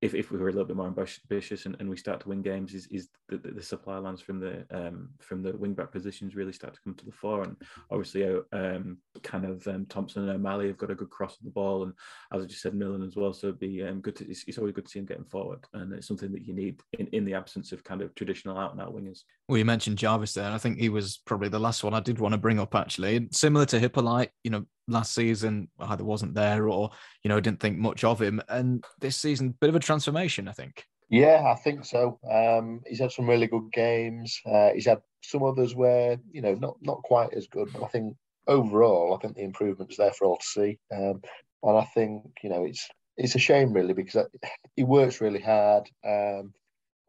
if, 0.00 0.14
if 0.14 0.30
we 0.30 0.38
were 0.38 0.48
a 0.48 0.52
little 0.52 0.66
bit 0.66 0.76
more 0.76 0.86
ambitious 0.86 1.66
and, 1.66 1.76
and 1.80 1.90
we 1.90 1.96
start 1.96 2.20
to 2.20 2.28
win 2.28 2.40
games, 2.40 2.72
is 2.72 2.86
is 2.86 3.08
the, 3.28 3.36
the 3.38 3.62
supply 3.62 3.98
lines 3.98 4.20
from 4.20 4.38
the 4.38 4.64
um, 4.70 5.08
from 5.18 5.42
the 5.42 5.56
wing 5.56 5.74
back 5.74 5.90
positions 5.90 6.36
really 6.36 6.52
start 6.52 6.74
to 6.74 6.80
come 6.82 6.94
to 6.94 7.04
the 7.04 7.12
fore. 7.12 7.42
And 7.42 7.56
obviously, 7.90 8.24
uh, 8.24 8.40
um, 8.52 8.98
kind 9.22 9.44
of 9.44 9.66
um, 9.66 9.86
Thompson 9.86 10.22
and 10.22 10.32
O'Malley 10.32 10.68
have 10.68 10.78
got 10.78 10.92
a 10.92 10.94
good 10.94 11.10
cross 11.10 11.36
of 11.38 11.44
the 11.44 11.50
ball, 11.50 11.82
and 11.82 11.92
as 12.32 12.42
I 12.42 12.46
just 12.46 12.62
said, 12.62 12.74
Millen 12.74 13.02
as 13.02 13.16
well. 13.16 13.32
So 13.32 13.48
it'd 13.48 13.58
be 13.58 13.82
um, 13.82 14.00
good. 14.00 14.16
To, 14.16 14.30
it's, 14.30 14.44
it's, 14.46 14.58
always 14.58 14.74
good 14.74 14.84
to 14.84 14.90
see 14.90 15.00
him 15.00 15.06
getting 15.06 15.24
forward, 15.24 15.64
and 15.74 15.92
it's 15.92 16.06
something 16.06 16.30
that 16.32 16.46
you 16.46 16.54
need 16.54 16.80
in, 16.98 17.08
in 17.08 17.24
the 17.24 17.34
absence 17.34 17.72
of 17.72 17.82
kind 17.82 18.00
of 18.00 18.14
traditional 18.14 18.56
out 18.56 18.72
and 18.72 18.80
out 18.80 18.94
wingers. 18.94 19.22
Well, 19.48 19.58
you 19.58 19.64
mentioned 19.64 19.98
Jarvis 19.98 20.34
there, 20.34 20.44
and 20.44 20.54
I 20.54 20.58
think 20.58 20.78
he 20.78 20.90
was 20.90 21.20
probably 21.24 21.48
the 21.48 21.58
last 21.58 21.82
one 21.82 21.94
I 21.94 22.00
did 22.00 22.20
want 22.20 22.32
to 22.32 22.38
bring 22.38 22.60
up. 22.60 22.74
Actually, 22.74 23.28
similar 23.32 23.66
to 23.66 23.80
Hippolyte, 23.80 24.30
you 24.44 24.50
know, 24.52 24.64
last 24.88 25.14
season 25.14 25.68
either 25.80 26.04
wasn't 26.04 26.34
there 26.34 26.68
or 26.68 26.90
you 27.22 27.28
know 27.28 27.40
didn't 27.40 27.60
think 27.60 27.78
much 27.78 28.04
of 28.04 28.20
him. 28.20 28.40
And 28.48 28.84
this 29.00 29.16
season 29.16 29.54
bit 29.60 29.70
of 29.70 29.76
a 29.76 29.80
transformation 29.80 30.48
i 30.48 30.52
think. 30.52 30.84
Yeah 31.10 31.44
i 31.46 31.54
think 31.54 31.84
so. 31.84 32.18
Um, 32.30 32.80
he's 32.86 33.00
had 33.00 33.12
some 33.12 33.28
really 33.28 33.46
good 33.46 33.70
games. 33.72 34.40
Uh, 34.44 34.70
he's 34.70 34.86
had 34.86 35.00
some 35.22 35.42
others 35.42 35.74
where 35.74 36.18
you 36.30 36.42
know 36.42 36.54
not 36.54 36.76
not 36.82 37.02
quite 37.02 37.34
as 37.34 37.46
good 37.46 37.68
but 37.72 37.82
i 37.82 37.88
think 37.88 38.16
overall 38.46 39.14
i 39.14 39.18
think 39.20 39.36
the 39.36 39.42
improvement's 39.42 39.96
there 39.96 40.12
for 40.12 40.26
all 40.26 40.38
to 40.38 40.46
see. 40.46 40.78
Um, 40.92 41.22
and 41.62 41.76
i 41.76 41.84
think 41.94 42.22
you 42.42 42.50
know 42.50 42.64
it's 42.64 42.88
it's 43.16 43.34
a 43.34 43.40
shame 43.40 43.72
really 43.72 43.94
because 43.94 44.28
he 44.76 44.84
works 44.84 45.20
really 45.20 45.40
hard. 45.40 45.90
Um, 46.06 46.54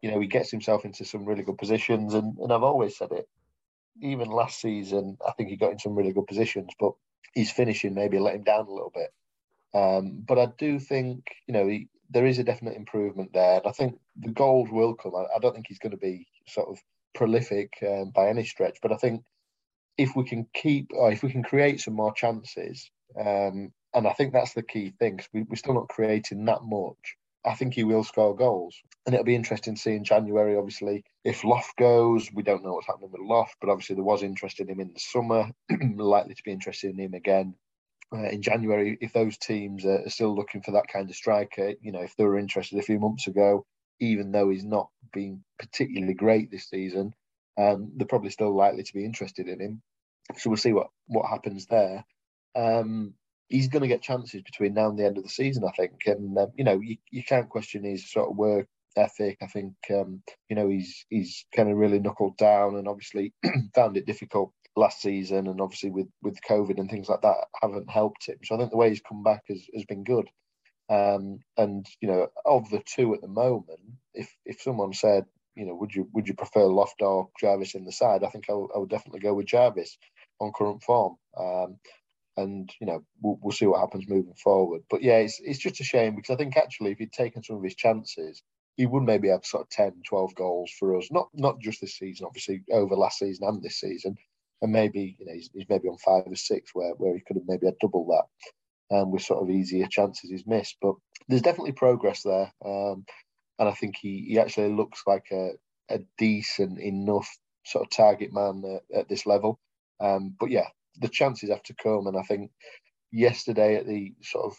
you 0.02 0.12
know 0.12 0.20
he 0.20 0.28
gets 0.28 0.50
himself 0.50 0.86
into 0.86 1.06
some 1.06 1.26
really 1.26 1.44
good 1.44 1.58
positions. 1.58 2.14
And, 2.14 2.38
and 2.38 2.52
i've 2.52 2.64
always 2.64 2.98
said 2.98 3.12
it 3.12 3.28
even 4.02 4.30
last 4.30 4.62
season 4.62 5.18
i 5.28 5.32
think 5.34 5.50
he 5.50 5.56
got 5.56 5.72
in 5.72 5.80
some 5.80 5.96
really 5.96 6.14
good 6.14 6.28
positions 6.28 6.70
but 6.80 6.94
his 7.34 7.52
finishing 7.52 7.94
maybe 7.94 8.20
let 8.20 8.36
him 8.36 8.44
down 8.44 8.66
a 8.66 8.72
little 8.72 8.94
bit. 8.94 9.12
Um, 9.74 10.24
but 10.26 10.40
I 10.40 10.48
do 10.58 10.80
think 10.80 11.26
you 11.48 11.54
know 11.54 11.68
he, 11.68 11.88
there 12.10 12.26
is 12.26 12.40
a 12.40 12.44
definite 12.44 12.76
improvement 12.76 13.32
there, 13.34 13.58
and 13.58 13.68
I 13.68 13.72
think 13.72 14.00
the 14.18 14.32
goals 14.32 14.70
will 14.72 14.96
come. 14.96 15.16
I, 15.16 15.26
I 15.36 15.40
don't 15.40 15.54
think 15.54 15.68
he's 15.68 15.80
going 15.80 15.92
to 15.92 15.98
be 15.98 16.28
sort 16.48 16.70
of 16.70 16.80
prolific 17.14 17.74
um, 17.88 18.12
by 18.16 18.30
any 18.30 18.46
stretch, 18.46 18.80
but 18.82 18.92
I 18.92 18.98
think 18.98 19.24
if 19.98 20.16
we 20.16 20.24
can 20.24 20.48
keep 20.54 20.92
or 20.94 21.12
if 21.12 21.24
we 21.24 21.32
can 21.32 21.44
create 21.44 21.82
some 21.82 21.94
more 21.94 22.14
chances, 22.14 22.90
um, 23.20 23.72
and 23.94 24.08
I 24.08 24.14
think 24.14 24.34
that's 24.34 24.54
the 24.54 24.64
key 24.64 24.94
thing 25.00 25.20
we, 25.34 25.44
we're 25.44 25.56
still 25.56 25.74
not 25.74 25.90
creating 25.90 26.46
that 26.46 26.64
much. 26.64 27.18
I 27.46 27.56
think 27.56 27.74
he 27.74 27.84
will 27.84 28.04
score 28.04 28.36
goals. 28.36 28.76
And 29.10 29.16
it'll 29.16 29.26
be 29.26 29.34
interesting 29.34 29.74
to 29.74 29.82
see 29.82 29.95
in 29.95 30.03
January, 30.03 30.55
obviously, 30.55 31.03
if 31.24 31.43
Loft 31.43 31.76
goes. 31.78 32.30
We 32.32 32.43
don't 32.43 32.64
know 32.64 32.74
what's 32.74 32.86
happening 32.86 33.10
with 33.12 33.22
Loft, 33.22 33.55
but 33.60 33.72
obviously 33.72 33.95
there 33.95 34.03
was 34.03 34.22
interest 34.22 34.60
in 34.60 34.70
him 34.70 34.80
in 34.80 34.93
the 34.93 34.99
summer, 34.99 35.49
likely 35.95 36.36
to 36.36 36.43
be 36.43 36.51
interested 36.51 36.91
in 36.91 36.99
him 36.99 37.16
again. 37.16 37.55
Uh, 38.14 38.28
in 38.28 38.43
January, 38.43 38.99
if 39.01 39.12
those 39.12 39.39
teams 39.39 39.84
are 39.84 40.07
still 40.10 40.36
looking 40.36 40.62
for 40.62 40.74
that 40.74 40.89
kind 40.93 41.10
of 41.10 41.16
striker, 41.16 41.74
you 41.82 41.91
know, 41.91 42.01
if 42.01 42.16
they 42.18 42.24
were 42.24 42.38
interested 42.38 42.78
a 42.78 42.84
few 42.84 42.99
months 42.99 43.26
ago, 43.26 43.66
even 43.99 44.32
though 44.32 44.51
he's 44.51 44.64
not 44.64 44.89
been 45.12 45.43
particularly 45.57 46.14
great 46.14 46.51
this 46.51 46.70
season, 46.70 47.12
um, 47.57 47.91
they're 47.95 48.05
probably 48.05 48.30
still 48.30 48.55
likely 48.55 48.84
to 48.84 48.93
be 48.93 49.05
interested 49.05 49.47
in 49.47 49.60
him. 49.60 49.82
So 50.38 50.51
we'll 50.51 50.57
see 50.57 50.74
what 50.74 50.89
what 51.07 51.28
happens 51.28 51.66
there. 51.66 52.05
Um, 52.55 53.16
he's 53.47 53.70
going 53.70 53.82
to 53.82 53.88
get 53.88 54.03
chances 54.03 54.43
between 54.43 54.76
now 54.76 54.88
and 54.88 54.99
the 54.99 55.05
end 55.05 55.18
of 55.18 55.24
the 55.24 55.30
season, 55.30 55.64
I 55.64 55.72
think. 55.72 55.93
And 56.05 56.38
um, 56.38 56.51
you 56.55 56.64
know, 56.64 56.80
you, 56.80 56.97
you 57.10 57.24
can't 57.24 57.49
question 57.49 57.84
his 57.84 58.12
sort 58.12 58.30
of 58.30 58.38
work 58.38 58.68
ethic. 58.98 59.38
I 59.42 59.48
think 59.48 59.74
um, 59.92 60.22
you 60.50 60.56
know 60.56 60.70
he's 60.70 61.06
he's 61.10 61.46
kind 61.56 61.70
of 61.70 61.78
really 61.78 62.00
knuckled 62.00 62.38
down, 62.38 62.76
and 62.76 62.88
obviously 62.88 63.34
found 63.76 63.98
it 63.98 64.06
difficult 64.06 64.54
last 64.76 65.02
season, 65.02 65.48
and 65.48 65.62
obviously 65.62 65.92
with 65.92 66.08
with 66.22 66.40
COVID 66.48 66.80
and 66.80 66.90
things 66.90 67.10
like 67.10 67.22
that 67.22 67.38
haven't 67.62 67.90
helped 67.90 68.28
him. 68.28 68.38
So 68.44 68.56
I 68.56 68.58
think 68.60 68.72
the 68.72 68.78
way 68.78 68.90
he's 68.90 69.02
come 69.02 69.24
back 69.24 69.44
has, 69.50 69.64
has 69.74 69.86
been 69.86 70.04
good. 70.04 70.28
Um, 70.90 71.40
and 71.58 71.86
you 72.02 72.08
know, 72.08 72.28
of 72.46 72.70
the 72.70 72.82
two 72.86 73.14
at 73.14 73.22
the 73.22 73.28
moment, 73.28 73.80
if 74.14 74.34
if 74.46 74.62
someone 74.62 74.94
said, 74.94 75.26
you 75.56 75.66
know, 75.66 75.76
would 75.76 75.94
you 75.94 76.10
would 76.14 76.28
you 76.28 76.34
prefer 76.34 76.66
Loft 76.66 77.02
or 77.02 77.30
Jarvis 77.40 77.76
in 77.76 77.86
the 77.86 77.92
side? 77.92 78.24
I 78.24 78.30
think 78.30 78.46
I, 78.50 78.54
w- 78.54 78.70
I 78.76 78.80
would 78.80 78.90
definitely 78.90 79.22
go 79.22 79.34
with 79.34 79.48
Jarvis 79.48 79.98
on 80.40 80.52
current 80.56 80.84
form. 80.84 81.18
Um, 81.38 81.78
and 82.38 82.72
you 82.80 82.88
know 82.88 83.04
we'll, 83.22 83.38
we'll 83.42 83.52
see 83.52 83.66
what 83.66 83.82
happens 83.82 84.08
moving 84.08 84.34
forward. 84.34 84.82
But 84.90 85.04
yeah, 85.04 85.18
it's 85.18 85.40
it's 85.44 85.60
just 85.60 85.82
a 85.82 85.84
shame 85.84 86.16
because 86.16 86.34
I 86.34 86.38
think 86.38 86.58
actually 86.58 86.92
if 86.92 87.00
he'd 87.00 87.12
taken 87.12 87.44
some 87.44 87.58
of 87.58 87.64
his 87.64 87.76
chances, 87.76 88.42
he 88.80 88.86
would 88.86 89.04
maybe 89.04 89.28
have 89.28 89.46
sort 89.46 89.64
of 89.64 89.70
10, 89.72 90.04
12 90.08 90.36
goals 90.36 90.72
for 90.80 90.98
us. 90.98 91.12
Not 91.12 91.28
not 91.34 91.60
just 91.60 91.82
this 91.82 91.98
season, 91.98 92.26
obviously 92.26 92.62
over 92.72 92.96
last 92.96 93.20
season 93.20 93.46
and 93.46 93.62
this 93.62 93.78
season, 93.78 94.16
and 94.62 94.72
maybe 94.72 95.18
you 95.20 95.26
know 95.26 95.34
he's, 95.34 95.50
he's 95.54 95.68
maybe 95.68 95.90
on 95.90 95.98
five 95.98 96.24
or 96.26 96.36
six 96.38 96.72
where 96.74 96.94
where 96.94 97.14
he 97.14 97.20
could 97.20 97.36
have 97.36 97.44
maybe 97.46 97.66
had 97.66 97.78
double 97.82 98.08
that, 98.08 98.96
um, 98.96 99.12
with 99.12 99.22
sort 99.22 99.44
of 99.44 99.50
easier 99.50 99.86
chances 99.86 100.30
he's 100.30 100.48
missed. 100.48 100.78
But 100.82 100.96
there's 101.28 101.42
definitely 101.42 101.74
progress 101.74 102.24
there, 102.24 102.54
um, 102.64 103.06
and 103.60 103.68
I 103.68 103.74
think 103.74 103.98
he 103.98 104.26
he 104.30 104.40
actually 104.40 104.74
looks 104.74 105.04
like 105.06 105.26
a 105.34 105.52
a 105.90 106.00
decent 106.18 106.80
enough 106.80 107.28
sort 107.66 107.86
of 107.86 107.92
target 107.92 108.32
man 108.32 108.64
at, 108.66 109.00
at 109.00 109.10
this 109.10 109.26
level. 109.26 109.60
Um, 110.00 110.38
but 110.40 110.52
yeah, 110.52 110.68
the 111.02 111.10
chances 111.10 111.50
have 111.50 111.64
to 111.64 111.74
come. 111.74 112.08
And 112.08 112.16
I 112.16 112.22
think 112.22 112.50
yesterday 113.12 113.76
at 113.76 113.88
the 113.88 114.14
sort 114.22 114.46
of 114.46 114.58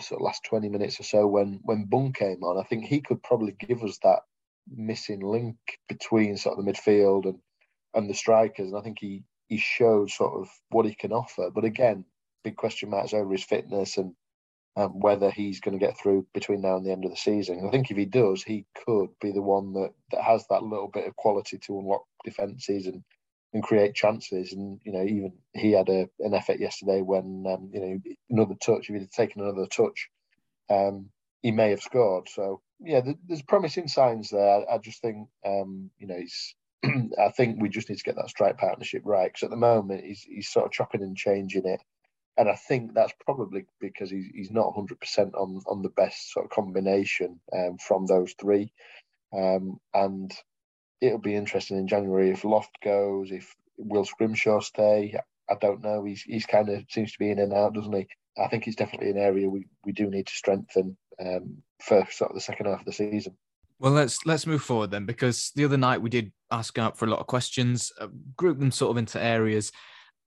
sort 0.00 0.20
of 0.20 0.24
last 0.24 0.44
20 0.44 0.68
minutes 0.68 1.00
or 1.00 1.04
so 1.04 1.26
when 1.26 1.60
when 1.62 1.84
Bunn 1.84 2.12
came 2.12 2.42
on, 2.42 2.58
I 2.58 2.66
think 2.66 2.84
he 2.84 3.00
could 3.00 3.22
probably 3.22 3.52
give 3.52 3.82
us 3.82 3.98
that 4.02 4.20
missing 4.68 5.20
link 5.20 5.56
between 5.88 6.36
sort 6.36 6.58
of 6.58 6.64
the 6.64 6.70
midfield 6.70 7.24
and 7.24 7.38
and 7.94 8.08
the 8.08 8.14
strikers. 8.14 8.68
And 8.68 8.76
I 8.78 8.82
think 8.82 8.98
he 9.00 9.24
he 9.48 9.58
showed 9.58 10.10
sort 10.10 10.40
of 10.40 10.48
what 10.68 10.86
he 10.86 10.94
can 10.94 11.12
offer. 11.12 11.50
But 11.50 11.64
again, 11.64 12.04
big 12.44 12.56
question 12.56 12.90
marks 12.90 13.12
over 13.12 13.32
his 13.32 13.44
fitness 13.44 13.96
and 13.96 14.14
um, 14.76 15.00
whether 15.00 15.30
he's 15.30 15.60
going 15.60 15.78
to 15.78 15.84
get 15.84 15.98
through 15.98 16.26
between 16.32 16.62
now 16.62 16.76
and 16.76 16.86
the 16.86 16.92
end 16.92 17.04
of 17.04 17.10
the 17.10 17.16
season. 17.16 17.66
I 17.66 17.70
think 17.70 17.90
if 17.90 17.96
he 17.96 18.04
does, 18.04 18.42
he 18.42 18.66
could 18.86 19.08
be 19.20 19.32
the 19.32 19.42
one 19.42 19.72
that, 19.72 19.90
that 20.12 20.22
has 20.22 20.46
that 20.48 20.62
little 20.62 20.88
bit 20.88 21.06
of 21.06 21.16
quality 21.16 21.58
to 21.58 21.78
unlock 21.78 22.04
defences 22.24 22.86
and 22.86 23.02
and 23.52 23.62
create 23.62 23.94
chances. 23.94 24.52
And 24.52 24.80
you 24.84 24.92
know, 24.92 25.02
even 25.02 25.32
he 25.54 25.72
had 25.72 25.88
a, 25.88 26.08
an 26.20 26.34
effort 26.34 26.60
yesterday 26.60 27.02
when 27.02 27.44
um, 27.48 27.70
you 27.72 27.80
know 27.80 28.00
another 28.30 28.54
touch. 28.54 28.88
If 28.88 29.00
he'd 29.00 29.10
taken 29.10 29.42
another 29.42 29.66
touch, 29.66 30.08
um, 30.68 31.10
he 31.42 31.50
may 31.50 31.70
have 31.70 31.82
scored. 31.82 32.28
So 32.28 32.60
yeah, 32.80 33.00
there's 33.26 33.42
promising 33.42 33.88
signs 33.88 34.30
there. 34.30 34.64
I, 34.70 34.78
just 34.78 35.02
think 35.02 35.28
um, 35.44 35.90
you 35.98 36.06
know 36.06 36.16
he's. 36.18 36.54
I 36.84 37.28
think 37.36 37.60
we 37.60 37.68
just 37.68 37.90
need 37.90 37.98
to 37.98 38.04
get 38.04 38.16
that 38.16 38.30
strike 38.30 38.56
partnership 38.56 39.02
right 39.04 39.30
because 39.30 39.42
at 39.42 39.50
the 39.50 39.56
moment 39.56 40.04
he's 40.04 40.22
he's 40.22 40.48
sort 40.48 40.64
of 40.64 40.72
chopping 40.72 41.02
and 41.02 41.14
changing 41.14 41.66
it, 41.66 41.80
and 42.38 42.48
I 42.48 42.54
think 42.54 42.94
that's 42.94 43.12
probably 43.24 43.66
because 43.80 44.10
he's 44.10 44.26
he's 44.34 44.50
not 44.50 44.74
100 44.74 44.98
percent 44.98 45.34
on 45.34 45.60
on 45.66 45.82
the 45.82 45.90
best 45.90 46.32
sort 46.32 46.46
of 46.46 46.50
combination 46.50 47.40
um, 47.52 47.76
from 47.76 48.06
those 48.06 48.32
three, 48.40 48.72
um, 49.36 49.78
and 49.92 50.32
it'll 51.00 51.18
be 51.18 51.34
interesting 51.34 51.78
in 51.78 51.88
January 51.88 52.30
if 52.30 52.44
Loft 52.44 52.76
goes, 52.82 53.30
if 53.30 53.54
will 53.78 54.04
Scrimshaw 54.04 54.60
stay. 54.60 55.14
I 55.50 55.54
don't 55.60 55.82
know. 55.82 56.04
He's 56.04 56.22
he's 56.22 56.46
kind 56.46 56.68
of 56.68 56.84
seems 56.88 57.12
to 57.12 57.18
be 57.18 57.30
in 57.30 57.38
and 57.38 57.52
out, 57.52 57.74
doesn't 57.74 57.92
he? 57.92 58.06
I 58.38 58.48
think 58.48 58.66
it's 58.66 58.76
definitely 58.76 59.10
an 59.10 59.18
area 59.18 59.48
we, 59.48 59.66
we 59.84 59.92
do 59.92 60.08
need 60.08 60.26
to 60.26 60.32
strengthen 60.32 60.96
um, 61.24 61.56
for 61.82 62.06
sort 62.10 62.30
of 62.30 62.36
the 62.36 62.40
second 62.40 62.66
half 62.66 62.80
of 62.80 62.86
the 62.86 62.92
season. 62.92 63.36
Well, 63.78 63.92
let's 63.92 64.24
let's 64.26 64.46
move 64.46 64.62
forward 64.62 64.90
then, 64.90 65.06
because 65.06 65.52
the 65.56 65.64
other 65.64 65.76
night 65.76 66.02
we 66.02 66.10
did 66.10 66.32
ask 66.50 66.78
out 66.78 66.98
for 66.98 67.06
a 67.06 67.10
lot 67.10 67.20
of 67.20 67.26
questions, 67.26 67.90
uh, 68.00 68.08
group 68.36 68.58
them 68.58 68.70
sort 68.70 68.90
of 68.90 68.98
into 68.98 69.20
areas. 69.20 69.72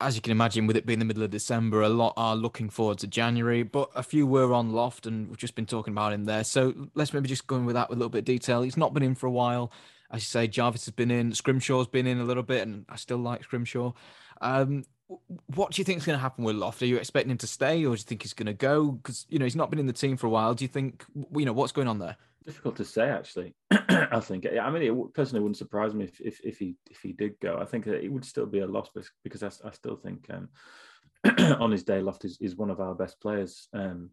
As 0.01 0.15
you 0.15 0.21
can 0.21 0.31
imagine, 0.31 0.67
with 0.67 0.75
it 0.75 0.85
being 0.85 0.99
the 0.99 1.05
middle 1.05 1.23
of 1.23 1.29
December, 1.29 1.83
a 1.83 1.89
lot 1.89 2.13
are 2.17 2.35
looking 2.35 2.69
forward 2.69 2.97
to 2.99 3.07
January, 3.07 3.63
but 3.63 3.89
a 3.95 4.03
few 4.03 4.27
were 4.27 4.53
on 4.53 4.71
loft, 4.73 5.05
and 5.05 5.29
we've 5.29 5.37
just 5.37 5.55
been 5.55 5.67
talking 5.67 5.93
about 5.93 6.11
him 6.11 6.25
there. 6.25 6.43
So 6.43 6.73
let's 6.95 7.13
maybe 7.13 7.29
just 7.29 7.47
go 7.47 7.55
in 7.55 7.65
with 7.65 7.75
that 7.75 7.89
with 7.89 7.97
a 7.97 7.99
little 7.99 8.09
bit 8.09 8.19
of 8.19 8.25
detail. 8.25 8.63
He's 8.63 8.75
not 8.75 8.93
been 8.93 9.03
in 9.03 9.15
for 9.15 9.27
a 9.27 9.31
while 9.31 9.71
as 10.13 10.21
you 10.21 10.27
say, 10.27 10.47
Jarvis 10.47 10.85
has 10.85 10.93
been 10.93 11.09
in, 11.09 11.31
Scrimshaw's 11.31 11.87
been 11.87 12.05
in 12.05 12.19
a 12.19 12.23
little 12.23 12.43
bit, 12.43 12.61
and 12.61 12.85
I 12.87 12.95
still 12.97 13.17
like 13.17 13.43
Scrimshaw. 13.43 13.93
Um, 14.41 14.83
what 15.47 15.71
do 15.71 15.81
you 15.81 15.83
think 15.83 15.97
is 15.97 16.05
going 16.05 16.17
to 16.17 16.21
happen 16.21 16.43
with 16.43 16.55
Loft? 16.55 16.81
Are 16.81 16.85
you 16.85 16.97
expecting 16.97 17.31
him 17.31 17.37
to 17.39 17.47
stay, 17.47 17.83
or 17.83 17.95
do 17.95 17.99
you 17.99 18.05
think 18.05 18.21
he's 18.21 18.33
going 18.33 18.45
to 18.45 18.53
go? 18.53 18.91
Because 18.91 19.25
you 19.27 19.39
know 19.39 19.45
he's 19.45 19.55
not 19.55 19.71
been 19.71 19.79
in 19.79 19.87
the 19.87 19.93
team 19.93 20.15
for 20.15 20.27
a 20.27 20.29
while. 20.29 20.53
Do 20.53 20.63
you 20.63 20.69
think 20.69 21.03
you 21.35 21.45
know 21.45 21.53
what's 21.53 21.71
going 21.71 21.87
on 21.87 21.97
there? 21.97 22.15
Difficult 22.45 22.75
to 22.77 22.85
say, 22.85 23.09
actually. 23.09 23.55
I 23.71 24.19
think. 24.19 24.45
I 24.45 24.69
mean, 24.69 24.83
it 24.83 25.13
personally 25.13 25.41
wouldn't 25.41 25.57
surprise 25.57 25.93
me 25.93 26.05
if, 26.05 26.21
if, 26.21 26.41
if 26.43 26.59
he 26.59 26.75
if 26.89 27.01
he 27.01 27.13
did 27.13 27.39
go. 27.41 27.57
I 27.59 27.65
think 27.65 27.87
it 27.87 28.11
would 28.11 28.25
still 28.25 28.45
be 28.45 28.59
a 28.59 28.67
loss 28.67 28.89
because 29.23 29.43
I, 29.43 29.47
I 29.67 29.71
still 29.71 29.95
think 29.95 30.27
um, 30.29 30.49
on 31.59 31.71
his 31.71 31.83
day, 31.83 32.01
Loft 32.01 32.25
is, 32.25 32.37
is 32.39 32.55
one 32.55 32.69
of 32.69 32.79
our 32.79 32.93
best 32.93 33.19
players. 33.19 33.67
Um, 33.73 34.09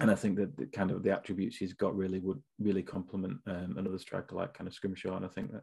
and 0.00 0.10
I 0.10 0.14
think 0.14 0.36
that 0.36 0.56
the 0.56 0.66
kind 0.66 0.90
of 0.90 1.02
the 1.02 1.12
attributes 1.12 1.56
he's 1.56 1.74
got 1.74 1.94
really 1.94 2.18
would 2.20 2.40
really 2.58 2.82
complement 2.82 3.38
um, 3.46 3.74
another 3.76 3.98
striker 3.98 4.36
like 4.36 4.54
kind 4.54 4.66
of 4.68 4.74
Scrimshaw. 4.74 5.16
And 5.16 5.24
I 5.24 5.28
think 5.28 5.50
that 5.52 5.62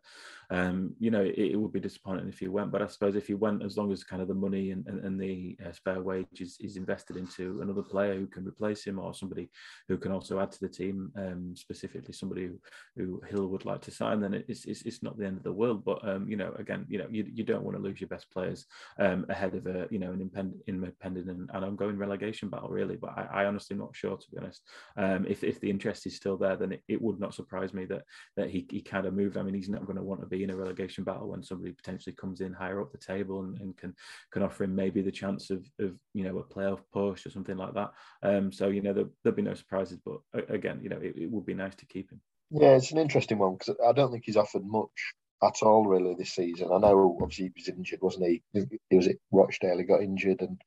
um, 0.51 0.93
you 0.99 1.11
know 1.11 1.21
it, 1.21 1.38
it, 1.38 1.55
would 1.55 1.71
be 1.71 1.80
disappointing 1.80 2.27
if 2.27 2.39
he 2.39 2.47
went, 2.47 2.71
but 2.71 2.82
I 2.82 2.88
suppose 2.88 3.15
if 3.15 3.27
he 3.27 3.34
went, 3.34 3.63
as 3.63 3.77
long 3.77 3.91
as 3.91 4.03
kind 4.03 4.21
of 4.21 4.27
the 4.27 4.34
money 4.34 4.71
and, 4.71 4.86
and, 4.88 5.03
and 5.03 5.19
the 5.19 5.57
uh, 5.65 5.71
spare 5.71 6.01
wage 6.01 6.41
is, 6.41 6.57
is, 6.59 6.77
invested 6.77 7.17
into 7.17 7.61
another 7.61 7.82
player 7.82 8.15
who 8.15 8.27
can 8.27 8.47
replace 8.47 8.86
him 8.86 8.99
or 8.99 9.13
somebody 9.13 9.49
who 9.88 9.97
can 9.97 10.11
also 10.11 10.39
add 10.39 10.51
to 10.51 10.59
the 10.59 10.69
team, 10.69 11.11
um, 11.17 11.53
specifically 11.55 12.13
somebody 12.13 12.47
who, 12.47 12.59
who 12.95 13.21
Hill 13.27 13.47
would 13.47 13.65
like 13.65 13.82
to 13.82 13.91
sign, 13.91 14.21
then 14.21 14.34
it's, 14.47 14.65
it's, 14.65 14.84
it's 14.84 15.03
not 15.03 15.17
the 15.17 15.25
end 15.25 15.38
of 15.38 15.43
the 15.43 15.51
world. 15.51 15.84
But 15.84 16.07
um, 16.07 16.30
you 16.30 16.38
know, 16.38 16.53
again, 16.57 16.86
you 16.88 16.99
know, 16.99 17.07
you, 17.09 17.25
you 17.34 17.43
don't 17.43 17.63
want 17.63 17.77
to 17.77 17.84
lose 17.84 17.99
your 17.99 18.09
best 18.09 18.30
players 18.32 18.65
um, 18.99 19.25
ahead 19.30 19.55
of 19.55 19.65
a 19.65 19.88
you 19.89 19.99
know 19.99 20.11
an 20.11 20.21
independent, 20.21 21.30
and, 21.30 21.49
and 21.51 21.65
ongoing 21.65 21.97
relegation 21.97 22.49
battle, 22.49 22.69
really. 22.69 22.95
But 22.95 23.17
I, 23.17 23.43
I 23.43 23.45
honestly 23.45 23.75
not 23.75 23.95
sure 23.95 24.09
sure, 24.09 24.18
to 24.20 24.32
be 24.32 24.38
honest. 24.38 24.61
Um, 24.97 25.26
if 25.28 25.43
if 25.43 25.59
the 25.59 25.70
interest 25.70 26.05
is 26.05 26.15
still 26.15 26.38
there, 26.38 26.55
then 26.55 26.74
it, 26.74 26.84
it 26.88 27.01
would 27.01 27.20
not 27.20 27.34
surprise 27.34 27.74
me 27.74 27.86
that 27.86 28.03
that 28.38 28.49
he, 28.49 28.67
he 28.70 28.82
kind 28.82 29.05
of 29.05 29.13
moved. 29.13 29.38
I 29.38 29.43
mean, 29.43 29.53
he's 29.53 29.70
not 29.70 29.86
going 29.86 29.97
to 29.97 30.03
want 30.03 30.22
to 30.22 30.28
be 30.28 30.43
in 30.43 30.49
a 30.49 30.55
relegation 30.55 31.03
battle 31.03 31.30
when 31.30 31.43
somebody 31.43 31.72
potentially 31.74 32.15
comes 32.15 32.41
in 32.41 32.53
higher 32.53 32.82
up 32.82 32.91
the 32.91 32.97
table 32.97 33.43
and, 33.43 33.59
and 33.59 33.78
can 33.78 33.93
can 34.32 34.43
offer 34.43 34.63
him 34.63 34.76
maybe 34.76 35.01
the 35.01 35.11
chance 35.11 35.49
of 35.49 35.65
of 35.80 35.93
you 36.13 36.24
know 36.24 36.38
a 36.39 36.43
playoff 36.43 36.82
push 36.93 37.26
or 37.26 37.30
something 37.30 37.57
like 37.57 37.74
that. 37.74 37.91
Um, 38.24 38.51
so 38.51 38.67
you 38.67 38.82
know 38.82 38.93
there, 38.93 39.05
will 39.24 39.32
be 39.32 39.41
no 39.41 39.53
surprises, 39.53 39.99
but 40.05 40.20
again, 40.49 40.80
you 40.82 40.89
know 40.89 40.99
it, 40.99 41.15
it 41.15 41.32
would 41.32 41.45
be 41.45 41.53
nice 41.53 41.76
to 41.76 41.86
keep 41.86 42.11
him. 42.11 42.22
Yeah, 42.51 42.76
it's 42.76 42.91
an 42.91 42.97
interesting 42.97 43.38
one 43.38 43.55
because 43.57 43.76
I 43.86 43.91
don't 43.91 44.11
think 44.11 44.24
he's 44.26 44.38
offered 44.38 44.65
much 44.65 45.13
at 45.43 45.61
all 45.61 45.86
really 45.86 46.15
this 46.15 46.32
season. 46.32 46.70
I 46.74 46.80
know 46.80 47.17
obviously 47.22 47.45
he 47.45 47.51
was 47.55 47.70
injured, 47.70 48.01
wasn't 48.01 48.28
he? 48.28 48.43
He 48.89 48.97
was 48.97 49.07
at 49.07 49.17
Rochdale, 49.32 49.78
he 49.78 49.84
got 49.84 50.01
injured 50.01 50.41
and 50.41 50.59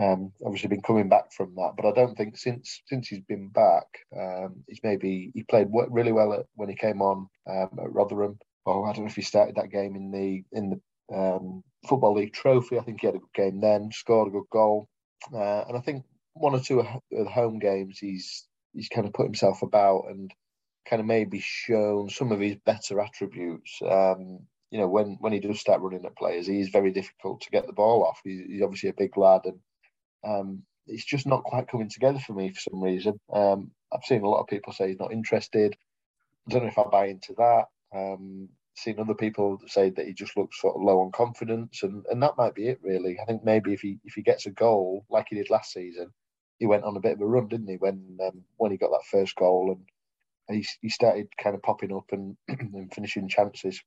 um, 0.00 0.32
obviously 0.44 0.68
been 0.68 0.82
coming 0.82 1.08
back 1.08 1.32
from 1.32 1.54
that. 1.56 1.72
But 1.76 1.86
I 1.86 1.92
don't 1.92 2.16
think 2.16 2.36
since 2.36 2.82
since 2.86 3.08
he's 3.08 3.20
been 3.20 3.48
back, 3.48 3.86
um, 4.16 4.64
he's 4.68 4.80
maybe 4.82 5.30
he 5.34 5.42
played 5.44 5.68
really 5.90 6.12
well 6.12 6.32
at, 6.32 6.46
when 6.54 6.68
he 6.68 6.74
came 6.74 7.02
on 7.02 7.28
um, 7.48 7.70
at 7.78 7.92
Rotherham. 7.92 8.38
Oh, 8.64 8.84
I 8.84 8.92
don't 8.92 9.04
know 9.04 9.10
if 9.10 9.16
he 9.16 9.22
started 9.22 9.56
that 9.56 9.70
game 9.70 9.96
in 9.96 10.10
the 10.10 10.44
in 10.52 10.70
the 10.70 11.16
um, 11.16 11.62
football 11.88 12.14
league 12.14 12.32
trophy. 12.32 12.78
I 12.78 12.82
think 12.82 13.00
he 13.00 13.06
had 13.06 13.16
a 13.16 13.18
good 13.18 13.34
game 13.34 13.60
then, 13.60 13.90
scored 13.92 14.28
a 14.28 14.30
good 14.30 14.48
goal, 14.50 14.88
uh, 15.34 15.64
and 15.68 15.76
I 15.76 15.80
think 15.80 16.04
one 16.34 16.54
or 16.54 16.60
two 16.60 16.80
of 16.80 16.86
the 17.10 17.24
home 17.24 17.58
games 17.58 17.98
he's 17.98 18.46
he's 18.72 18.88
kind 18.88 19.06
of 19.06 19.12
put 19.12 19.26
himself 19.26 19.62
about 19.62 20.04
and 20.08 20.32
kind 20.88 21.00
of 21.00 21.06
maybe 21.06 21.40
shown 21.40 22.08
some 22.08 22.32
of 22.32 22.40
his 22.40 22.56
better 22.64 23.00
attributes. 23.00 23.78
Um, 23.82 24.40
you 24.70 24.78
know, 24.78 24.88
when 24.88 25.18
when 25.20 25.32
he 25.32 25.40
does 25.40 25.60
start 25.60 25.82
running 25.82 26.04
at 26.06 26.16
players, 26.16 26.46
he's 26.46 26.70
very 26.70 26.92
difficult 26.92 27.42
to 27.42 27.50
get 27.50 27.66
the 27.66 27.74
ball 27.74 28.04
off. 28.04 28.20
He's, 28.24 28.40
he's 28.46 28.62
obviously 28.62 28.88
a 28.88 28.94
big 28.94 29.16
lad, 29.18 29.42
and 29.44 29.58
um, 30.24 30.62
it's 30.86 31.04
just 31.04 31.26
not 31.26 31.44
quite 31.44 31.68
coming 31.68 31.88
together 31.88 32.18
for 32.18 32.32
me 32.32 32.50
for 32.50 32.60
some 32.60 32.82
reason. 32.82 33.18
Um, 33.32 33.70
I've 33.92 34.04
seen 34.04 34.22
a 34.22 34.28
lot 34.28 34.40
of 34.40 34.48
people 34.48 34.72
say 34.72 34.88
he's 34.88 35.00
not 35.00 35.12
interested. 35.12 35.76
I 36.46 36.50
don't 36.52 36.62
know 36.62 36.68
if 36.68 36.78
I 36.78 36.84
buy 36.84 37.06
into 37.06 37.34
that. 37.38 37.64
Um, 37.94 38.48
seen 38.74 38.98
other 38.98 39.14
people 39.14 39.58
say 39.66 39.90
that 39.90 40.06
he 40.06 40.14
just 40.14 40.36
looks 40.36 40.60
sort 40.60 40.76
of 40.76 40.82
low 40.82 41.00
on 41.00 41.12
confidence, 41.12 41.82
and, 41.82 42.04
and 42.10 42.22
that 42.22 42.36
might 42.38 42.54
be 42.54 42.68
it 42.68 42.80
really. 42.82 43.18
I 43.20 43.26
think 43.26 43.44
maybe 43.44 43.72
if 43.72 43.80
he 43.80 43.98
if 44.04 44.14
he 44.14 44.22
gets 44.22 44.46
a 44.46 44.50
goal 44.50 45.04
like 45.10 45.26
he 45.28 45.36
did 45.36 45.50
last 45.50 45.72
season, 45.72 46.10
he 46.58 46.66
went 46.66 46.84
on 46.84 46.96
a 46.96 47.00
bit 47.00 47.12
of 47.12 47.20
a 47.20 47.26
run, 47.26 47.48
didn't 47.48 47.68
he? 47.68 47.76
When 47.76 48.18
um, 48.24 48.42
when 48.56 48.70
he 48.72 48.78
got 48.78 48.90
that 48.90 49.06
first 49.10 49.36
goal 49.36 49.70
and 49.72 49.84
he, 50.56 50.66
he 50.80 50.88
started 50.88 51.28
kind 51.40 51.54
of 51.54 51.62
popping 51.62 51.94
up 51.94 52.06
and, 52.12 52.36
and 52.48 52.92
finishing 52.92 53.28
chances, 53.28 53.80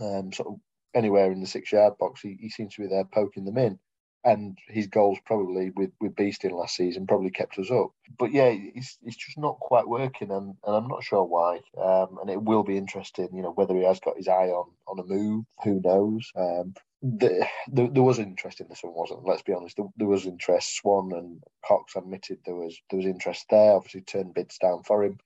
um, 0.00 0.32
sort 0.32 0.48
of 0.48 0.54
anywhere 0.94 1.30
in 1.32 1.40
the 1.40 1.46
six 1.46 1.72
yard 1.72 1.94
box. 1.98 2.20
He, 2.20 2.36
he 2.40 2.48
seems 2.48 2.74
to 2.74 2.82
be 2.82 2.88
there 2.88 3.04
poking 3.04 3.44
them 3.44 3.58
in. 3.58 3.78
And 4.26 4.58
his 4.66 4.88
goals 4.88 5.18
probably 5.24 5.70
with 5.70 5.92
with 6.00 6.16
Beestin 6.16 6.50
last 6.50 6.74
season 6.74 7.06
probably 7.06 7.30
kept 7.30 7.58
us 7.58 7.70
up. 7.70 7.92
But 8.18 8.32
yeah, 8.32 8.52
it's, 8.52 8.98
it's 9.04 9.16
just 9.16 9.38
not 9.38 9.60
quite 9.60 9.86
working, 9.88 10.32
and, 10.32 10.56
and 10.66 10.76
I'm 10.76 10.88
not 10.88 11.04
sure 11.04 11.24
why. 11.24 11.60
Um, 11.80 12.18
and 12.20 12.28
it 12.28 12.42
will 12.42 12.64
be 12.64 12.76
interesting, 12.76 13.28
you 13.32 13.42
know, 13.42 13.52
whether 13.52 13.76
he 13.76 13.84
has 13.84 14.00
got 14.00 14.16
his 14.16 14.26
eye 14.26 14.48
on 14.48 14.68
on 14.88 14.98
a 14.98 15.04
move. 15.04 15.44
Who 15.62 15.80
knows? 15.80 16.32
Um, 16.34 16.74
the, 17.02 17.46
the, 17.70 17.88
there 17.92 18.02
was 18.02 18.18
interest 18.18 18.60
in 18.60 18.68
this 18.68 18.82
one, 18.82 18.94
wasn't? 18.94 19.24
Let's 19.24 19.42
be 19.42 19.52
honest. 19.52 19.76
There, 19.76 19.86
there, 19.96 20.08
was 20.08 20.26
interest. 20.26 20.76
Swann 20.76 21.12
and 21.12 21.42
Cox 21.64 21.94
admitted 21.94 22.38
there 22.44 22.54
was 22.56 22.76
there 22.90 22.96
was 22.96 23.06
interest 23.06 23.46
there. 23.48 23.72
Obviously, 23.72 24.00
turned 24.00 24.34
bids 24.34 24.58
down 24.58 24.82
for 24.82 25.04
him. 25.04 25.18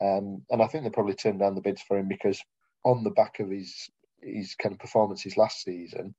Um, 0.00 0.42
and 0.50 0.62
I 0.62 0.66
think 0.68 0.84
they 0.84 0.90
probably 0.90 1.14
turned 1.14 1.40
down 1.40 1.54
the 1.54 1.60
bids 1.60 1.82
for 1.82 1.98
him 1.98 2.08
because 2.08 2.40
on 2.84 3.04
the 3.04 3.10
back 3.10 3.40
of 3.40 3.50
his 3.50 3.90
his 4.22 4.54
kind 4.54 4.72
of 4.72 4.78
performances 4.78 5.36
last 5.36 5.62
season, 5.62 6.14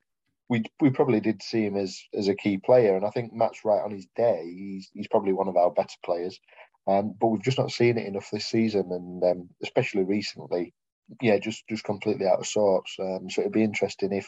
we 0.49 0.63
we 0.81 0.89
probably 0.89 1.19
did 1.19 1.41
see 1.41 1.65
him 1.65 1.77
as 1.77 2.01
as 2.13 2.27
a 2.27 2.35
key 2.35 2.57
player. 2.57 2.95
And 2.97 3.05
I 3.05 3.11
think 3.11 3.33
Matt's 3.33 3.63
right 3.63 3.81
on 3.81 3.91
his 3.91 4.07
day. 4.15 4.43
He's 4.43 4.89
he's 4.93 5.07
probably 5.07 5.33
one 5.33 5.47
of 5.47 5.55
our 5.55 5.71
better 5.71 5.95
players. 6.03 6.39
Um, 6.87 7.15
but 7.19 7.27
we've 7.27 7.43
just 7.43 7.59
not 7.59 7.71
seen 7.71 7.97
it 7.97 8.07
enough 8.07 8.29
this 8.31 8.47
season, 8.47 8.89
and 8.91 9.23
um, 9.23 9.49
especially 9.61 10.03
recently, 10.03 10.73
yeah, 11.21 11.37
just 11.37 11.67
just 11.69 11.83
completely 11.83 12.25
out 12.25 12.39
of 12.39 12.47
sorts. 12.47 12.95
Um, 12.99 13.29
so 13.29 13.41
it'd 13.41 13.53
be 13.53 13.63
interesting 13.63 14.11
if 14.11 14.27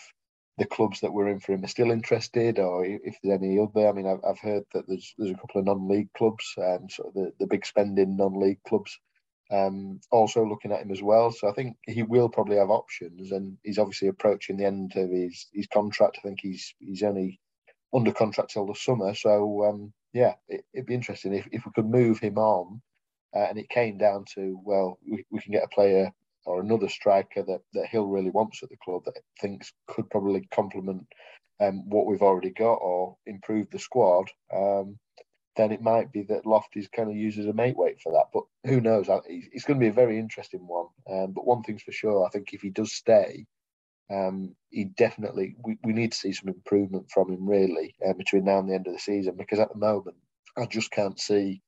the 0.57 0.65
clubs 0.65 0.99
that 0.99 1.11
were 1.11 1.27
in 1.27 1.39
for 1.39 1.53
him 1.53 1.63
are 1.63 1.67
still 1.67 1.89
interested, 1.89 2.59
or 2.59 2.85
if 2.85 3.17
there's 3.23 3.39
any 3.41 3.57
other. 3.57 3.87
I 3.87 3.93
mean, 3.93 4.05
I've, 4.05 4.23
I've 4.27 4.39
heard 4.39 4.63
that 4.73 4.87
there's 4.87 5.13
there's 5.17 5.31
a 5.31 5.35
couple 5.35 5.59
of 5.59 5.65
non-league 5.65 6.13
clubs, 6.15 6.53
um, 6.59 6.87
sort 6.89 7.07
of 7.09 7.13
the, 7.15 7.31
the 7.39 7.47
big 7.47 7.65
spending 7.65 8.15
non-league 8.15 8.61
clubs 8.67 8.99
um, 9.51 9.99
also 10.11 10.45
looking 10.45 10.71
at 10.71 10.81
him 10.81 10.91
as 10.91 11.01
well. 11.01 11.31
So 11.31 11.49
I 11.49 11.53
think 11.53 11.75
he 11.85 12.03
will 12.03 12.29
probably 12.29 12.57
have 12.57 12.69
options, 12.69 13.31
and 13.31 13.57
he's 13.63 13.77
obviously 13.77 14.07
approaching 14.07 14.57
the 14.57 14.65
end 14.65 14.93
of 14.95 15.09
his 15.09 15.47
his 15.53 15.67
contract. 15.67 16.17
I 16.19 16.27
think 16.27 16.39
he's 16.41 16.73
he's 16.79 17.03
only 17.03 17.39
under 17.93 18.13
contract 18.13 18.51
till 18.51 18.65
the 18.65 18.75
summer. 18.75 19.13
So 19.13 19.65
um, 19.65 19.93
yeah, 20.13 20.33
it, 20.47 20.63
would 20.73 20.85
be 20.85 20.95
interesting 20.95 21.33
if, 21.33 21.47
if 21.51 21.65
we 21.65 21.71
could 21.73 21.89
move 21.89 22.19
him 22.19 22.37
on, 22.37 22.81
uh, 23.35 23.47
and 23.49 23.57
it 23.57 23.69
came 23.69 23.97
down 23.97 24.25
to 24.35 24.59
well, 24.63 24.97
we, 25.09 25.25
we 25.29 25.39
can 25.39 25.51
get 25.51 25.63
a 25.65 25.75
player 25.75 26.11
or 26.45 26.61
another 26.61 26.89
striker 26.89 27.43
that 27.43 27.61
that 27.73 27.87
Hill 27.87 28.07
really 28.07 28.31
wants 28.31 28.63
at 28.63 28.69
the 28.69 28.77
club 28.83 29.03
that 29.05 29.19
thinks 29.39 29.73
could 29.87 30.09
probably 30.09 30.47
complement 30.51 31.05
um, 31.59 31.87
what 31.89 32.05
we've 32.05 32.23
already 32.23 32.51
got 32.51 32.75
or 32.75 33.17
improve 33.25 33.69
the 33.69 33.79
squad. 33.79 34.29
Um, 34.53 34.97
then 35.55 35.71
it 35.71 35.81
might 35.81 36.11
be 36.11 36.23
that 36.23 36.45
Loftus 36.45 36.87
kind 36.87 37.09
of 37.09 37.15
used 37.15 37.39
as 37.39 37.45
a 37.45 37.53
mate 37.53 37.75
weight 37.75 38.01
for 38.01 38.13
that. 38.13 38.27
But 38.33 38.43
who 38.69 38.79
knows? 38.79 39.07
It's 39.27 39.65
going 39.65 39.79
to 39.79 39.83
be 39.83 39.89
a 39.89 39.93
very 39.93 40.17
interesting 40.17 40.65
one. 40.65 40.87
Um, 41.09 41.33
but 41.33 41.45
one 41.45 41.63
thing's 41.63 41.83
for 41.83 41.91
sure, 41.91 42.25
I 42.25 42.29
think 42.29 42.53
if 42.53 42.61
he 42.61 42.69
does 42.69 42.93
stay, 42.93 43.45
um, 44.11 44.55
he 44.69 44.85
definitely 44.85 45.55
we, 45.63 45.77
we 45.83 45.93
need 45.93 46.11
to 46.11 46.17
see 46.17 46.33
some 46.33 46.49
improvement 46.49 47.09
from 47.09 47.31
him 47.31 47.47
really 47.47 47.95
uh, 48.05 48.13
between 48.13 48.43
now 48.43 48.59
and 48.59 48.69
the 48.69 48.75
end 48.75 48.87
of 48.87 48.93
the 48.93 48.99
season 48.99 49.35
because 49.37 49.59
at 49.59 49.71
the 49.71 49.79
moment 49.79 50.17
I 50.57 50.65
just 50.65 50.91
can't 50.91 51.19
see 51.19 51.61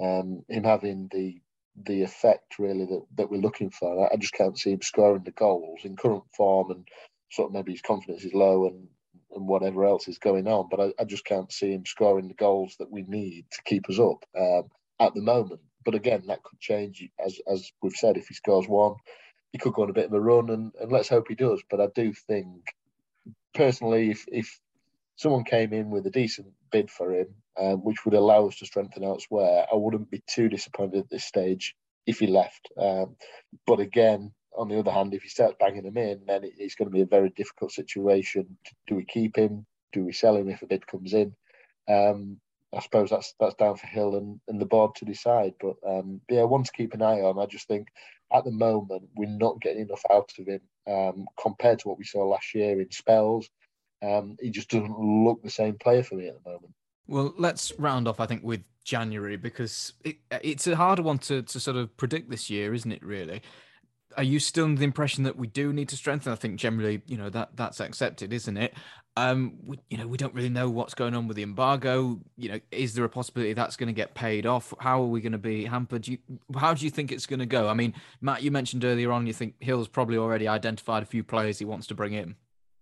um, 0.00 0.44
him 0.48 0.64
having 0.64 1.08
the 1.10 1.40
the 1.84 2.02
effect 2.02 2.58
really 2.58 2.84
that, 2.86 3.06
that 3.16 3.30
we're 3.30 3.40
looking 3.40 3.70
for. 3.70 4.12
I 4.12 4.16
just 4.16 4.34
can't 4.34 4.58
see 4.58 4.72
him 4.72 4.82
scoring 4.82 5.22
the 5.24 5.30
goals 5.30 5.80
in 5.84 5.96
current 5.96 6.24
form 6.36 6.72
and 6.72 6.88
sort 7.30 7.48
of 7.48 7.54
maybe 7.54 7.72
his 7.72 7.82
confidence 7.82 8.24
is 8.24 8.34
low 8.34 8.66
and 8.66 8.88
and 9.38 9.48
whatever 9.48 9.84
else 9.84 10.08
is 10.08 10.18
going 10.18 10.46
on. 10.46 10.68
But 10.70 10.80
I, 10.80 10.92
I, 11.00 11.04
just 11.04 11.24
can't 11.24 11.52
see 11.52 11.72
him 11.72 11.86
scoring 11.86 12.28
the 12.28 12.34
goals 12.34 12.76
that 12.78 12.90
we 12.90 13.02
need 13.02 13.46
to 13.52 13.62
keep 13.64 13.88
us 13.88 13.98
up 13.98 14.24
um, 14.38 14.64
at 15.00 15.14
the 15.14 15.22
moment. 15.22 15.60
But 15.84 15.94
again, 15.94 16.24
that 16.26 16.42
could 16.42 16.60
change 16.60 17.08
as 17.24 17.40
as 17.50 17.70
we've 17.82 17.92
said. 17.92 18.16
If 18.16 18.28
he 18.28 18.34
scores 18.34 18.68
one, 18.68 18.96
he 19.52 19.58
could 19.58 19.72
go 19.72 19.82
on 19.82 19.90
a 19.90 19.94
bit 19.94 20.06
of 20.06 20.12
a 20.12 20.20
run, 20.20 20.50
and, 20.50 20.72
and 20.80 20.92
let's 20.92 21.08
hope 21.08 21.26
he 21.28 21.34
does. 21.34 21.62
But 21.70 21.80
I 21.80 21.86
do 21.94 22.12
think, 22.12 22.74
personally, 23.54 24.10
if 24.10 24.24
if 24.28 24.60
someone 25.16 25.44
came 25.44 25.72
in 25.72 25.90
with 25.90 26.06
a 26.06 26.10
decent 26.10 26.48
bid 26.70 26.90
for 26.90 27.12
him, 27.12 27.28
um, 27.58 27.78
which 27.84 28.04
would 28.04 28.14
allow 28.14 28.48
us 28.48 28.58
to 28.58 28.66
strengthen 28.66 29.04
elsewhere, 29.04 29.66
I 29.70 29.76
wouldn't 29.76 30.10
be 30.10 30.22
too 30.26 30.48
disappointed 30.48 31.00
at 31.00 31.10
this 31.10 31.24
stage 31.24 31.74
if 32.06 32.18
he 32.18 32.26
left. 32.26 32.68
Um, 32.76 33.16
but 33.66 33.80
again, 33.80 34.32
on 34.56 34.68
the 34.68 34.78
other 34.78 34.90
hand, 34.90 35.14
if 35.14 35.22
he 35.22 35.28
starts 35.28 35.56
banging 35.58 35.84
them 35.84 35.96
in, 35.96 36.22
then 36.26 36.42
it's 36.44 36.74
going 36.74 36.88
to 36.88 36.94
be 36.94 37.02
a 37.02 37.06
very 37.06 37.30
difficult 37.30 37.72
situation. 37.72 38.58
Do 38.86 38.96
we 38.96 39.04
keep 39.04 39.36
him? 39.36 39.66
Do 39.92 40.04
we 40.04 40.12
sell 40.12 40.36
him 40.36 40.48
if 40.48 40.62
a 40.62 40.66
bid 40.66 40.86
comes 40.86 41.14
in? 41.14 41.34
Um, 41.88 42.38
I 42.74 42.80
suppose 42.80 43.10
that's 43.10 43.34
that's 43.40 43.54
down 43.54 43.76
for 43.76 43.86
Hill 43.86 44.16
and, 44.16 44.40
and 44.48 44.60
the 44.60 44.66
board 44.66 44.94
to 44.96 45.04
decide. 45.04 45.54
But 45.60 45.76
um, 45.86 46.20
yeah, 46.28 46.42
one 46.44 46.64
to 46.64 46.72
keep 46.72 46.92
an 46.94 47.02
eye 47.02 47.20
on. 47.20 47.38
I 47.38 47.46
just 47.46 47.66
think 47.66 47.88
at 48.32 48.44
the 48.44 48.50
moment 48.50 49.08
we're 49.16 49.28
not 49.28 49.60
getting 49.60 49.82
enough 49.82 50.02
out 50.10 50.30
of 50.38 50.46
him 50.46 50.60
um, 50.86 51.26
compared 51.40 51.78
to 51.80 51.88
what 51.88 51.98
we 51.98 52.04
saw 52.04 52.26
last 52.26 52.54
year 52.54 52.80
in 52.80 52.90
spells. 52.90 53.48
Um, 54.02 54.36
he 54.40 54.50
just 54.50 54.70
doesn't 54.70 54.98
look 54.98 55.42
the 55.42 55.50
same 55.50 55.76
player 55.78 56.02
for 56.02 56.16
me 56.16 56.28
at 56.28 56.34
the 56.42 56.50
moment. 56.50 56.72
Well, 57.08 57.34
let's 57.38 57.72
round 57.78 58.06
off, 58.06 58.20
I 58.20 58.26
think, 58.26 58.44
with 58.44 58.62
January 58.84 59.36
because 59.36 59.94
it, 60.04 60.16
it's 60.30 60.66
a 60.66 60.76
harder 60.76 61.02
one 61.02 61.18
to, 61.20 61.42
to 61.42 61.58
sort 61.58 61.76
of 61.76 61.96
predict 61.96 62.30
this 62.30 62.50
year, 62.50 62.74
isn't 62.74 62.92
it? 62.92 63.02
Really, 63.02 63.42
are 64.16 64.22
you 64.22 64.38
still 64.38 64.64
under 64.64 64.78
the 64.78 64.84
impression 64.84 65.24
that 65.24 65.36
we 65.36 65.46
do 65.46 65.72
need 65.72 65.88
to 65.90 65.96
strengthen? 65.96 66.32
I 66.32 66.36
think 66.36 66.58
generally, 66.58 67.02
you 67.06 67.16
know, 67.16 67.30
that 67.30 67.50
that's 67.56 67.80
accepted, 67.80 68.32
isn't 68.32 68.56
it? 68.56 68.74
Um, 69.16 69.58
we, 69.66 69.78
you 69.90 69.98
know, 69.98 70.06
we 70.06 70.16
don't 70.16 70.32
really 70.32 70.48
know 70.48 70.70
what's 70.70 70.94
going 70.94 71.14
on 71.14 71.26
with 71.26 71.36
the 71.36 71.42
embargo. 71.42 72.20
You 72.36 72.50
know, 72.50 72.60
is 72.70 72.94
there 72.94 73.04
a 73.04 73.08
possibility 73.08 73.52
that's 73.52 73.76
going 73.76 73.88
to 73.88 73.92
get 73.92 74.14
paid 74.14 74.46
off? 74.46 74.72
How 74.78 75.02
are 75.02 75.06
we 75.06 75.20
going 75.20 75.32
to 75.32 75.38
be 75.38 75.64
hampered? 75.64 76.06
You, 76.06 76.18
how 76.56 76.74
do 76.74 76.84
you 76.84 76.90
think 76.90 77.10
it's 77.10 77.26
going 77.26 77.40
to 77.40 77.46
go? 77.46 77.68
I 77.68 77.74
mean, 77.74 77.94
Matt, 78.20 78.42
you 78.42 78.50
mentioned 78.50 78.84
earlier 78.84 79.10
on, 79.10 79.26
you 79.26 79.32
think 79.32 79.54
Hill's 79.58 79.88
probably 79.88 80.18
already 80.18 80.46
identified 80.46 81.02
a 81.02 81.06
few 81.06 81.24
players 81.24 81.58
he 81.58 81.64
wants 81.64 81.88
to 81.88 81.94
bring 81.94 82.12
in. 82.12 82.36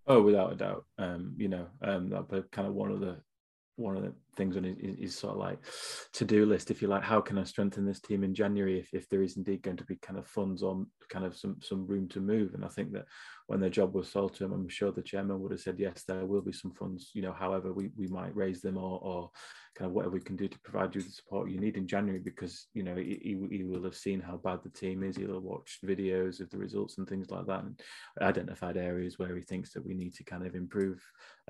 Oh, 0.06 0.22
without 0.22 0.52
a 0.52 0.56
doubt. 0.56 0.84
Um, 0.98 1.34
you 1.36 1.48
know, 1.48 1.66
um, 1.82 2.10
that 2.10 2.50
kind 2.52 2.68
of 2.68 2.74
one 2.74 2.92
of 2.92 3.00
the 3.00 3.16
one 3.76 3.96
of 3.96 4.02
the 4.02 4.12
things 4.36 4.56
on 4.56 4.64
his, 4.64 4.76
his 4.98 5.16
sort 5.16 5.34
of 5.34 5.38
like 5.38 5.58
to-do 6.12 6.46
list, 6.46 6.70
if 6.70 6.82
you 6.82 6.88
like, 6.88 7.02
how 7.02 7.20
can 7.20 7.38
I 7.38 7.44
strengthen 7.44 7.84
this 7.84 8.00
team 8.00 8.24
in 8.24 8.34
January 8.34 8.78
if, 8.78 8.92
if 8.92 9.08
there 9.08 9.22
is 9.22 9.36
indeed 9.36 9.62
going 9.62 9.76
to 9.76 9.84
be 9.84 9.96
kind 9.96 10.18
of 10.18 10.26
funds 10.26 10.62
on 10.62 10.86
kind 11.08 11.24
of 11.24 11.36
some 11.36 11.56
some 11.62 11.86
room 11.86 12.08
to 12.08 12.20
move. 12.20 12.54
And 12.54 12.64
I 12.64 12.68
think 12.68 12.92
that 12.92 13.04
when 13.46 13.60
the 13.60 13.70
job 13.70 13.94
was 13.94 14.08
sold 14.10 14.34
to 14.34 14.44
him, 14.44 14.52
I'm 14.52 14.68
sure 14.68 14.92
the 14.92 15.02
chairman 15.02 15.40
would 15.40 15.52
have 15.52 15.60
said, 15.60 15.78
yes, 15.78 16.04
there 16.06 16.26
will 16.26 16.42
be 16.42 16.52
some 16.52 16.72
funds, 16.72 17.10
you 17.14 17.22
know, 17.22 17.32
however 17.32 17.72
we, 17.72 17.90
we 17.96 18.08
might 18.08 18.34
raise 18.34 18.60
them 18.60 18.76
or, 18.76 18.98
or 19.02 19.30
kind 19.76 19.88
of 19.88 19.94
whatever 19.94 20.14
we 20.14 20.20
can 20.20 20.36
do 20.36 20.48
to 20.48 20.58
provide 20.60 20.94
you 20.94 21.02
the 21.02 21.10
support 21.10 21.50
you 21.50 21.60
need 21.60 21.76
in 21.76 21.86
January 21.86 22.18
because, 22.18 22.66
you 22.74 22.82
know, 22.82 22.96
he, 22.96 23.20
he, 23.22 23.58
he 23.58 23.64
will 23.64 23.84
have 23.84 23.94
seen 23.94 24.20
how 24.20 24.38
bad 24.38 24.60
the 24.62 24.70
team 24.70 25.02
is. 25.02 25.16
He'll 25.16 25.34
have 25.34 25.42
watched 25.42 25.84
videos 25.84 26.40
of 26.40 26.50
the 26.50 26.58
results 26.58 26.98
and 26.98 27.06
things 27.08 27.30
like 27.30 27.46
that 27.46 27.62
and 27.62 27.78
identified 28.20 28.76
areas 28.76 29.18
where 29.18 29.36
he 29.36 29.42
thinks 29.42 29.72
that 29.72 29.86
we 29.86 29.94
need 29.94 30.14
to 30.14 30.24
kind 30.24 30.46
of 30.46 30.54
improve, 30.54 31.00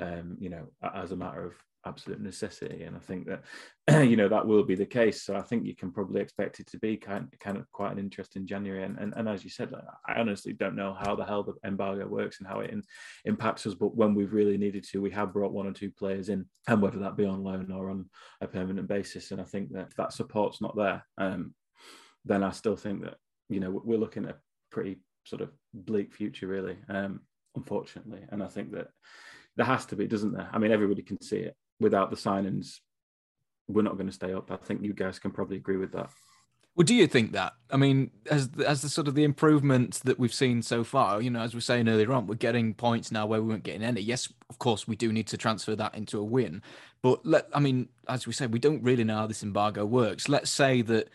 um, 0.00 0.36
you 0.38 0.50
know, 0.50 0.66
as 0.94 1.12
a 1.12 1.16
matter 1.16 1.46
of 1.46 1.54
absolute 1.86 2.20
necessity. 2.20 2.82
And 2.82 2.96
I 2.96 2.98
think 2.98 3.26
that 3.26 3.42
you 4.08 4.16
know 4.16 4.28
that 4.28 4.46
will 4.46 4.64
be 4.64 4.74
the 4.74 4.84
case. 4.86 5.22
So 5.22 5.36
I 5.36 5.42
think 5.42 5.64
you 5.64 5.74
can 5.74 5.92
probably 5.92 6.20
expect 6.20 6.60
it 6.60 6.66
to 6.68 6.78
be 6.78 6.96
kind 6.96 7.28
kind 7.40 7.56
of 7.56 7.70
quite 7.72 7.92
an 7.92 7.98
interesting 7.98 8.46
January. 8.46 8.84
And 8.84 8.98
and, 8.98 9.14
and 9.16 9.28
as 9.28 9.44
you 9.44 9.50
said, 9.50 9.72
I 10.06 10.20
honestly 10.20 10.52
don't 10.52 10.76
know 10.76 10.96
how 11.00 11.14
the 11.14 11.24
hell 11.24 11.42
the 11.42 11.54
embargo 11.66 12.06
works 12.06 12.38
and 12.40 12.48
how 12.48 12.60
it 12.60 12.70
in, 12.70 12.82
impacts 13.24 13.66
us. 13.66 13.74
But 13.74 13.96
when 13.96 14.14
we've 14.14 14.32
really 14.32 14.58
needed 14.58 14.84
to, 14.90 15.00
we 15.00 15.10
have 15.12 15.32
brought 15.32 15.52
one 15.52 15.66
or 15.66 15.72
two 15.72 15.90
players 15.90 16.28
in, 16.28 16.46
and 16.68 16.82
whether 16.82 16.98
that 16.98 17.16
be 17.16 17.24
on 17.24 17.42
loan 17.42 17.70
or 17.70 17.90
on 17.90 18.10
a 18.40 18.46
permanent 18.46 18.88
basis. 18.88 19.30
And 19.30 19.40
I 19.40 19.44
think 19.44 19.72
that 19.72 19.88
if 19.88 19.96
that 19.96 20.12
support's 20.12 20.60
not 20.60 20.76
there, 20.76 21.04
um, 21.18 21.54
then 22.24 22.42
I 22.42 22.50
still 22.50 22.76
think 22.76 23.02
that 23.02 23.16
you 23.48 23.60
know 23.60 23.70
we're 23.84 23.98
looking 23.98 24.24
at 24.24 24.30
a 24.30 24.38
pretty 24.70 24.98
sort 25.24 25.42
of 25.42 25.50
bleak 25.72 26.12
future, 26.12 26.46
really. 26.46 26.76
Um, 26.88 27.20
unfortunately, 27.54 28.20
and 28.30 28.42
I 28.42 28.48
think 28.48 28.72
that 28.72 28.88
there 29.56 29.66
has 29.66 29.86
to 29.86 29.96
be, 29.96 30.06
doesn't 30.06 30.32
there? 30.32 30.48
I 30.52 30.58
mean, 30.58 30.70
everybody 30.70 31.02
can 31.02 31.20
see 31.20 31.38
it. 31.38 31.56
Without 31.78 32.10
the 32.10 32.16
signings, 32.16 32.80
we're 33.68 33.82
not 33.82 33.94
going 33.94 34.06
to 34.06 34.12
stay 34.12 34.32
up. 34.32 34.50
I 34.50 34.56
think 34.56 34.82
you 34.82 34.94
guys 34.94 35.18
can 35.18 35.30
probably 35.30 35.56
agree 35.56 35.76
with 35.76 35.92
that. 35.92 36.10
Well, 36.76 36.84
do 36.84 36.94
you 36.94 37.06
think 37.06 37.32
that? 37.32 37.54
I 37.70 37.78
mean, 37.78 38.10
as 38.30 38.50
as 38.64 38.82
the 38.82 38.90
sort 38.90 39.08
of 39.08 39.14
the 39.14 39.24
improvements 39.24 40.00
that 40.00 40.18
we've 40.18 40.32
seen 40.32 40.60
so 40.60 40.84
far, 40.84 41.22
you 41.22 41.30
know, 41.30 41.40
as 41.40 41.54
we 41.54 41.58
are 41.58 41.62
saying 41.62 41.88
earlier 41.88 42.12
on, 42.12 42.26
we're 42.26 42.34
getting 42.34 42.74
points 42.74 43.10
now 43.10 43.24
where 43.24 43.40
we 43.40 43.48
weren't 43.48 43.62
getting 43.62 43.82
any. 43.82 44.02
Yes, 44.02 44.30
of 44.50 44.58
course, 44.58 44.86
we 44.86 44.94
do 44.94 45.10
need 45.10 45.26
to 45.28 45.38
transfer 45.38 45.74
that 45.74 45.94
into 45.94 46.18
a 46.18 46.24
win, 46.24 46.62
but 47.00 47.24
let 47.24 47.48
I 47.54 47.60
mean, 47.60 47.88
as 48.08 48.26
we 48.26 48.34
said, 48.34 48.52
we 48.52 48.58
don't 48.58 48.82
really 48.82 49.04
know 49.04 49.16
how 49.16 49.26
this 49.26 49.42
embargo 49.42 49.86
works. 49.86 50.28
Let's 50.28 50.50
say 50.50 50.82
that 50.82 51.08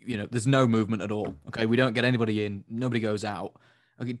you 0.00 0.16
know 0.16 0.26
there's 0.30 0.46
no 0.46 0.66
movement 0.66 1.02
at 1.02 1.12
all. 1.12 1.34
Okay, 1.48 1.66
we 1.66 1.76
don't 1.76 1.92
get 1.92 2.06
anybody 2.06 2.46
in, 2.46 2.64
nobody 2.70 3.00
goes 3.00 3.26
out. 3.26 3.52
Okay, 4.00 4.18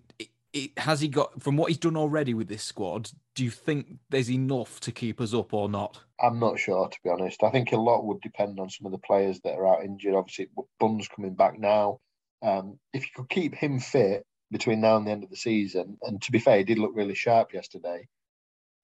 has 0.76 1.00
he 1.00 1.08
got 1.08 1.42
from 1.42 1.56
what 1.56 1.68
he's 1.68 1.78
done 1.78 1.96
already 1.96 2.34
with 2.34 2.48
this 2.48 2.62
squad? 2.62 3.10
Do 3.34 3.44
you 3.44 3.50
think 3.50 3.98
there's 4.10 4.30
enough 4.30 4.80
to 4.80 4.92
keep 4.92 5.20
us 5.20 5.34
up 5.34 5.52
or 5.52 5.68
not? 5.68 6.00
I'm 6.20 6.38
not 6.38 6.58
sure, 6.58 6.88
to 6.88 6.98
be 7.02 7.10
honest. 7.10 7.42
I 7.42 7.50
think 7.50 7.72
a 7.72 7.76
lot 7.76 8.04
would 8.04 8.20
depend 8.20 8.60
on 8.60 8.70
some 8.70 8.86
of 8.86 8.92
the 8.92 8.98
players 8.98 9.40
that 9.40 9.54
are 9.54 9.66
out 9.66 9.84
injured. 9.84 10.14
Obviously, 10.14 10.48
Bunn's 10.78 11.08
coming 11.08 11.34
back 11.34 11.58
now. 11.58 11.98
Um, 12.42 12.78
if 12.92 13.02
you 13.02 13.08
could 13.16 13.28
keep 13.28 13.54
him 13.54 13.80
fit 13.80 14.24
between 14.50 14.80
now 14.80 14.96
and 14.96 15.06
the 15.06 15.10
end 15.10 15.24
of 15.24 15.30
the 15.30 15.36
season, 15.36 15.98
and 16.02 16.22
to 16.22 16.32
be 16.32 16.38
fair, 16.38 16.58
he 16.58 16.64
did 16.64 16.78
look 16.78 16.92
really 16.94 17.14
sharp 17.14 17.52
yesterday. 17.52 18.06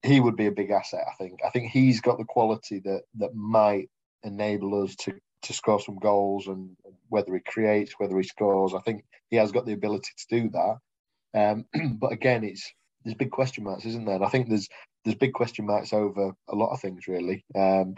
He 0.03 0.19
would 0.19 0.37
be 0.37 0.47
a 0.47 0.53
big 0.53 0.71
asset. 0.71 1.05
I 1.09 1.15
think. 1.23 1.41
I 1.47 1.51
think 1.51 1.71
he's 1.71 2.01
got 2.01 2.19
the 2.19 2.25
quality 2.25 2.81
that 2.81 3.03
that 3.19 3.35
might 3.35 3.91
enable 4.25 4.83
us 4.83 4.97
to 4.97 5.15
to 5.43 5.53
score 5.53 5.81
some 5.81 5.99
goals, 5.99 6.49
and 6.49 6.77
whether 7.09 7.33
he 7.35 7.41
creates, 7.41 7.95
whether 7.99 8.17
he 8.17 8.25
scores, 8.25 8.75
I 8.75 8.81
think 8.81 9.05
he 9.29 9.37
has 9.37 9.53
got 9.53 9.67
the 9.67 9.73
ability 9.73 10.11
to 10.17 10.41
do 10.41 10.49
that. 10.51 10.79
Um, 11.35 11.67
but 11.99 12.13
again, 12.13 12.45
it's 12.45 12.71
there's 13.05 13.17
big 13.17 13.31
question 13.31 13.65
marks, 13.65 13.85
isn't 13.85 14.05
there? 14.05 14.17
And 14.17 14.25
I 14.25 14.29
think 14.29 14.49
there's 14.49 14.69
there's 15.05 15.17
big 15.17 15.33
question 15.33 15.67
marks 15.67 15.93
over 15.93 16.33
a 16.49 16.55
lot 16.55 16.73
of 16.73 16.81
things 16.81 17.07
really. 17.09 17.45
Um, 17.55 17.95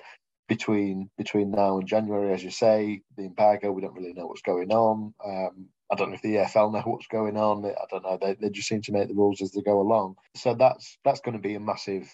between 0.48 1.10
between 1.16 1.50
now 1.50 1.78
and 1.78 1.88
January, 1.88 2.32
as 2.32 2.44
you 2.44 2.50
say, 2.50 3.02
the 3.16 3.24
embargo, 3.24 3.72
we 3.72 3.80
don't 3.82 3.94
really 3.94 4.12
know 4.12 4.26
what's 4.26 4.42
going 4.42 4.70
on. 4.70 5.14
Um, 5.24 5.68
I 5.90 5.94
don't 5.94 6.10
know 6.10 6.14
if 6.14 6.22
the 6.22 6.36
EFL 6.36 6.72
know 6.72 6.80
what's 6.80 7.06
going 7.06 7.36
on. 7.36 7.64
I 7.64 7.84
don't 7.90 8.02
know. 8.02 8.18
They, 8.20 8.34
they 8.34 8.50
just 8.50 8.68
seem 8.68 8.82
to 8.82 8.92
make 8.92 9.08
the 9.08 9.14
rules 9.14 9.42
as 9.42 9.52
they 9.52 9.62
go 9.62 9.80
along. 9.80 10.16
So 10.34 10.54
that's 10.54 10.98
that's 11.04 11.20
going 11.20 11.36
to 11.36 11.48
be 11.48 11.54
a 11.54 11.60
massive 11.60 12.08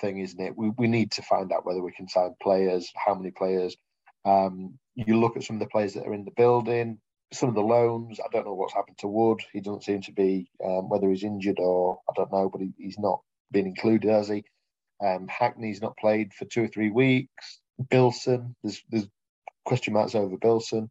thing, 0.00 0.18
isn't 0.18 0.40
it? 0.40 0.56
We 0.56 0.70
we 0.76 0.86
need 0.86 1.12
to 1.12 1.22
find 1.22 1.52
out 1.52 1.66
whether 1.66 1.82
we 1.82 1.92
can 1.92 2.08
sign 2.08 2.34
players, 2.42 2.90
how 2.96 3.14
many 3.14 3.30
players. 3.30 3.76
Um, 4.24 4.78
you 4.94 5.18
look 5.18 5.36
at 5.36 5.42
some 5.42 5.56
of 5.56 5.60
the 5.60 5.68
players 5.68 5.94
that 5.94 6.06
are 6.06 6.14
in 6.14 6.24
the 6.24 6.30
building 6.36 6.98
some 7.34 7.48
of 7.48 7.54
the 7.54 7.60
loans, 7.60 8.20
I 8.20 8.28
don't 8.32 8.46
know 8.46 8.54
what's 8.54 8.74
happened 8.74 8.98
to 8.98 9.08
Wood. 9.08 9.40
He 9.52 9.60
doesn't 9.60 9.84
seem 9.84 10.02
to 10.02 10.12
be, 10.12 10.50
um, 10.64 10.88
whether 10.88 11.08
he's 11.08 11.24
injured 11.24 11.58
or 11.58 12.00
I 12.08 12.12
don't 12.16 12.32
know, 12.32 12.48
but 12.48 12.60
he, 12.60 12.72
he's 12.78 12.98
not 12.98 13.20
been 13.50 13.66
included, 13.66 14.10
has 14.10 14.28
he? 14.28 14.44
Um, 15.04 15.28
Hackney's 15.28 15.82
not 15.82 15.96
played 15.96 16.32
for 16.34 16.44
two 16.44 16.64
or 16.64 16.68
three 16.68 16.90
weeks. 16.90 17.60
Bilson, 17.90 18.54
there's 18.62 18.82
there's 18.90 19.08
question 19.64 19.94
marks 19.94 20.14
over 20.14 20.36
Bilson. 20.36 20.90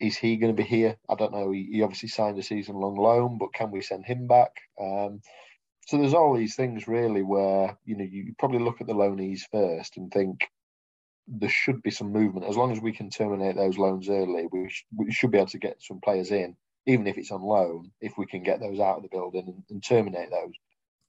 Is 0.00 0.16
he 0.16 0.36
going 0.36 0.54
to 0.54 0.62
be 0.62 0.68
here? 0.68 0.96
I 1.08 1.14
don't 1.14 1.32
know. 1.32 1.50
He, 1.50 1.68
he 1.72 1.82
obviously 1.82 2.08
signed 2.08 2.38
a 2.38 2.42
season 2.42 2.76
long 2.76 2.96
loan, 2.96 3.38
but 3.38 3.52
can 3.52 3.70
we 3.70 3.82
send 3.82 4.04
him 4.04 4.26
back? 4.26 4.50
Um, 4.80 5.20
so 5.86 5.98
there's 5.98 6.14
all 6.14 6.36
these 6.36 6.54
things 6.54 6.86
really 6.86 7.22
where 7.22 7.76
you 7.84 7.96
know 7.96 8.04
you 8.04 8.34
probably 8.38 8.60
look 8.60 8.80
at 8.80 8.86
the 8.86 8.94
loanees 8.94 9.40
first 9.50 9.96
and 9.96 10.12
think 10.12 10.48
there 11.30 11.48
should 11.48 11.82
be 11.82 11.90
some 11.90 12.12
movement. 12.12 12.46
As 12.46 12.56
long 12.56 12.72
as 12.72 12.80
we 12.80 12.92
can 12.92 13.10
terminate 13.10 13.56
those 13.56 13.78
loans 13.78 14.08
early, 14.08 14.46
we, 14.50 14.68
sh- 14.68 14.84
we 14.94 15.12
should 15.12 15.30
be 15.30 15.38
able 15.38 15.46
to 15.48 15.58
get 15.58 15.82
some 15.82 16.00
players 16.00 16.30
in, 16.30 16.56
even 16.86 17.06
if 17.06 17.16
it's 17.16 17.30
on 17.30 17.42
loan, 17.42 17.90
if 18.00 18.18
we 18.18 18.26
can 18.26 18.42
get 18.42 18.60
those 18.60 18.80
out 18.80 18.96
of 18.96 19.02
the 19.02 19.08
building 19.08 19.44
and, 19.46 19.62
and 19.70 19.84
terminate 19.84 20.30
those. 20.30 20.54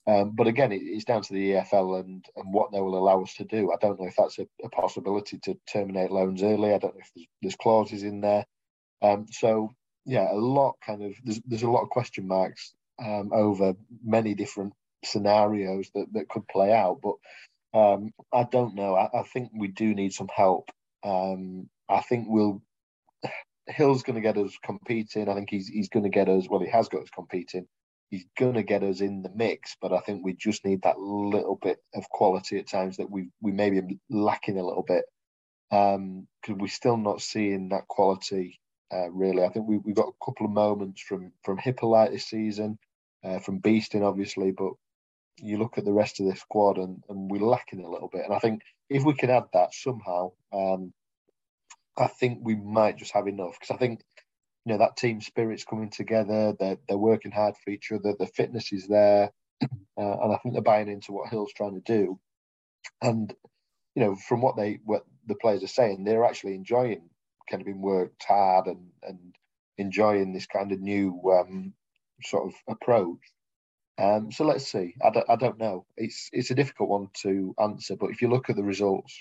Um, 0.07 0.32
but 0.36 0.47
again, 0.47 0.72
it, 0.72 0.82
it's 0.84 1.05
down 1.05 1.22
to 1.24 1.34
the 1.34 1.51
EFL 1.51 1.99
and, 1.99 2.26
and 2.36 2.53
what 2.53 2.72
they 2.72 2.80
will 2.80 2.97
allow 2.97 3.22
us 3.22 3.34
to 3.36 3.45
do. 3.45 3.72
I 3.72 3.78
don't 3.82 3.99
know 3.99 4.07
if 4.07 4.15
that's 4.17 4.39
a, 4.39 4.47
a 4.63 4.69
possibility 4.69 5.39
to 5.43 5.57
terminate 5.72 6.11
loans 6.11 6.43
early. 6.43 6.74
I 6.74 6.78
don't 6.78 6.95
know 6.95 7.01
if 7.01 7.11
there's, 7.15 7.28
there's 7.41 7.55
clauses 7.55 8.03
in 8.03 8.22
there. 8.22 8.45
Um, 9.01 9.26
so 9.32 9.74
yeah, 10.05 10.32
a 10.32 10.36
lot 10.36 10.76
kind 10.86 11.03
of 11.03 11.13
there's, 11.24 11.41
there's 11.45 11.63
a 11.63 11.69
lot 11.69 11.84
of 11.84 11.89
question 11.89 12.28
marks 12.28 12.74
um, 13.03 13.32
over 13.34 13.76
many 14.03 14.34
different 14.34 14.74
scenarios 15.03 15.89
that, 15.95 16.07
that 16.13 16.30
could 16.30 16.47
play 16.47 16.74
out. 16.74 16.99
But 17.01 17.15
um, 17.74 18.11
I 18.34 18.43
don't 18.43 18.76
know. 18.76 18.95
I, 18.95 19.19
I, 19.19 19.24
think 19.24 19.51
we 19.55 19.69
do 19.69 19.93
need 19.93 20.13
some 20.13 20.30
help. 20.34 20.69
Um, 21.03 21.69
I 21.89 22.01
think 22.01 22.28
we'll. 22.28 22.61
Hill's 23.67 24.03
going 24.03 24.15
to 24.15 24.22
get 24.22 24.38
us 24.38 24.57
competing. 24.63 25.30
I 25.30 25.36
think 25.36 25.49
he's 25.49 25.67
he's 25.67 25.89
going 25.89 26.03
to 26.03 26.09
get 26.09 26.28
us. 26.28 26.47
Well, 26.49 26.59
he 26.59 26.69
has 26.69 26.89
got 26.89 27.03
us 27.03 27.09
competing. 27.13 27.67
He's 28.09 28.26
going 28.38 28.55
to 28.55 28.63
get 28.63 28.84
us 28.84 28.99
in 28.99 29.22
the 29.22 29.32
mix, 29.34 29.78
but 29.82 29.93
I 29.93 29.99
think 29.99 30.26
we 30.26 30.34
just 30.34 30.65
need 30.65 30.82
that 30.82 30.99
little 30.99 31.57
bit 31.61 31.78
of 31.95 32.09
quality 32.09 32.57
at 32.57 32.67
times 32.67 32.97
that 32.97 33.09
we 33.09 33.30
we 33.39 33.51
may 33.51 33.69
be 33.69 33.99
lacking 34.09 34.57
a 34.57 34.65
little 34.65 34.84
bit 34.86 35.05
because 35.69 35.95
um, 35.95 36.28
we're 36.49 36.67
still 36.67 36.97
not 36.97 37.22
seeing 37.22 37.69
that 37.69 37.88
quality. 37.88 38.59
Uh, 38.93 39.09
really, 39.11 39.43
I 39.43 39.49
think 39.49 39.67
we 39.67 39.78
we 39.78 39.93
got 39.93 40.09
a 40.09 40.26
couple 40.26 40.45
of 40.45 40.51
moments 40.51 41.01
from 41.01 41.32
from 41.45 41.57
Hippolyte 41.57 42.11
this 42.11 42.26
season, 42.26 42.78
uh, 43.24 43.39
from 43.39 43.61
Beestin 43.61 44.05
obviously, 44.05 44.51
but 44.51 44.74
you 45.42 45.58
look 45.58 45.78
at 45.78 45.86
the 45.86 45.94
rest 45.94 46.20
of 46.20 46.28
the 46.28 46.36
squad 46.36 46.78
and, 46.78 47.04
and 47.10 47.30
we're 47.30 47.42
lacking 47.42 47.84
a 47.84 47.89
little 47.89 48.10
bit. 48.12 48.26
And 48.26 48.34
I 48.34 48.39
think 48.39 48.62
if 48.89 49.04
we 49.04 49.14
can 49.14 49.30
add 49.30 49.46
that 49.54 49.74
somehow, 49.74 50.32
um, 50.54 50.94
I 51.98 52.08
think 52.08 52.39
we 52.42 52.56
might 52.56 52.98
just 52.98 53.14
have 53.14 53.28
enough 53.28 53.58
because 53.60 53.74
I 53.74 53.78
think 53.78 54.02
you 54.66 54.74
know 54.74 54.80
that 54.80 54.98
team 54.98 55.22
spirit's 55.22 55.66
coming 55.66 55.89
together. 55.89 56.54
They're 56.60 56.78
they're 56.88 56.98
working 56.98 57.32
hard 57.32 57.56
for 57.58 57.72
each 57.72 57.92
other. 57.92 58.14
The 58.18 58.28
fitness 58.28 58.72
is 58.72 58.88
there, 58.88 59.32
uh, 59.62 59.68
and 59.98 60.34
I 60.34 60.38
think 60.38 60.54
they're 60.54 60.62
buying 60.62 60.89
into 60.89 61.12
what 61.12 61.30
Hill's 61.30 61.54
trying 61.54 61.82
to 61.82 61.82
do. 61.82 62.20
And 63.02 63.34
you 63.96 64.04
know, 64.04 64.16
from 64.16 64.42
what 64.42 64.56
they 64.56 64.80
what 64.84 65.04
the 65.28 65.36
players 65.36 65.64
are 65.64 65.68
saying, 65.68 66.04
they're 66.04 66.26
actually 66.26 66.56
enjoying 66.56 67.10
kind 67.50 67.62
of 67.62 67.66
being 67.66 67.82
worked 67.82 68.24
hard 68.24 68.68
and 68.68 68.89
and 69.04 69.36
enjoying 69.78 70.32
this 70.32 70.46
kind 70.46 70.72
of 70.72 70.80
new 70.80 71.20
um, 71.32 71.74
sort 72.24 72.48
of 72.48 72.54
approach. 72.68 73.20
Um, 73.98 74.32
so 74.32 74.46
let's 74.46 74.72
see. 74.72 74.96
I 75.04 75.10
don't, 75.12 75.30
I 75.30 75.36
don't 75.36 75.60
know. 75.60 75.86
It's 75.98 76.30
it's 76.32 76.52
a 76.52 76.56
difficult 76.56 76.89
one 76.89 77.08
to 77.22 77.54
answer, 77.60 77.96
but 77.96 78.12
if 78.12 78.22
you 78.22 78.30
look 78.30 78.50
at 78.50 78.56
the 78.56 78.64
results, 78.64 79.20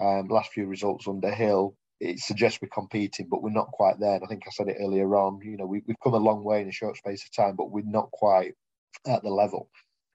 um, 0.00 0.28
last 0.28 0.52
few 0.52 0.66
results 0.66 1.08
under 1.08 1.30
Hill, 1.30 1.76
it 2.00 2.18
suggests 2.20 2.60
we're 2.62 2.68
competing, 2.68 3.26
but 3.28 3.42
we're 3.42 3.50
not 3.50 3.72
quite 3.72 3.98
there. 3.98 4.14
And 4.14 4.24
I 4.24 4.26
think 4.28 4.44
I 4.46 4.50
said 4.50 4.68
it 4.68 4.78
earlier 4.80 5.14
on. 5.16 5.40
You 5.42 5.56
know, 5.56 5.66
we, 5.66 5.82
have 5.88 6.00
come 6.02 6.14
a 6.14 6.18
long 6.18 6.44
way 6.44 6.62
in 6.62 6.68
a 6.68 6.72
short 6.72 6.96
space 6.96 7.24
of 7.24 7.32
time, 7.32 7.56
but 7.56 7.70
we're 7.70 7.84
not 7.84 8.10
quite 8.12 8.54
at 9.06 9.22
the 9.22 9.30
level. 9.30 9.68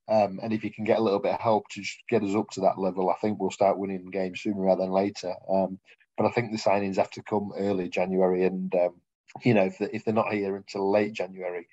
Um, 0.09 0.39
and 0.43 0.51
if 0.51 0.63
you 0.63 0.71
can 0.71 0.83
get 0.83 0.99
a 0.99 1.01
little 1.01 1.19
bit 1.19 1.33
of 1.33 1.39
help 1.39 1.67
to 1.71 1.83
get 2.09 2.23
us 2.23 2.35
up 2.35 2.49
to 2.51 2.61
that 2.61 2.79
level, 2.79 3.09
I 3.09 3.15
think 3.15 3.39
we'll 3.39 3.51
start 3.51 3.77
winning 3.77 4.09
games 4.11 4.41
sooner 4.41 4.61
rather 4.61 4.83
than 4.83 4.91
later. 4.91 5.33
Um, 5.49 5.79
but 6.17 6.25
I 6.25 6.31
think 6.31 6.51
the 6.51 6.57
signings 6.57 6.97
have 6.97 7.09
to 7.11 7.23
come 7.23 7.51
early 7.57 7.89
January, 7.89 8.45
and 8.45 8.73
um, 8.75 8.95
you 9.43 9.53
know, 9.53 9.63
if, 9.63 9.81
if 9.81 10.05
they're 10.05 10.13
not 10.13 10.31
here 10.31 10.55
until 10.55 10.91
late 10.91 11.13
January, 11.13 11.67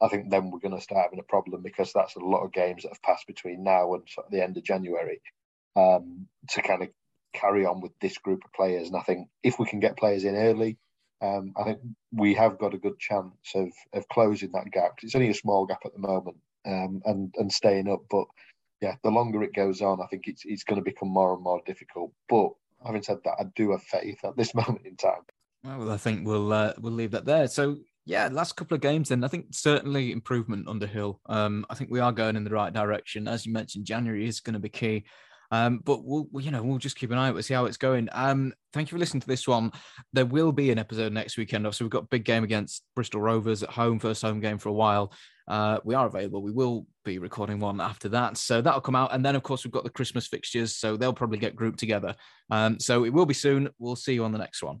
I 0.00 0.08
think 0.08 0.30
then 0.30 0.50
we're 0.50 0.58
going 0.58 0.76
to 0.76 0.80
start 0.80 1.04
having 1.04 1.20
a 1.20 1.24
problem 1.30 1.62
because 1.62 1.92
that's 1.92 2.16
a 2.16 2.20
lot 2.20 2.44
of 2.44 2.52
games 2.52 2.82
that 2.82 2.90
have 2.90 3.02
passed 3.02 3.26
between 3.26 3.62
now 3.62 3.94
and 3.94 4.02
sort 4.08 4.26
of 4.26 4.32
the 4.32 4.42
end 4.42 4.56
of 4.56 4.64
January 4.64 5.20
um, 5.76 6.26
to 6.50 6.62
kind 6.62 6.82
of 6.82 6.88
carry 7.32 7.66
on 7.66 7.80
with 7.80 7.92
this 8.00 8.18
group 8.18 8.44
of 8.44 8.52
players. 8.52 8.88
And 8.88 8.96
I 8.96 9.02
think 9.02 9.28
if 9.42 9.58
we 9.58 9.66
can 9.66 9.80
get 9.80 9.96
players 9.96 10.24
in 10.24 10.36
early, 10.36 10.78
um, 11.20 11.52
I 11.56 11.64
think 11.64 11.80
we 12.12 12.34
have 12.34 12.58
got 12.58 12.74
a 12.74 12.78
good 12.78 12.98
chance 12.98 13.34
of 13.54 13.70
of 13.92 14.08
closing 14.08 14.50
that 14.52 14.70
gap. 14.70 14.98
It's 15.02 15.14
only 15.14 15.30
a 15.30 15.34
small 15.34 15.64
gap 15.66 15.80
at 15.84 15.92
the 15.92 16.00
moment, 16.00 16.36
um, 16.66 17.02
and 17.04 17.34
and 17.38 17.52
staying 17.52 17.88
up. 17.88 18.00
But 18.10 18.26
yeah, 18.80 18.96
the 19.02 19.10
longer 19.10 19.42
it 19.42 19.54
goes 19.54 19.80
on, 19.80 20.00
I 20.02 20.06
think 20.06 20.24
it's 20.26 20.42
it's 20.44 20.64
going 20.64 20.80
to 20.80 20.84
become 20.84 21.08
more 21.08 21.34
and 21.34 21.42
more 21.42 21.62
difficult. 21.64 22.12
But 22.28 22.50
having 22.84 23.02
said 23.02 23.18
that, 23.24 23.36
I 23.38 23.44
do 23.54 23.70
have 23.70 23.82
faith 23.82 24.18
at 24.24 24.36
this 24.36 24.54
moment 24.54 24.86
in 24.86 24.96
time. 24.96 25.22
Well, 25.64 25.90
I 25.90 25.96
think 25.96 26.26
we'll 26.26 26.52
uh, 26.52 26.74
we'll 26.78 26.92
leave 26.92 27.12
that 27.12 27.24
there. 27.24 27.48
So 27.48 27.78
yeah, 28.06 28.28
last 28.30 28.56
couple 28.56 28.74
of 28.74 28.80
games, 28.80 29.08
then 29.08 29.24
I 29.24 29.28
think 29.28 29.46
certainly 29.52 30.12
improvement 30.12 30.68
under 30.68 30.86
Hill. 30.86 31.20
Um, 31.26 31.64
I 31.70 31.74
think 31.74 31.90
we 31.90 32.00
are 32.00 32.12
going 32.12 32.36
in 32.36 32.44
the 32.44 32.50
right 32.50 32.72
direction. 32.72 33.26
As 33.26 33.46
you 33.46 33.52
mentioned, 33.52 33.86
January 33.86 34.26
is 34.26 34.40
going 34.40 34.54
to 34.54 34.60
be 34.60 34.68
key. 34.68 35.04
Um, 35.50 35.80
but 35.84 36.04
we'll, 36.04 36.26
you 36.40 36.50
know, 36.50 36.62
we'll 36.62 36.78
just 36.78 36.96
keep 36.96 37.10
an 37.10 37.18
eye 37.18 37.28
out, 37.28 37.34
we'll 37.34 37.42
see 37.42 37.54
how 37.54 37.66
it's 37.66 37.76
going. 37.76 38.08
Um, 38.12 38.52
thank 38.72 38.88
you 38.88 38.96
for 38.96 38.98
listening 38.98 39.20
to 39.20 39.26
this 39.26 39.46
one. 39.46 39.72
There 40.12 40.26
will 40.26 40.52
be 40.52 40.70
an 40.70 40.78
episode 40.78 41.12
next 41.12 41.36
weekend. 41.36 41.66
Obviously, 41.66 41.84
we've 41.84 41.92
got 41.92 42.04
a 42.04 42.08
big 42.08 42.24
game 42.24 42.44
against 42.44 42.82
Bristol 42.96 43.20
Rovers 43.20 43.62
at 43.62 43.70
home, 43.70 43.98
first 43.98 44.22
home 44.22 44.40
game 44.40 44.58
for 44.58 44.68
a 44.68 44.72
while. 44.72 45.12
Uh, 45.46 45.78
we 45.84 45.94
are 45.94 46.06
available. 46.06 46.42
We 46.42 46.52
will 46.52 46.86
be 47.04 47.18
recording 47.18 47.60
one 47.60 47.80
after 47.80 48.08
that. 48.10 48.36
So 48.36 48.60
that'll 48.60 48.80
come 48.80 48.96
out. 48.96 49.12
And 49.12 49.24
then, 49.24 49.36
of 49.36 49.42
course, 49.42 49.64
we've 49.64 49.72
got 49.72 49.84
the 49.84 49.90
Christmas 49.90 50.26
fixtures. 50.26 50.76
So 50.76 50.96
they'll 50.96 51.12
probably 51.12 51.38
get 51.38 51.54
grouped 51.54 51.78
together. 51.78 52.16
Um, 52.50 52.80
so 52.80 53.04
it 53.04 53.12
will 53.12 53.26
be 53.26 53.34
soon. 53.34 53.68
We'll 53.78 53.96
see 53.96 54.14
you 54.14 54.24
on 54.24 54.32
the 54.32 54.38
next 54.38 54.62
one. 54.62 54.80